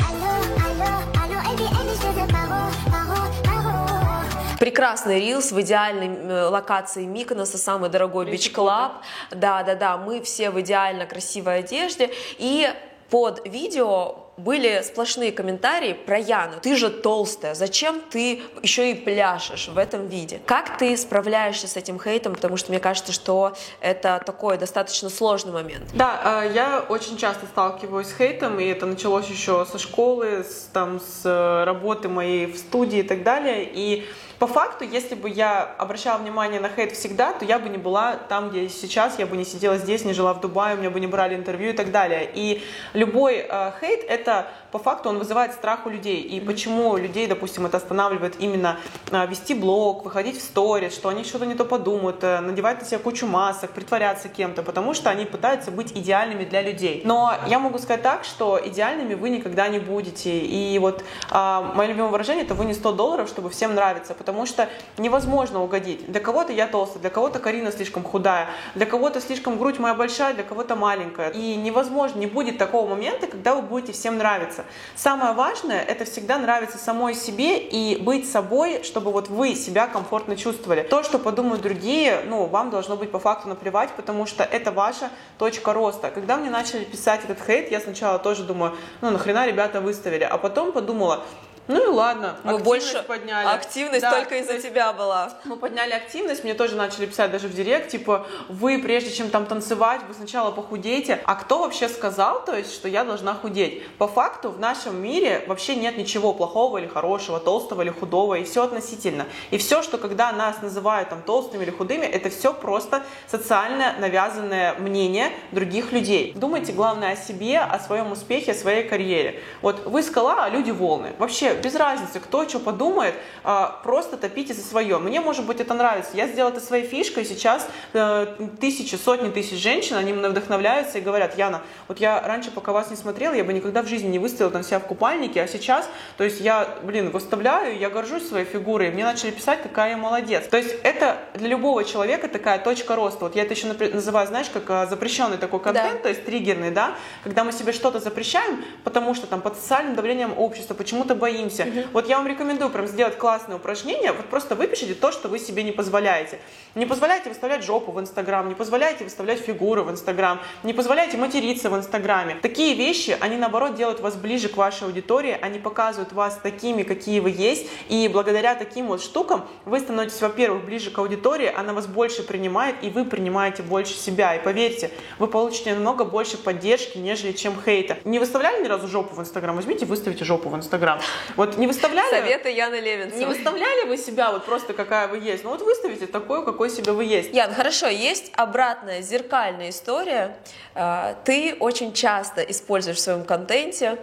Прекрасный 4.60 5.20
рилс 5.20 5.52
в 5.52 5.60
идеальной 5.60 6.08
э, 6.08 6.48
локации 6.48 7.04
Миконоса, 7.04 7.58
самый 7.58 7.90
дорогой 7.90 8.24
бич-клаб. 8.24 9.02
Да-да-да, 9.30 9.98
мы 9.98 10.22
все 10.22 10.50
в 10.50 10.58
идеально 10.60 11.04
красивой 11.04 11.58
одежде. 11.58 12.10
И 12.38 12.72
под 13.10 13.46
видео 13.46 14.25
были 14.36 14.82
сплошные 14.82 15.32
комментарии 15.32 15.92
про 15.92 16.18
Яну. 16.18 16.54
Ты 16.60 16.76
же 16.76 16.90
толстая, 16.90 17.54
зачем 17.54 18.00
ты 18.10 18.42
еще 18.62 18.90
и 18.90 18.94
пляшешь 18.94 19.68
в 19.68 19.78
этом 19.78 20.06
виде? 20.06 20.40
Как 20.46 20.76
ты 20.78 20.96
справляешься 20.96 21.66
с 21.66 21.76
этим 21.76 22.00
хейтом? 22.00 22.34
Потому 22.34 22.56
что 22.56 22.70
мне 22.70 22.80
кажется, 22.80 23.12
что 23.12 23.54
это 23.80 24.22
такой 24.24 24.58
достаточно 24.58 25.08
сложный 25.08 25.52
момент. 25.52 25.84
Да, 25.94 26.42
э, 26.44 26.52
я 26.54 26.84
очень 26.88 27.16
часто 27.16 27.46
сталкиваюсь 27.46 28.08
с 28.08 28.16
хейтом, 28.16 28.60
и 28.60 28.64
это 28.64 28.86
началось 28.86 29.26
еще 29.28 29.66
со 29.70 29.78
школы, 29.78 30.44
с, 30.44 30.68
там, 30.72 31.00
с 31.00 31.22
э, 31.24 31.64
работы 31.64 32.08
моей 32.08 32.46
в 32.46 32.58
студии 32.58 32.98
и 32.98 33.02
так 33.02 33.22
далее. 33.22 33.68
И 33.72 34.06
по 34.38 34.46
факту, 34.46 34.84
если 34.84 35.14
бы 35.14 35.30
я 35.30 35.62
обращала 35.78 36.18
внимание 36.18 36.60
на 36.60 36.68
хейт 36.68 36.92
всегда, 36.92 37.32
то 37.32 37.44
я 37.44 37.58
бы 37.58 37.68
не 37.68 37.78
была 37.78 38.16
там, 38.28 38.50
где 38.50 38.68
сейчас, 38.68 39.18
я 39.18 39.26
бы 39.26 39.36
не 39.36 39.44
сидела 39.44 39.78
здесь, 39.78 40.04
не 40.04 40.12
жила 40.12 40.34
в 40.34 40.40
Дубае, 40.40 40.76
у 40.76 40.78
меня 40.78 40.90
бы 40.90 41.00
не 41.00 41.06
брали 41.06 41.34
интервью 41.34 41.70
и 41.70 41.72
так 41.72 41.90
далее. 41.90 42.30
И 42.34 42.62
любой 42.92 43.46
э, 43.48 43.72
хейт— 43.80 44.04
это 44.08 44.48
по 44.76 44.82
факту 44.82 45.08
он 45.08 45.18
вызывает 45.18 45.54
страх 45.54 45.86
у 45.86 45.88
людей. 45.88 46.20
И 46.20 46.38
почему 46.38 46.98
людей, 46.98 47.26
допустим, 47.26 47.64
это 47.64 47.78
останавливает 47.78 48.34
именно 48.38 48.76
э, 49.10 49.26
вести 49.26 49.54
блог, 49.54 50.04
выходить 50.04 50.36
в 50.36 50.42
сторис, 50.42 50.94
что 50.94 51.08
они 51.08 51.24
что-то 51.24 51.46
не 51.46 51.54
то 51.54 51.64
подумают, 51.64 52.22
э, 52.22 52.40
надевать 52.40 52.80
на 52.80 52.86
себя 52.86 52.98
кучу 52.98 53.26
масок, 53.26 53.70
притворяться 53.70 54.28
кем-то, 54.28 54.62
потому 54.62 54.92
что 54.92 55.08
они 55.08 55.24
пытаются 55.24 55.70
быть 55.70 55.92
идеальными 55.92 56.44
для 56.44 56.60
людей. 56.60 57.00
Но 57.06 57.32
я 57.46 57.58
могу 57.58 57.78
сказать 57.78 58.02
так, 58.02 58.24
что 58.24 58.60
идеальными 58.62 59.14
вы 59.14 59.30
никогда 59.30 59.68
не 59.68 59.78
будете. 59.78 60.40
И 60.40 60.78
вот 60.78 61.02
э, 61.30 61.72
мое 61.74 61.88
любимое 61.88 62.10
выражение— 62.10 62.44
это 62.46 62.52
вы 62.52 62.66
не 62.66 62.74
100 62.74 62.92
долларов, 62.92 63.30
чтобы 63.30 63.48
всем 63.48 63.74
нравиться, 63.74 64.12
потому 64.12 64.44
что 64.44 64.68
невозможно 64.98 65.62
угодить. 65.62 66.12
Для 66.12 66.20
кого-то 66.20 66.52
я 66.52 66.66
толстая, 66.66 67.00
для 67.00 67.10
кого-то 67.10 67.38
Карина 67.38 67.72
слишком 67.72 68.04
худая, 68.04 68.48
для 68.74 68.84
кого-то 68.84 69.22
слишком 69.22 69.56
грудь 69.56 69.78
моя 69.78 69.94
большая, 69.94 70.34
для 70.34 70.44
кого-то 70.44 70.76
маленькая. 70.76 71.30
И 71.30 71.56
невозможно, 71.56 72.18
не 72.18 72.26
будет 72.26 72.58
такого 72.58 72.86
момента, 72.86 73.26
когда 73.26 73.54
вы 73.54 73.62
будете 73.62 73.94
всем 73.94 74.18
нравиться. 74.18 74.65
Самое 74.94 75.32
важное– 75.32 75.82
это 75.88 76.04
всегда 76.04 76.38
нравиться 76.38 76.78
самой 76.78 77.14
себе 77.14 77.58
и 77.58 77.96
быть 77.96 78.30
собой, 78.30 78.82
чтобы 78.82 79.12
вот 79.12 79.28
вы 79.28 79.54
себя 79.54 79.86
комфортно 79.86 80.36
чувствовали. 80.36 80.82
То, 80.82 81.02
что 81.02 81.18
подумают 81.18 81.62
другие, 81.62 82.22
ну, 82.26 82.46
вам 82.46 82.70
должно 82.70 82.96
быть 82.96 83.10
по 83.10 83.18
факту 83.18 83.48
наплевать, 83.48 83.90
потому 83.96 84.26
что 84.26 84.44
это 84.44 84.72
ваша 84.72 85.10
точка 85.38 85.72
роста. 85.72 86.10
Когда 86.10 86.36
мне 86.36 86.50
начали 86.50 86.84
писать 86.84 87.20
этот 87.24 87.44
хейт, 87.44 87.70
я 87.70 87.80
сначала 87.80 88.18
тоже 88.18 88.44
думаю, 88.44 88.76
ну, 89.00 89.10
нахрена 89.10 89.46
ребята 89.46 89.80
выставили, 89.80 90.24
а 90.24 90.38
потом 90.38 90.72
подумала, 90.72 91.24
ну 91.68 91.84
и 91.84 91.86
ладно. 91.88 92.36
Мы 92.44 92.58
больше 92.58 93.02
подняли. 93.02 93.46
Активность 93.48 94.02
да, 94.02 94.12
только 94.12 94.36
из-за 94.38 94.58
тебя 94.58 94.92
была. 94.92 95.32
Мы 95.44 95.56
подняли 95.56 95.92
активность, 95.92 96.44
мне 96.44 96.54
тоже 96.54 96.76
начали 96.76 97.06
писать 97.06 97.30
даже 97.30 97.48
в 97.48 97.54
директ, 97.54 97.90
типа, 97.90 98.26
вы 98.48 98.78
прежде 98.78 99.10
чем 99.10 99.30
там 99.30 99.46
танцевать, 99.46 100.00
вы 100.06 100.14
сначала 100.14 100.50
похудейте. 100.50 101.20
А 101.24 101.34
кто 101.34 101.58
вообще 101.58 101.88
сказал, 101.88 102.44
то 102.44 102.56
есть, 102.56 102.72
что 102.74 102.88
я 102.88 103.04
должна 103.04 103.34
худеть? 103.34 103.86
По 103.98 104.06
факту 104.06 104.50
в 104.50 104.60
нашем 104.60 105.02
мире 105.02 105.44
вообще 105.46 105.74
нет 105.76 105.96
ничего 105.96 106.32
плохого 106.32 106.78
или 106.78 106.86
хорошего, 106.86 107.40
толстого 107.40 107.82
или 107.82 107.90
худого, 107.90 108.34
и 108.34 108.44
все 108.44 108.62
относительно. 108.62 109.26
И 109.50 109.58
все, 109.58 109.82
что 109.82 109.98
когда 109.98 110.32
нас 110.32 110.62
называют 110.62 111.08
там 111.08 111.22
толстыми 111.22 111.64
или 111.64 111.70
худыми, 111.70 112.06
это 112.06 112.30
все 112.30 112.54
просто 112.54 113.02
социально 113.26 113.94
навязанное 113.98 114.74
мнение 114.74 115.32
других 115.50 115.92
людей. 115.92 116.32
Думайте, 116.36 116.72
главное, 116.72 117.12
о 117.12 117.16
себе, 117.16 117.58
о 117.58 117.78
своем 117.78 118.12
успехе, 118.12 118.52
о 118.52 118.54
своей 118.54 118.84
карьере. 118.88 119.40
Вот 119.62 119.86
вы 119.86 120.02
скала, 120.02 120.44
а 120.44 120.48
люди 120.48 120.70
волны. 120.70 121.12
Вообще 121.18 121.55
без 121.62 121.74
разницы, 121.74 122.20
кто 122.20 122.48
что 122.48 122.58
подумает, 122.58 123.14
а, 123.44 123.80
просто 123.82 124.16
топите 124.16 124.54
за 124.54 124.62
свое. 124.62 124.98
Мне, 124.98 125.20
может 125.20 125.44
быть, 125.46 125.60
это 125.60 125.74
нравится. 125.74 126.10
Я 126.14 126.28
сделала 126.28 126.52
это 126.52 126.60
своей 126.60 126.86
фишкой, 126.86 127.24
сейчас 127.24 127.68
э, 127.92 128.26
тысячи, 128.60 128.94
сотни 128.96 129.30
тысяч 129.30 129.60
женщин, 129.62 129.96
они 129.96 130.12
мной 130.12 130.30
вдохновляются 130.30 130.98
и 130.98 131.00
говорят, 131.00 131.36
Яна, 131.38 131.62
вот 131.88 131.98
я 132.00 132.20
раньше, 132.20 132.50
пока 132.50 132.72
вас 132.72 132.90
не 132.90 132.96
смотрела, 132.96 133.34
я 133.34 133.44
бы 133.44 133.52
никогда 133.52 133.82
в 133.82 133.88
жизни 133.88 134.08
не 134.08 134.18
выставила 134.18 134.50
там 134.50 134.62
себя 134.62 134.78
в 134.78 134.84
купальнике, 134.84 135.42
а 135.42 135.48
сейчас, 135.48 135.88
то 136.16 136.24
есть 136.24 136.40
я, 136.40 136.68
блин, 136.82 137.10
выставляю, 137.10 137.78
я 137.78 137.90
горжусь 137.90 138.28
своей 138.28 138.44
фигурой, 138.44 138.90
мне 138.90 139.04
начали 139.04 139.30
писать, 139.30 139.62
какая 139.62 139.90
я 139.90 139.96
молодец. 139.96 140.46
То 140.48 140.56
есть 140.56 140.74
это 140.82 141.18
для 141.34 141.48
любого 141.48 141.84
человека 141.84 142.28
такая 142.28 142.58
точка 142.58 142.96
роста. 142.96 143.24
Вот 143.24 143.36
я 143.36 143.42
это 143.42 143.54
еще 143.54 143.66
называю, 143.66 144.26
знаешь, 144.26 144.48
как 144.52 144.68
а, 144.68 144.86
запрещенный 144.86 145.38
такой 145.38 145.60
контент, 145.60 145.98
да. 145.98 146.02
то 146.02 146.08
есть 146.08 146.24
триггерный, 146.24 146.70
да, 146.70 146.94
когда 147.24 147.44
мы 147.44 147.52
себе 147.52 147.72
что-то 147.72 148.00
запрещаем, 148.00 148.64
потому 148.84 149.14
что 149.14 149.26
там 149.26 149.40
под 149.40 149.56
социальным 149.56 149.94
давлением 149.94 150.36
общества 150.36 150.74
почему-то 150.74 151.14
боимся. 151.14 151.45
Угу. 151.64 151.80
Вот 151.92 152.08
я 152.08 152.18
вам 152.18 152.26
рекомендую 152.26 152.70
прям 152.70 152.86
сделать 152.86 153.18
классное 153.18 153.56
упражнение, 153.56 154.12
вот 154.12 154.26
просто 154.26 154.54
выпишите 154.54 154.94
то, 154.94 155.12
что 155.12 155.28
вы 155.28 155.38
себе 155.38 155.62
не 155.62 155.72
позволяете. 155.72 156.38
Не 156.74 156.86
позволяйте 156.86 157.28
выставлять 157.28 157.64
жопу 157.64 157.92
в 157.92 158.00
Инстаграм, 158.00 158.48
не 158.48 158.54
позволяйте 158.54 159.04
выставлять 159.04 159.40
фигуры 159.40 159.82
в 159.82 159.90
Инстаграм, 159.90 160.40
не 160.62 160.72
позволяйте 160.72 161.16
материться 161.16 161.70
в 161.70 161.76
Инстаграме. 161.76 162.36
Такие 162.42 162.74
вещи, 162.74 163.16
они 163.20 163.36
наоборот 163.36 163.74
делают 163.74 164.00
вас 164.00 164.14
ближе 164.14 164.48
к 164.48 164.56
вашей 164.56 164.84
аудитории, 164.84 165.38
они 165.40 165.58
показывают 165.58 166.12
вас 166.12 166.38
такими, 166.42 166.82
какие 166.82 167.20
вы 167.20 167.30
есть, 167.30 167.66
и 167.88 168.08
благодаря 168.08 168.54
таким 168.54 168.88
вот 168.88 169.02
штукам 169.02 169.46
вы 169.64 169.80
становитесь, 169.80 170.20
во-первых, 170.20 170.64
ближе 170.64 170.90
к 170.90 170.98
аудитории, 170.98 171.52
она 171.54 171.72
вас 171.72 171.86
больше 171.86 172.22
принимает, 172.22 172.76
и 172.82 172.90
вы 172.90 173.04
принимаете 173.04 173.62
больше 173.62 173.94
себя. 173.94 174.34
И 174.34 174.42
поверьте, 174.42 174.90
вы 175.18 175.26
получите 175.26 175.74
намного 175.74 176.04
больше 176.04 176.36
поддержки, 176.36 176.98
нежели 176.98 177.32
чем 177.32 177.54
хейта. 177.64 177.96
Не 178.04 178.18
выставляли 178.18 178.62
ни 178.62 178.68
разу 178.68 178.88
жопу 178.88 179.14
в 179.14 179.20
Инстаграм? 179.20 179.56
Возьмите, 179.56 179.86
выставите 179.86 180.24
жопу 180.24 180.48
в 180.48 180.56
Инстаграм. 180.56 181.00
Вот 181.36 181.58
не 181.58 181.66
выставляли... 181.66 182.10
Советы 182.10 182.50
Яны 182.50 182.76
Левинцевой. 182.76 183.18
Не 183.18 183.26
выставляли 183.26 183.86
вы 183.86 183.96
себя 183.98 184.32
вот 184.32 184.44
просто 184.44 184.72
какая 184.72 185.06
вы 185.08 185.18
есть? 185.18 185.44
Ну 185.44 185.50
вот 185.50 185.60
выставите 185.60 186.06
такой, 186.06 186.44
какой 186.44 186.70
себе 186.70 186.92
вы 186.92 187.04
есть. 187.04 187.34
Ян, 187.34 187.54
хорошо, 187.54 187.88
есть 187.88 188.32
обратная 188.34 189.02
зеркальная 189.02 189.70
история. 189.70 190.36
А, 190.74 191.14
ты 191.24 191.56
очень 191.60 191.92
часто 191.92 192.40
используешь 192.42 192.96
в 192.96 193.00
своем 193.00 193.24
контенте 193.24 193.98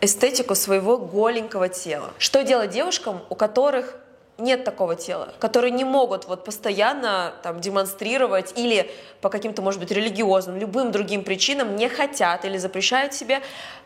эстетику 0.00 0.54
своего 0.54 0.98
голенького 0.98 1.68
тела. 1.68 2.10
Что 2.18 2.42
делать 2.42 2.70
девушкам, 2.70 3.20
у 3.28 3.34
которых 3.34 3.98
нет 4.38 4.64
такого 4.64 4.96
тела, 4.96 5.32
которые 5.38 5.70
не 5.70 5.84
могут 5.84 6.26
вот 6.26 6.44
постоянно 6.44 7.34
там 7.42 7.60
демонстрировать 7.60 8.52
или 8.56 8.90
по 9.20 9.28
каким-то, 9.28 9.62
может 9.62 9.78
быть, 9.78 9.90
религиозным, 9.92 10.56
любым 10.56 10.90
другим 10.90 11.22
причинам 11.22 11.76
не 11.76 11.88
хотят 11.88 12.44
или 12.44 12.56
запрещают 12.56 13.14
себе 13.14 13.40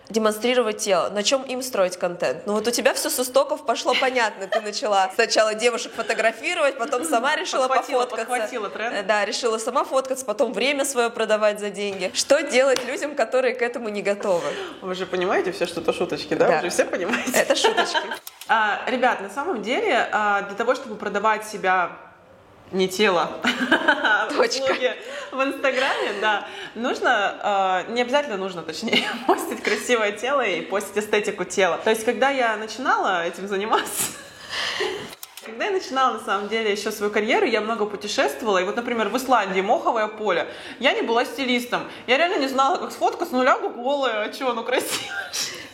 демонстрировать 0.09 0.79
тело. 0.79 1.11
На 1.11 1.23
чем 1.23 1.43
им 1.43 1.63
строить 1.63 1.97
контент? 1.97 2.47
Ну 2.47 2.55
вот 2.55 2.67
у 2.67 2.71
тебя 2.71 2.95
все 2.95 3.11
с 3.11 3.19
истоков 3.19 3.65
пошло 3.65 3.95
понятно. 4.01 4.47
Ты 4.47 4.61
начала 4.61 5.11
сначала 5.15 5.55
девушек 5.55 5.93
фотографировать, 5.95 6.79
потом 6.79 7.05
сама 7.05 7.37
решила 7.37 7.69
подхватила, 7.69 8.05
пофоткаться. 8.05 8.31
Подхватила 8.31 8.71
тренд. 8.71 8.95
Э, 8.95 9.03
да, 9.03 9.25
решила 9.25 9.59
сама 9.59 9.85
фоткаться, 9.85 10.25
потом 10.25 10.53
время 10.53 10.85
свое 10.85 11.11
продавать 11.11 11.61
за 11.61 11.71
деньги. 11.71 12.11
Что 12.15 12.43
делать 12.43 12.85
людям, 12.85 13.15
которые 13.15 13.55
к 13.55 13.63
этому 13.63 13.89
не 13.89 14.03
готовы? 14.03 14.47
Вы 14.83 14.95
же 14.95 15.07
понимаете 15.07 15.53
все, 15.53 15.67
что 15.67 15.81
это 15.81 15.93
шуточки, 15.93 16.35
да? 16.35 16.49
да. 16.49 16.57
Вы 16.57 16.63
же 16.65 16.71
все 16.71 16.85
понимаете? 16.85 17.33
Это 17.33 17.57
шуточки. 17.57 17.97
А, 18.49 18.83
ребят, 18.87 19.21
на 19.21 19.29
самом 19.29 19.61
деле, 19.63 20.09
а, 20.13 20.43
для 20.43 20.55
того, 20.55 20.77
чтобы 20.77 20.95
продавать 20.95 21.45
себя 21.45 21.99
не 22.73 22.89
тело, 22.89 23.31
а 23.43 24.29
услуги 24.29 24.95
в 25.33 25.43
Инстаграме, 25.43 26.15
да, 26.21 26.47
нужно, 26.75 27.85
не 27.89 28.03
обязательно 28.03 28.37
нужно, 28.37 28.63
точнее, 28.63 29.09
постить 29.27 29.63
красивое 29.63 30.13
тело 30.13 30.45
и 30.45 30.63
постить 30.63 30.99
эстетику 30.99 31.45
тела. 31.45 31.79
То 31.83 31.91
есть, 31.91 32.05
когда 32.05 32.31
я 32.31 32.57
начинала 32.57 33.25
этим 33.25 33.47
заниматься, 33.49 34.13
когда 35.45 35.67
я 35.67 35.71
начинала, 35.71 36.15
на 36.15 36.25
самом 36.25 36.49
деле, 36.49 36.73
еще 36.73 36.91
свою 36.91 37.13
карьеру, 37.13 37.47
я 37.47 37.61
много 37.61 37.87
путешествовала. 37.87 38.59
И 38.59 38.65
вот, 38.65 38.77
например, 38.77 39.09
в 39.09 39.17
Исландии, 39.17 39.61
моховое 39.61 40.09
поле, 40.09 40.49
я 40.81 40.93
не 40.93 41.03
была 41.03 41.25
стилистом. 41.25 41.83
Я 42.07 42.17
реально 42.17 42.39
не 42.41 42.49
знала, 42.49 42.79
как 42.79 42.91
сфоткать 42.91 43.29
с 43.29 43.33
нуля 43.33 43.59
голая, 43.59 44.29
а 44.29 44.33
что, 44.33 44.53
ну 44.55 44.65
красиво. 44.65 45.15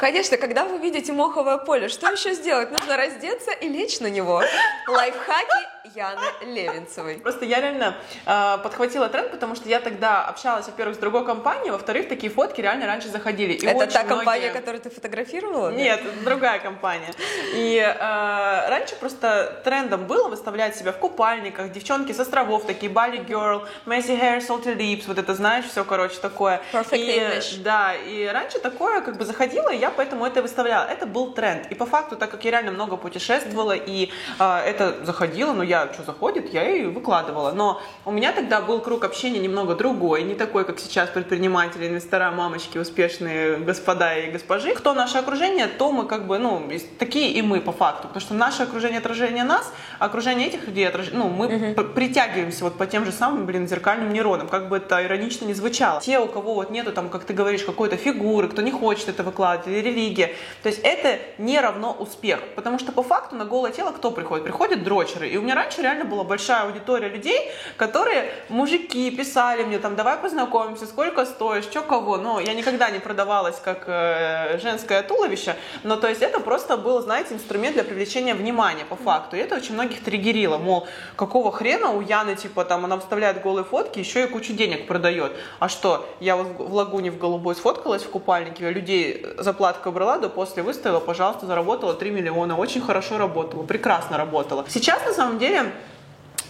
Конечно, 0.02 0.36
когда 0.36 0.64
вы 0.64 0.78
видите 0.78 1.12
моховое 1.12 1.58
поле, 1.58 1.88
что 1.88 2.10
еще 2.10 2.34
сделать? 2.34 2.72
Нужно 2.72 2.96
раздеться 2.96 3.52
и 3.52 3.68
лечь 3.68 4.00
на 4.00 4.08
него. 4.08 4.42
Лайфхаки 4.88 5.72
Яны 5.94 6.20
Левинцевой. 6.42 7.18
Просто 7.18 7.44
я 7.44 7.60
реально 7.60 7.96
э, 8.26 8.58
подхватила 8.62 9.08
тренд, 9.08 9.30
потому 9.30 9.54
что 9.54 9.68
я 9.68 9.80
тогда 9.80 10.24
общалась, 10.24 10.66
во-первых, 10.66 10.96
с 10.96 10.98
другой 10.98 11.24
компанией, 11.24 11.70
во-вторых, 11.70 12.08
такие 12.08 12.32
фотки 12.32 12.60
реально 12.60 12.86
раньше 12.86 13.08
заходили. 13.08 13.52
И 13.52 13.66
Это 13.66 13.86
та 13.86 14.02
многие... 14.02 14.08
компания, 14.08 14.50
которую 14.50 14.80
ты 14.80 14.90
фотографировала? 14.90 15.70
Нет, 15.70 16.00
да? 16.02 16.24
другая 16.24 16.60
компания. 16.60 17.12
И 17.54 17.78
э, 17.78 18.68
раньше 18.68 18.96
просто 18.96 19.60
трендом 19.64 20.06
было 20.06 20.28
выставлять 20.28 20.76
себя 20.76 20.92
в 20.92 20.98
купальниках, 20.98 21.72
девчонки 21.72 22.12
с 22.12 22.20
островов, 22.20 22.64
такие 22.66 22.90
Bali 22.90 23.26
Girl, 23.26 23.66
Messy 23.86 24.18
Hair, 24.18 24.46
Salty 24.46 24.76
Lips, 24.76 25.04
вот 25.06 25.18
это 25.18 25.34
знаешь, 25.34 25.64
все, 25.66 25.84
короче, 25.84 26.16
такое. 26.20 26.60
Perfect 26.72 26.98
и, 26.98 27.18
English. 27.18 27.62
Да, 27.62 27.94
и 27.94 28.26
раньше 28.26 28.58
такое 28.58 29.00
как 29.00 29.16
бы 29.16 29.24
заходило, 29.24 29.70
и 29.70 29.78
я 29.78 29.90
поэтому 29.96 30.26
это 30.26 30.42
выставляла. 30.42 30.84
Это 30.84 31.06
был 31.06 31.32
тренд. 31.32 31.70
И 31.70 31.74
по 31.74 31.86
факту, 31.86 32.16
так 32.16 32.30
как 32.30 32.44
я 32.44 32.50
реально 32.50 32.72
много 32.72 32.96
путешествовала, 32.96 33.72
и 33.72 34.10
э, 34.38 34.58
это 34.66 35.04
заходило, 35.04 35.52
ну 35.52 35.62
я 35.62 35.92
что 35.92 36.02
заходит, 36.02 36.52
я 36.52 36.68
и 36.68 36.84
выкладывала. 36.84 37.52
Но 37.52 37.80
у 38.04 38.10
меня 38.10 38.32
тогда 38.32 38.60
был 38.60 38.80
круг 38.80 39.04
общения 39.04 39.38
немного 39.38 39.74
другой, 39.74 40.22
не 40.22 40.34
такой, 40.34 40.64
как 40.64 40.78
сейчас 40.78 41.08
предприниматели, 41.10 41.88
инвестора, 41.88 42.30
мамочки, 42.30 42.78
успешные 42.78 43.58
господа 43.58 44.14
и 44.16 44.30
госпожи. 44.30 44.74
Кто 44.74 44.94
наше 44.94 45.18
окружение, 45.18 45.66
то 45.66 45.92
мы 45.92 46.06
как 46.06 46.26
бы, 46.26 46.38
ну, 46.38 46.68
такие 46.98 47.32
и 47.32 47.42
мы 47.42 47.60
по 47.60 47.72
факту. 47.72 48.08
Потому 48.08 48.20
что 48.20 48.34
наше 48.34 48.62
окружение 48.62 48.98
отражение 48.98 49.44
нас, 49.44 49.72
а 49.98 50.06
окружение 50.06 50.48
этих 50.48 50.66
людей, 50.66 50.88
отраж... 50.88 51.10
ну, 51.12 51.28
мы 51.28 51.46
uh-huh. 51.46 51.94
притягиваемся 51.94 52.64
вот 52.64 52.76
по 52.78 52.86
тем 52.86 53.04
же 53.04 53.12
самым, 53.12 53.46
блин, 53.46 53.68
зеркальным 53.68 54.12
нейронам, 54.12 54.48
как 54.48 54.68
бы 54.68 54.76
это 54.76 55.04
иронично 55.04 55.46
не 55.46 55.54
звучало. 55.54 56.00
Те, 56.00 56.18
у 56.18 56.26
кого 56.26 56.54
вот 56.54 56.70
нету 56.70 56.92
там, 56.92 57.08
как 57.08 57.24
ты 57.24 57.34
говоришь, 57.34 57.64
какой-то 57.64 57.96
фигуры, 57.96 58.48
кто 58.48 58.62
не 58.62 58.70
хочет 58.70 59.08
это 59.08 59.22
выкладывать, 59.22 59.66
религия, 59.82 60.34
то 60.62 60.68
есть 60.68 60.80
это 60.82 61.18
не 61.38 61.60
равно 61.60 61.96
успех. 61.98 62.40
Потому 62.54 62.78
что 62.78 62.92
по 62.92 63.02
факту 63.02 63.36
на 63.36 63.44
голое 63.44 63.72
тело 63.72 63.90
кто 63.90 64.10
приходит? 64.10 64.44
Приходят 64.44 64.82
дрочеры. 64.84 65.28
И 65.28 65.36
у 65.36 65.42
меня 65.42 65.54
раньше 65.54 65.82
реально 65.82 66.04
была 66.04 66.24
большая 66.24 66.62
аудитория 66.62 67.08
людей, 67.08 67.50
которые, 67.76 68.32
мужики, 68.48 69.10
писали 69.10 69.64
мне 69.64 69.78
там, 69.78 69.96
давай 69.96 70.16
познакомимся, 70.16 70.86
сколько 70.86 71.24
стоишь, 71.24 71.64
что 71.64 71.82
кого. 71.82 72.16
Но 72.16 72.40
я 72.40 72.54
никогда 72.54 72.90
не 72.90 72.98
продавалась 72.98 73.56
как 73.64 73.84
э, 73.86 74.58
женское 74.62 75.02
туловище, 75.02 75.56
но 75.82 75.96
то 75.96 76.08
есть 76.08 76.22
это 76.22 76.40
просто 76.40 76.76
был, 76.76 77.00
знаете, 77.00 77.34
инструмент 77.34 77.74
для 77.74 77.84
привлечения 77.84 78.34
внимания 78.34 78.84
по 78.84 78.96
факту. 78.96 79.36
И 79.36 79.40
это 79.40 79.56
очень 79.56 79.74
многих 79.74 80.04
триггерило, 80.04 80.58
мол, 80.58 80.86
какого 81.16 81.50
хрена 81.50 81.90
у 81.90 82.00
Яны, 82.00 82.36
типа, 82.36 82.64
там, 82.64 82.84
она 82.84 82.98
вставляет 82.98 83.42
голые 83.42 83.64
фотки, 83.64 83.98
еще 83.98 84.24
и 84.24 84.26
кучу 84.26 84.52
денег 84.52 84.86
продает. 84.86 85.32
А 85.58 85.68
что, 85.68 86.06
я 86.20 86.36
вот 86.36 86.46
в 86.58 86.74
лагуне 86.74 87.10
в 87.10 87.18
голубой 87.18 87.54
сфоткалась 87.54 88.02
в 88.02 88.10
купальнике, 88.10 88.70
людей 88.70 89.26
заплатку 89.38 89.61
брала, 89.92 90.18
да 90.18 90.28
после 90.28 90.62
выставила, 90.62 91.00
пожалуйста, 91.00 91.46
заработала 91.46 91.94
3 91.94 92.10
миллиона, 92.10 92.56
очень 92.56 92.80
хорошо 92.80 93.18
работала, 93.18 93.62
прекрасно 93.62 94.16
работала. 94.16 94.64
Сейчас, 94.68 95.04
на 95.06 95.12
самом 95.12 95.38
деле, 95.38 95.72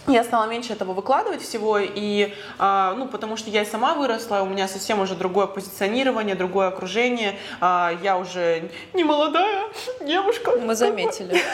я 0.07 0.23
стала 0.23 0.45
меньше 0.45 0.73
этого 0.73 0.93
выкладывать 0.93 1.41
всего, 1.41 1.79
и, 1.79 2.33
а, 2.59 2.93
ну, 2.95 3.07
потому 3.07 3.37
что 3.37 3.49
я 3.49 3.61
и 3.61 3.65
сама 3.65 3.93
выросла, 3.93 4.41
у 4.41 4.45
меня 4.45 4.67
совсем 4.67 4.99
уже 4.99 5.15
другое 5.15 5.47
позиционирование, 5.47 6.35
другое 6.35 6.67
окружение, 6.67 7.37
а, 7.61 7.93
я 8.03 8.17
уже 8.17 8.69
не 8.93 9.03
молодая 9.03 9.69
девушка. 10.01 10.51
Мы 10.51 10.75
заметили. 10.75 11.41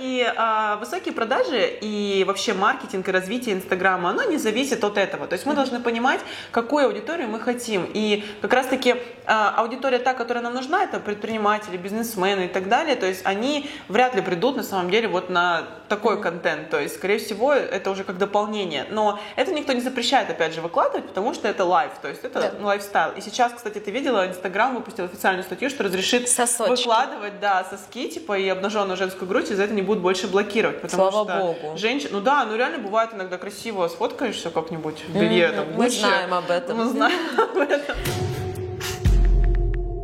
И 0.00 0.26
а, 0.34 0.76
высокие 0.76 1.12
продажи 1.12 1.76
и 1.82 2.24
вообще 2.26 2.54
маркетинг 2.54 3.06
и 3.06 3.10
развитие 3.12 3.54
Инстаграма, 3.54 4.08
оно 4.08 4.24
не 4.24 4.38
зависит 4.38 4.82
от 4.82 4.96
этого. 4.96 5.26
То 5.26 5.34
есть 5.34 5.44
мы 5.44 5.54
должны 5.54 5.78
понимать, 5.78 6.20
какую 6.52 6.86
аудиторию 6.86 7.28
мы 7.28 7.38
хотим. 7.38 7.86
И 7.92 8.24
как 8.40 8.54
раз-таки 8.54 8.96
а, 9.26 9.54
аудитория 9.58 9.98
та, 9.98 10.14
которая 10.14 10.42
нам 10.42 10.54
нужна, 10.54 10.84
это 10.84 11.00
предприниматели, 11.00 11.76
бизнесмены 11.76 12.46
и 12.46 12.48
так 12.48 12.70
далее. 12.70 12.96
То 12.96 13.04
есть 13.04 13.20
они 13.26 13.68
вряд 13.88 14.14
ли 14.14 14.22
придут 14.22 14.56
на 14.56 14.62
самом 14.62 14.90
деле 14.90 15.06
вот 15.06 15.28
на 15.28 15.64
такой 15.90 16.18
контент. 16.18 16.70
То 16.70 16.80
есть, 16.80 16.94
скорее 16.94 17.18
всего, 17.18 17.54
это 17.60 17.90
уже 17.90 18.04
как 18.04 18.18
дополнение. 18.18 18.86
Но 18.90 19.18
это 19.36 19.52
никто 19.52 19.72
не 19.72 19.80
запрещает, 19.80 20.30
опять 20.30 20.54
же, 20.54 20.60
выкладывать, 20.60 21.06
потому 21.08 21.34
что 21.34 21.48
это 21.48 21.64
лайф, 21.64 21.92
то 22.00 22.08
есть 22.08 22.24
это 22.24 22.52
да. 22.58 22.66
лайфстайл. 22.66 23.12
И 23.16 23.20
сейчас, 23.20 23.52
кстати, 23.52 23.78
ты 23.78 23.90
видела, 23.90 24.26
Инстаграм 24.26 24.74
выпустил 24.74 25.04
официальную 25.04 25.44
статью, 25.44 25.70
что 25.70 25.84
разрешит 25.84 26.28
Сосочки. 26.28 26.70
выкладывать, 26.70 27.40
да, 27.40 27.64
соски, 27.68 28.08
типа, 28.08 28.38
и 28.38 28.48
обнаженную 28.48 28.96
женскую 28.96 29.28
грудь, 29.28 29.50
и 29.50 29.54
за 29.54 29.64
это 29.64 29.74
не 29.74 29.82
будут 29.82 30.02
больше 30.02 30.28
блокировать. 30.28 30.80
Потому 30.80 31.10
Слава 31.10 31.30
что 31.30 31.38
богу. 31.40 31.78
Женщина, 31.78 32.10
ну 32.12 32.20
да, 32.20 32.44
ну 32.44 32.56
реально 32.56 32.78
бывает 32.78 33.10
иногда 33.12 33.38
красиво 33.38 33.88
сфоткаешься 33.88 34.50
как-нибудь 34.50 35.04
в 35.08 35.14
белье, 35.14 35.48
mm-hmm. 35.48 35.56
там, 35.56 35.66
Мы 35.76 35.90
знаем 35.90 36.34
об 36.34 36.50
этом. 36.50 36.76
Мы 36.78 36.84
знаем 36.86 37.40
об 37.40 37.56
этом. 37.58 37.96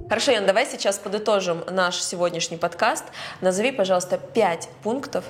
Хорошо, 0.08 0.30
Ян, 0.30 0.46
давай 0.46 0.66
сейчас 0.66 0.98
подытожим 0.98 1.64
наш 1.68 2.00
сегодняшний 2.00 2.56
подкаст. 2.56 3.02
Назови, 3.40 3.72
пожалуйста, 3.72 4.18
пять 4.18 4.68
пунктов, 4.84 5.24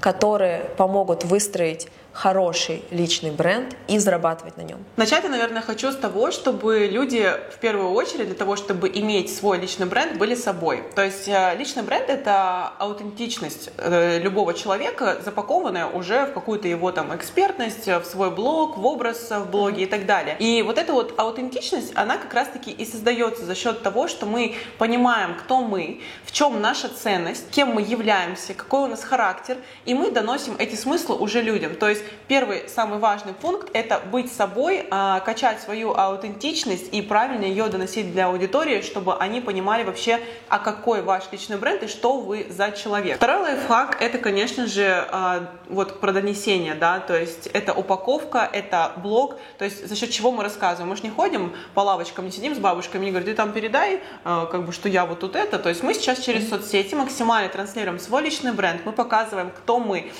которые 0.00 0.64
помогут 0.76 1.24
выстроить 1.24 1.88
хороший 2.18 2.82
личный 2.90 3.30
бренд 3.30 3.76
и 3.86 3.98
зарабатывать 3.98 4.56
на 4.56 4.62
нем? 4.62 4.78
Начать 4.96 5.22
я, 5.22 5.30
наверное, 5.30 5.62
хочу 5.62 5.92
с 5.92 5.96
того, 5.96 6.32
чтобы 6.32 6.88
люди 6.90 7.30
в 7.54 7.58
первую 7.58 7.90
очередь 7.92 8.26
для 8.26 8.34
того, 8.34 8.56
чтобы 8.56 8.88
иметь 8.88 9.34
свой 9.34 9.58
личный 9.58 9.86
бренд, 9.86 10.18
были 10.18 10.34
собой. 10.34 10.82
То 10.96 11.04
есть 11.04 11.28
э, 11.28 11.54
личный 11.56 11.84
бренд— 11.84 12.06
это 12.08 12.72
аутентичность 12.78 13.70
э, 13.76 14.18
любого 14.18 14.52
человека, 14.54 15.18
запакованная 15.24 15.86
уже 15.86 16.26
в 16.26 16.32
какую-то 16.32 16.66
его 16.66 16.90
там 16.90 17.14
экспертность, 17.14 17.86
в 17.86 18.04
свой 18.04 18.32
блог, 18.32 18.76
в 18.76 18.84
образ 18.84 19.30
в 19.30 19.50
блоге 19.50 19.84
и 19.84 19.86
так 19.86 20.04
далее. 20.04 20.36
И 20.40 20.62
вот 20.62 20.76
эта 20.78 20.92
вот 20.92 21.14
аутентичность, 21.20 21.92
она 21.94 22.16
как 22.16 22.34
раз-таки 22.34 22.72
и 22.72 22.84
создается 22.84 23.44
за 23.44 23.54
счет 23.54 23.82
того, 23.82 24.08
что 24.08 24.26
мы 24.26 24.56
понимаем, 24.78 25.36
кто 25.36 25.60
мы, 25.60 26.00
в 26.24 26.32
чем 26.32 26.60
наша 26.60 26.88
ценность, 26.88 27.48
кем 27.50 27.68
мы 27.68 27.82
являемся, 27.82 28.54
какой 28.54 28.80
у 28.80 28.86
нас 28.88 29.04
характер, 29.04 29.56
и 29.84 29.94
мы 29.94 30.10
доносим 30.10 30.56
эти 30.58 30.74
смыслы 30.74 31.14
уже 31.14 31.42
людям. 31.42 31.76
То 31.76 31.88
есть 31.88 32.02
первый, 32.26 32.68
самый 32.68 32.98
важный 32.98 33.32
пункт— 33.32 33.70
это 33.72 34.00
быть 34.00 34.32
собой, 34.32 34.86
а, 34.90 35.20
качать 35.20 35.60
свою 35.60 35.94
аутентичность 35.94 36.92
и 36.92 37.02
правильно 37.02 37.44
ее 37.44 37.66
доносить 37.68 38.12
для 38.12 38.26
аудитории, 38.26 38.82
чтобы 38.82 39.16
они 39.16 39.40
понимали 39.40 39.84
вообще, 39.84 40.20
а 40.48 40.58
какой 40.58 41.02
ваш 41.02 41.24
личный 41.32 41.56
бренд 41.56 41.82
и 41.82 41.88
что 41.88 42.18
вы 42.18 42.46
за 42.48 42.70
человек. 42.72 43.16
Второй 43.16 43.42
лайфхак— 43.42 43.96
это, 44.00 44.18
конечно 44.18 44.66
же, 44.66 45.06
а, 45.10 45.48
вот 45.68 46.00
про 46.00 46.12
донесение, 46.12 46.74
да, 46.74 47.00
то 47.00 47.18
есть 47.18 47.46
это 47.48 47.72
упаковка, 47.72 48.48
это 48.52 48.92
блог, 48.96 49.36
то 49.58 49.64
есть 49.64 49.86
за 49.86 49.96
счет 49.96 50.10
чего 50.10 50.30
мы 50.30 50.42
рассказываем. 50.42 50.90
Мы 50.90 50.96
же 50.96 51.02
не 51.02 51.10
ходим 51.10 51.54
по 51.74 51.80
лавочкам, 51.80 52.26
не 52.26 52.32
сидим 52.32 52.54
с 52.54 52.58
бабушками, 52.58 53.04
не 53.04 53.10
говорим, 53.10 53.28
ты 53.28 53.34
там 53.34 53.52
передай, 53.52 54.00
а, 54.24 54.46
как 54.46 54.64
бы, 54.64 54.72
что 54.72 54.88
я 54.88 55.06
вот 55.06 55.20
тут 55.20 55.36
это. 55.36 55.58
То 55.58 55.68
есть 55.68 55.82
мы 55.82 55.94
сейчас 55.94 56.20
через 56.20 56.48
соцсети 56.48 56.94
максимально 56.94 57.48
транслируем 57.48 57.98
свой 57.98 58.22
личный 58.22 58.52
бренд, 58.52 58.82
мы 58.84 58.92
показываем, 58.92 59.50
кто 59.50 59.78
мы. 59.78 60.12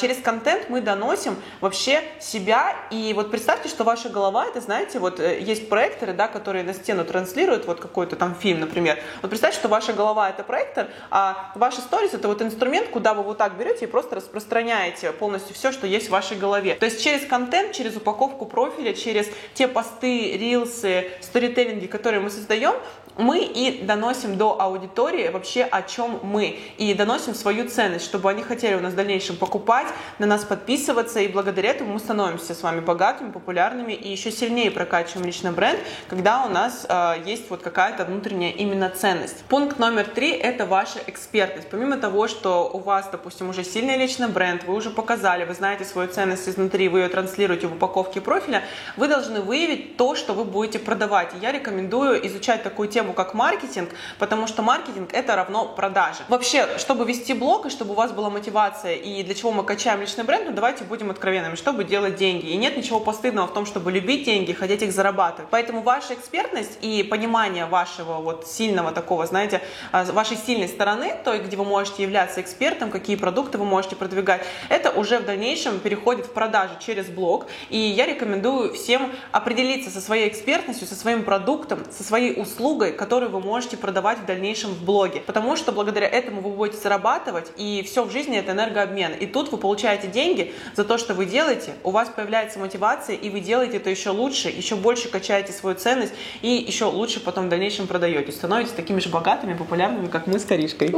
Через 0.00 0.18
контент 0.18 0.68
мы 0.68 0.80
доносим 0.80 1.33
вообще 1.60 2.02
себя. 2.20 2.76
И 2.90 3.12
вот 3.14 3.30
представьте, 3.30 3.68
что 3.68 3.84
ваша 3.84 4.08
голова, 4.08 4.46
это, 4.46 4.60
знаете, 4.60 4.98
вот 4.98 5.20
э, 5.20 5.40
есть 5.40 5.68
проекторы, 5.68 6.12
да, 6.12 6.28
которые 6.28 6.64
на 6.64 6.74
стену 6.74 7.04
транслируют 7.04 7.66
вот 7.66 7.80
какой-то 7.80 8.16
там 8.16 8.34
фильм, 8.34 8.60
например. 8.60 8.98
Вот 9.22 9.28
представьте, 9.28 9.58
что 9.58 9.68
ваша 9.68 9.92
голова 9.92 10.30
это 10.30 10.42
проектор, 10.42 10.88
а 11.10 11.52
ваши 11.54 11.80
сторис 11.80 12.14
это 12.14 12.28
вот 12.28 12.42
инструмент, 12.42 12.88
куда 12.88 13.14
вы 13.14 13.22
вот 13.22 13.38
так 13.38 13.56
берете 13.56 13.84
и 13.84 13.88
просто 13.88 14.16
распространяете 14.16 15.12
полностью 15.12 15.54
все, 15.54 15.72
что 15.72 15.86
есть 15.86 16.08
в 16.08 16.10
вашей 16.10 16.36
голове. 16.36 16.74
То 16.74 16.86
есть 16.86 17.02
через 17.02 17.26
контент, 17.26 17.72
через 17.72 17.96
упаковку 17.96 18.46
профиля, 18.46 18.94
через 18.94 19.26
те 19.54 19.68
посты, 19.68 20.36
рилсы, 20.36 21.10
сторителлинги, 21.20 21.86
которые 21.86 22.20
мы 22.20 22.30
создаем, 22.30 22.74
мы 23.16 23.44
и 23.44 23.82
доносим 23.82 24.36
до 24.36 24.60
аудитории 24.60 25.28
вообще 25.28 25.62
о 25.62 25.82
чем 25.82 26.18
мы 26.22 26.58
и 26.78 26.94
доносим 26.94 27.34
свою 27.34 27.68
ценность, 27.68 28.04
чтобы 28.04 28.30
они 28.30 28.42
хотели 28.42 28.74
у 28.74 28.80
нас 28.80 28.92
в 28.92 28.96
дальнейшем 28.96 29.36
покупать, 29.36 29.86
на 30.18 30.26
нас 30.26 30.44
подписываться 30.44 31.20
и 31.20 31.28
благодаря 31.28 31.70
этому 31.70 31.94
мы 31.94 31.98
становимся 31.98 32.54
с 32.54 32.62
вами 32.62 32.80
богатыми, 32.80 33.30
популярными 33.30 33.92
и 33.92 34.10
еще 34.10 34.30
сильнее 34.30 34.70
прокачиваем 34.70 35.26
личный 35.26 35.52
бренд, 35.52 35.78
когда 36.08 36.44
у 36.44 36.48
нас 36.48 36.86
э, 36.88 37.22
есть 37.24 37.50
вот 37.50 37.62
какая-то 37.62 38.04
внутренняя 38.04 38.52
именно 38.52 38.90
ценность. 38.90 39.44
Пункт 39.44 39.78
номер 39.78 40.04
три– 40.04 40.30
это 40.32 40.66
ваша 40.66 40.98
экспертность. 41.06 41.68
Помимо 41.70 41.96
того, 41.96 42.28
что 42.28 42.70
у 42.72 42.78
вас, 42.78 43.08
допустим, 43.10 43.48
уже 43.50 43.64
сильный 43.64 43.96
личный 43.96 44.28
бренд, 44.28 44.64
вы 44.64 44.74
уже 44.74 44.90
показали, 44.90 45.44
вы 45.44 45.54
знаете 45.54 45.84
свою 45.84 46.08
ценность 46.08 46.48
изнутри, 46.48 46.88
вы 46.88 47.00
ее 47.00 47.08
транслируете 47.08 47.66
в 47.66 47.74
упаковке 47.74 48.20
профиля, 48.20 48.62
вы 48.96 49.08
должны 49.08 49.40
выявить 49.40 49.96
то, 49.96 50.14
что 50.14 50.32
вы 50.32 50.44
будете 50.44 50.78
продавать. 50.78 51.34
И 51.34 51.38
я 51.38 51.52
рекомендую 51.52 52.26
изучать 52.26 52.62
такую 52.62 52.88
тему, 52.88 53.03
как 53.12 53.34
маркетинг, 53.34 53.90
потому 54.18 54.46
что 54.46 54.62
маркетинг 54.62 55.10
это 55.12 55.36
равно 55.36 55.66
продаже. 55.66 56.20
Вообще, 56.28 56.78
чтобы 56.78 57.04
вести 57.04 57.34
блог 57.34 57.66
и 57.66 57.70
чтобы 57.70 57.92
у 57.92 57.94
вас 57.94 58.12
была 58.12 58.30
мотивация 58.30 58.94
и 58.94 59.22
для 59.22 59.34
чего 59.34 59.52
мы 59.52 59.64
качаем 59.64 60.00
личный 60.00 60.24
бренд, 60.24 60.46
ну 60.46 60.52
давайте 60.52 60.84
будем 60.84 61.10
откровенными, 61.10 61.56
чтобы 61.56 61.84
делать 61.84 62.16
деньги. 62.16 62.46
И 62.46 62.56
нет 62.56 62.76
ничего 62.76 63.00
постыдного 63.00 63.46
в 63.46 63.52
том, 63.52 63.66
чтобы 63.66 63.92
любить 63.92 64.24
деньги, 64.24 64.52
хотеть 64.52 64.82
их 64.82 64.92
зарабатывать. 64.92 65.50
Поэтому 65.50 65.82
ваша 65.82 66.14
экспертность 66.14 66.78
и 66.80 67.02
понимание 67.02 67.66
вашего 67.66 68.14
вот 68.14 68.46
сильного 68.46 68.92
такого, 68.92 69.26
знаете, 69.26 69.60
а, 69.92 70.04
вашей 70.04 70.36
сильной 70.36 70.68
стороны, 70.68 71.14
той, 71.24 71.40
где 71.40 71.56
вы 71.56 71.64
можете 71.64 72.02
являться 72.02 72.40
экспертом, 72.40 72.90
какие 72.90 73.16
продукты 73.16 73.58
вы 73.58 73.64
можете 73.64 73.96
продвигать, 73.96 74.44
это 74.68 74.90
уже 74.90 75.18
в 75.18 75.24
дальнейшем 75.24 75.80
переходит 75.80 76.26
в 76.26 76.32
продажи 76.32 76.74
через 76.80 77.06
блог. 77.06 77.46
И 77.68 77.78
я 77.78 78.06
рекомендую 78.06 78.72
всем 78.74 79.12
определиться 79.32 79.90
со 79.90 80.00
своей 80.00 80.28
экспертностью, 80.28 80.86
со 80.86 80.94
своим 80.94 81.24
продуктом, 81.24 81.84
со 81.90 82.02
своей 82.02 82.40
услугой, 82.40 82.92
которую 82.94 83.30
вы 83.30 83.40
можете 83.40 83.76
продавать 83.76 84.18
в 84.18 84.26
дальнейшем 84.26 84.70
в 84.70 84.84
блоге. 84.84 85.20
Потому 85.20 85.56
что 85.56 85.72
благодаря 85.72 86.08
этому 86.08 86.40
вы 86.40 86.50
будете 86.50 86.78
зарабатывать, 86.80 87.52
и 87.56 87.82
все 87.86 88.04
в 88.04 88.10
жизни 88.10 88.38
это 88.38 88.52
энергообмен. 88.52 89.12
И 89.12 89.26
тут 89.26 89.52
вы 89.52 89.58
получаете 89.58 90.08
деньги 90.08 90.52
за 90.74 90.84
то, 90.84 90.98
что 90.98 91.14
вы 91.14 91.26
делаете, 91.26 91.74
у 91.82 91.90
вас 91.90 92.08
появляется 92.08 92.58
мотивация, 92.58 93.16
и 93.16 93.30
вы 93.30 93.40
делаете 93.40 93.76
это 93.78 93.90
еще 93.90 94.10
лучше, 94.10 94.48
еще 94.48 94.76
больше 94.76 95.08
качаете 95.08 95.52
свою 95.52 95.76
ценность, 95.76 96.14
и 96.42 96.48
еще 96.48 96.86
лучше 96.86 97.20
потом 97.20 97.46
в 97.46 97.48
дальнейшем 97.48 97.86
продаете. 97.86 98.32
Становитесь 98.32 98.72
такими 98.72 99.00
же 99.00 99.08
богатыми, 99.08 99.54
популярными, 99.54 100.08
как 100.08 100.26
мы 100.26 100.38
с 100.38 100.44
Каришкой. 100.44 100.94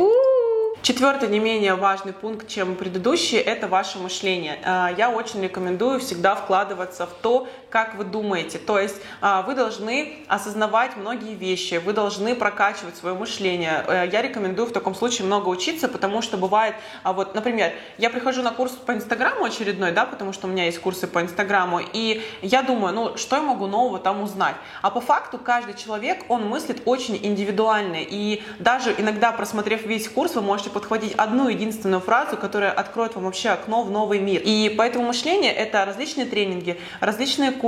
Четвертый 0.87 1.29
не 1.29 1.41
менее 1.41 1.75
важный 1.75 2.13
пункт, 2.13 2.47
чем 2.47 2.77
предыдущий, 2.77 3.39
это 3.39 3.67
ваше 3.67 3.99
мышление. 3.99 4.57
А, 4.63 4.93
я 4.97 5.11
очень 5.11 5.43
рекомендую 5.43 5.99
всегда 5.99 6.37
вкладываться 6.37 7.07
в 7.07 7.11
то, 7.23 7.49
как 7.77 7.95
вы 7.95 8.05
думаете. 8.05 8.57
То 8.57 8.79
есть 8.81 8.97
а, 9.21 9.43
вы 9.43 9.55
должны 9.55 10.17
осознавать 10.29 10.97
многие 10.97 11.35
вещи, 11.35 11.75
вы 11.75 11.93
должны 11.93 12.35
прокачивать 12.35 12.97
свое 12.97 13.15
мышление. 13.15 13.85
Э, 13.87 14.09
я 14.11 14.23
рекомендую 14.23 14.67
в 14.67 14.73
таком 14.73 14.95
случае 14.95 15.27
много 15.27 15.51
учиться, 15.51 15.87
потому 15.87 16.23
что 16.23 16.39
бывает, 16.39 16.75
а 17.03 17.13
вот, 17.13 17.35
например, 17.35 17.75
я 17.99 18.09
прихожу 18.09 18.41
на 18.41 18.51
курс 18.51 18.73
по 18.73 18.93
Инстаграму 18.93 19.45
очередной, 19.45 19.93
да, 19.93 20.07
потому 20.07 20.33
что 20.33 20.47
у 20.47 20.51
меня 20.51 20.65
есть 20.65 20.79
курсы 20.79 21.07
по 21.07 21.21
Инстаграму, 21.21 21.81
и 21.93 22.23
я 22.41 22.63
думаю, 22.63 22.95
ну, 22.95 23.19
что 23.19 23.37
я 23.37 23.43
могу 23.43 23.67
нового 23.67 23.99
там 23.99 24.23
узнать? 24.23 24.57
А 24.81 24.91
по 24.91 25.03
факту 25.03 25.37
каждый 25.37 25.75
человек, 25.75 26.25
он 26.31 26.49
мыслит 26.49 26.81
очень 26.87 27.21
индивидуально, 27.23 27.99
и 28.01 28.43
даже 28.59 28.95
иногда, 28.97 29.33
просмотрев 29.33 29.85
весь 29.85 30.09
курс, 30.09 30.35
вы 30.35 30.41
можете 30.41 30.71
подхватить 30.71 31.13
одну 31.13 31.51
единственную 31.51 32.01
фразу, 32.01 32.39
которая 32.39 32.71
откроет 32.71 33.17
вам 33.17 33.25
вообще 33.25 33.51
окно 33.51 33.83
в 33.83 33.91
новый 33.91 34.19
мир. 34.19 34.41
И 34.43 34.75
поэтому 34.79 35.09
мышление— 35.09 35.53
это 35.55 35.85
различные 35.85 36.25
тренинги, 36.25 36.81
различные 37.01 37.53
курсы, 37.53 37.66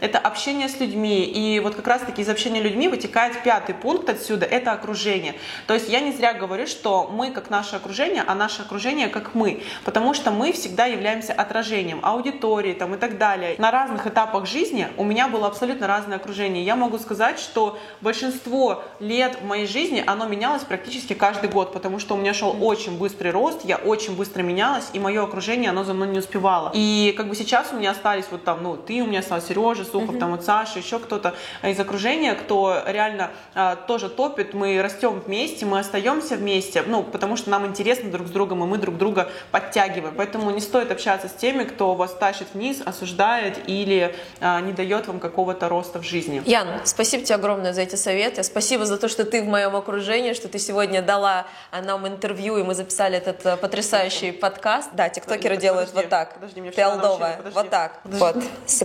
это 0.00 0.18
общение 0.18 0.68
с 0.68 0.80
людьми. 0.80 1.24
И 1.24 1.60
вот 1.60 1.74
как 1.74 1.86
раз-таки 1.86 2.22
из 2.22 2.28
общения 2.28 2.60
с 2.60 2.64
людьми 2.64 2.88
вытекает 2.88 3.42
пятый 3.42 3.74
пункт 3.74 4.08
отсюда— 4.08 4.46
это 4.50 4.72
окружение. 4.72 5.34
То 5.66 5.74
есть 5.74 5.88
я 5.88 6.00
не 6.00 6.12
зря 6.12 6.32
говорю, 6.32 6.66
что 6.66 7.10
мы 7.12 7.30
как 7.30 7.50
наше 7.50 7.76
окружение, 7.76 8.24
а 8.26 8.34
наше 8.34 8.62
окружение 8.62 9.08
как 9.08 9.34
мы. 9.34 9.62
Потому 9.84 10.14
что 10.14 10.30
мы 10.30 10.52
всегда 10.52 10.86
являемся 10.86 11.32
отражением 11.32 12.00
аудитории 12.02 12.72
там, 12.72 12.94
и 12.94 12.98
так 12.98 13.18
далее. 13.18 13.56
На 13.58 13.70
разных 13.70 14.06
этапах 14.06 14.46
жизни 14.46 14.88
у 14.96 15.04
меня 15.04 15.28
было 15.28 15.46
абсолютно 15.46 15.86
разное 15.86 16.16
окружение. 16.16 16.64
Я 16.64 16.76
могу 16.76 16.98
сказать, 16.98 17.38
что 17.38 17.78
большинство 18.00 18.84
лет 19.00 19.38
в 19.40 19.46
моей 19.46 19.66
жизни 19.66 20.02
оно 20.06 20.26
менялось 20.26 20.62
практически 20.62 21.12
каждый 21.14 21.50
год, 21.50 21.72
потому 21.72 21.98
что 21.98 22.14
у 22.14 22.18
меня 22.18 22.34
шел 22.34 22.56
очень 22.60 22.96
быстрый 22.98 23.30
рост, 23.30 23.64
я 23.64 23.76
очень 23.76 24.16
быстро 24.16 24.42
менялась, 24.42 24.90
и 24.92 24.98
мое 24.98 25.22
окружение, 25.22 25.70
оно 25.70 25.84
за 25.84 25.94
мной 25.94 26.08
не 26.08 26.18
успевало. 26.18 26.70
И 26.74 27.14
как 27.16 27.28
бы 27.28 27.34
сейчас 27.34 27.72
у 27.72 27.76
меня 27.76 27.90
остались 27.90 28.26
вот 28.30 28.44
там, 28.44 28.62
ну, 28.62 28.76
ты 28.76 29.02
у 29.02 29.06
меня 29.06 29.22
стал, 29.40 29.74
Сережа, 29.74 29.84
Сухов, 29.84 30.18
там 30.18 30.32
вот 30.32 30.44
Саша, 30.44 30.78
еще 30.78 30.98
кто-то 30.98 31.34
из 31.62 31.78
окружения, 31.78 32.34
кто 32.34 32.82
реально 32.86 33.30
а, 33.54 33.76
тоже 33.76 34.08
топит, 34.08 34.54
мы 34.54 34.80
растем 34.82 35.20
вместе, 35.20 35.66
мы 35.66 35.78
остаемся 35.78 36.36
вместе, 36.36 36.82
ну, 36.86 37.02
потому 37.02 37.36
что 37.36 37.50
нам 37.50 37.66
интересно 37.66 38.10
друг 38.10 38.28
с 38.28 38.30
другом, 38.30 38.62
и 38.64 38.66
мы 38.66 38.78
друг 38.78 38.96
друга 38.96 39.30
подтягиваем. 39.50 40.14
Поэтому 40.16 40.50
не 40.50 40.60
стоит 40.60 40.90
общаться 40.90 41.28
с 41.28 41.32
теми, 41.32 41.64
кто 41.64 41.94
вас 41.94 42.14
тащит 42.14 42.48
вниз, 42.54 42.82
осуждает 42.84 43.58
или 43.68 44.14
а, 44.40 44.60
не 44.60 44.72
дает 44.72 45.06
вам 45.06 45.20
какого-то 45.20 45.68
роста 45.68 45.98
в 46.00 46.04
жизни. 46.04 46.42
Ян, 46.46 46.68
спасибо 46.84 47.24
тебе 47.24 47.36
огромное 47.36 47.72
за 47.72 47.82
эти 47.82 47.96
советы. 47.96 48.42
Спасибо 48.42 48.84
за 48.84 48.98
то, 48.98 49.08
что 49.08 49.24
ты 49.24 49.42
в 49.42 49.46
моем 49.46 49.76
окружении, 49.76 50.32
что 50.32 50.48
ты 50.48 50.58
сегодня 50.58 51.02
дала 51.02 51.46
а, 51.70 51.82
нам 51.82 52.06
интервью 52.06 52.56
и 52.58 52.62
мы 52.62 52.74
записали 52.74 53.16
этот 53.16 53.44
э, 53.46 53.56
потрясающий 53.56 54.32
подкаст. 54.32 54.90
Да, 54.92 55.08
тиктокеры 55.08 55.56
делают 55.56 55.92
вот 55.94 56.08
так. 56.08 56.34
Подожди, 56.34 56.60
мне 56.60 56.70
Ты 56.70 56.82
алдовая. 56.82 57.40
Вот 57.52 57.70
так. 57.70 58.00
Вот. 58.04 58.36
С 58.66 58.82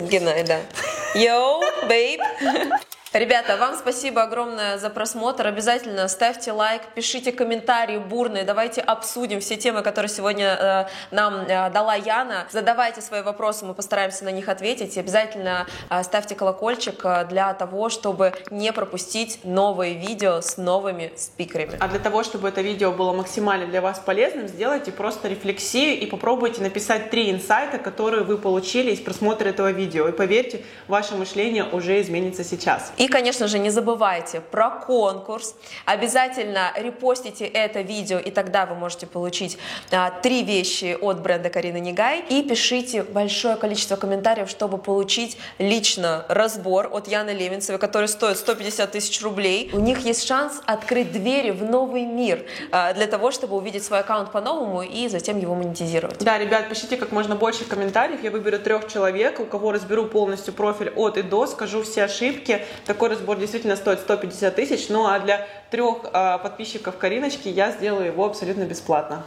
Yo, 1.15 1.61
babe. 1.87 2.19
Ребята, 3.11 3.57
вам 3.57 3.75
спасибо 3.75 4.21
огромное 4.21 4.77
за 4.77 4.91
просмотр. 4.91 5.47
Обязательно 5.47 6.07
ставьте 6.07 6.51
лайк, 6.51 6.83
пишите 6.93 7.31
комментарии 7.31 7.97
бурные. 7.97 8.43
Давайте 8.43 8.81
обсудим 8.81 9.39
все 9.39 9.55
темы, 9.55 9.81
которые 9.81 10.09
сегодня 10.09 10.45
э, 10.45 10.85
нам 11.09 11.39
э, 11.47 11.71
дала 11.71 11.95
Яна. 11.95 12.45
Задавайте 12.51 13.01
свои 13.01 13.23
вопросы, 13.23 13.65
мы 13.65 13.73
постараемся 13.73 14.25
на 14.25 14.29
них 14.29 14.47
ответить. 14.47 14.95
И 14.95 14.99
обязательно 14.99 15.65
э, 15.89 16.03
ставьте 16.03 16.35
колокольчик 16.35 17.03
э, 17.03 17.25
для 17.25 17.51
того, 17.55 17.89
чтобы 17.89 18.31
не 18.51 18.71
пропустить 18.71 19.39
новые 19.43 19.95
видео 19.95 20.41
с 20.41 20.57
новыми 20.57 21.11
спикерами. 21.17 21.77
А 21.79 21.87
для 21.87 21.99
того, 21.99 22.21
чтобы 22.23 22.49
это 22.49 22.61
видео 22.61 22.91
было 22.91 23.11
максимально 23.11 23.65
для 23.65 23.81
вас 23.81 23.97
полезным, 23.97 24.47
сделайте 24.47 24.91
просто 24.91 25.29
рефлексию 25.29 25.99
и 25.99 26.05
попробуйте 26.05 26.61
написать 26.61 27.09
три 27.09 27.31
инсайта, 27.31 27.79
которые 27.79 28.23
вы 28.23 28.37
получили 28.37 28.91
из 28.91 28.99
просмотра 28.99 29.49
этого 29.49 29.71
видео. 29.71 30.07
И 30.07 30.11
поверьте, 30.11 30.63
ваше 30.87 31.15
мышление 31.15 31.63
уже 31.63 31.99
изменится 32.01 32.43
сейчас. 32.43 32.93
И, 32.99 33.07
конечно 33.07 33.47
же, 33.47 33.59
не 33.59 33.69
забывайте 33.69 34.41
про 34.41 34.69
конкурс. 34.71 35.55
Обязательно 35.85 36.73
репостите 36.75 37.45
это 37.45 37.79
видео, 37.79 38.19
и 38.19 38.29
тогда 38.29 38.65
вы 38.65 38.75
можете 38.75 39.07
получить 39.07 39.57
а, 39.89 40.11
три 40.11 40.43
вещи 40.43 40.97
от 40.99 41.21
бренда 41.21 41.49
Карины 41.49 41.79
Нигай. 41.79 42.25
И 42.27 42.43
пишите 42.43 43.03
большое 43.03 43.55
количество 43.55 43.95
комментариев, 43.95 44.49
чтобы 44.49 44.77
получить 44.77 45.37
лично 45.59 46.25
разбор 46.27 46.89
от 46.91 47.07
Яны 47.07 47.29
Левинцевой, 47.29 47.79
который 47.79 48.09
стоит 48.09 48.37
150 48.37 48.91
тысяч 48.91 49.21
рублей. 49.21 49.69
У 49.71 49.79
них 49.79 49.99
есть 49.99 50.27
шанс 50.27 50.61
открыть 50.65 51.13
двери 51.13 51.51
в 51.51 51.63
новый 51.63 52.03
мир 52.03 52.45
а, 52.69 52.93
для 52.93 53.07
того, 53.07 53.31
чтобы 53.31 53.55
увидеть 53.55 53.85
свой 53.85 53.99
аккаунт 53.99 54.33
по-новому 54.33 54.81
и 54.81 55.07
затем 55.07 55.39
его 55.39 55.55
монетизировать. 55.55 56.17
Да, 56.17 56.37
ребят, 56.37 56.67
пишите 56.67 56.97
как 56.97 57.13
можно 57.13 57.37
больше 57.37 57.63
комментариев. 57.63 58.21
Я 58.21 58.31
выберу 58.31 58.59
трех 58.59 58.91
человек, 58.91 59.39
у 59.39 59.45
кого 59.45 59.71
разберу 59.71 60.07
полностью 60.07 60.53
профиль 60.53 60.89
от 60.97 61.17
и 61.17 61.21
до, 61.21 61.47
скажу 61.47 61.81
все 61.83 62.03
ошибки. 62.03 62.65
Такой 62.89 63.09
разбор 63.09 63.37
действительно 63.37 63.75
стоит 63.75 63.99
150 63.99 64.55
тысяч. 64.55 64.89
Ну 64.89 65.05
а 65.05 65.19
для 65.19 65.45
трех 65.69 66.05
э, 66.05 66.39
подписчиков 66.41 66.97
Кариночки 66.97 67.47
я 67.47 67.69
сделаю 67.69 68.07
его 68.07 68.25
абсолютно 68.25 68.63
бесплатно. 68.63 69.25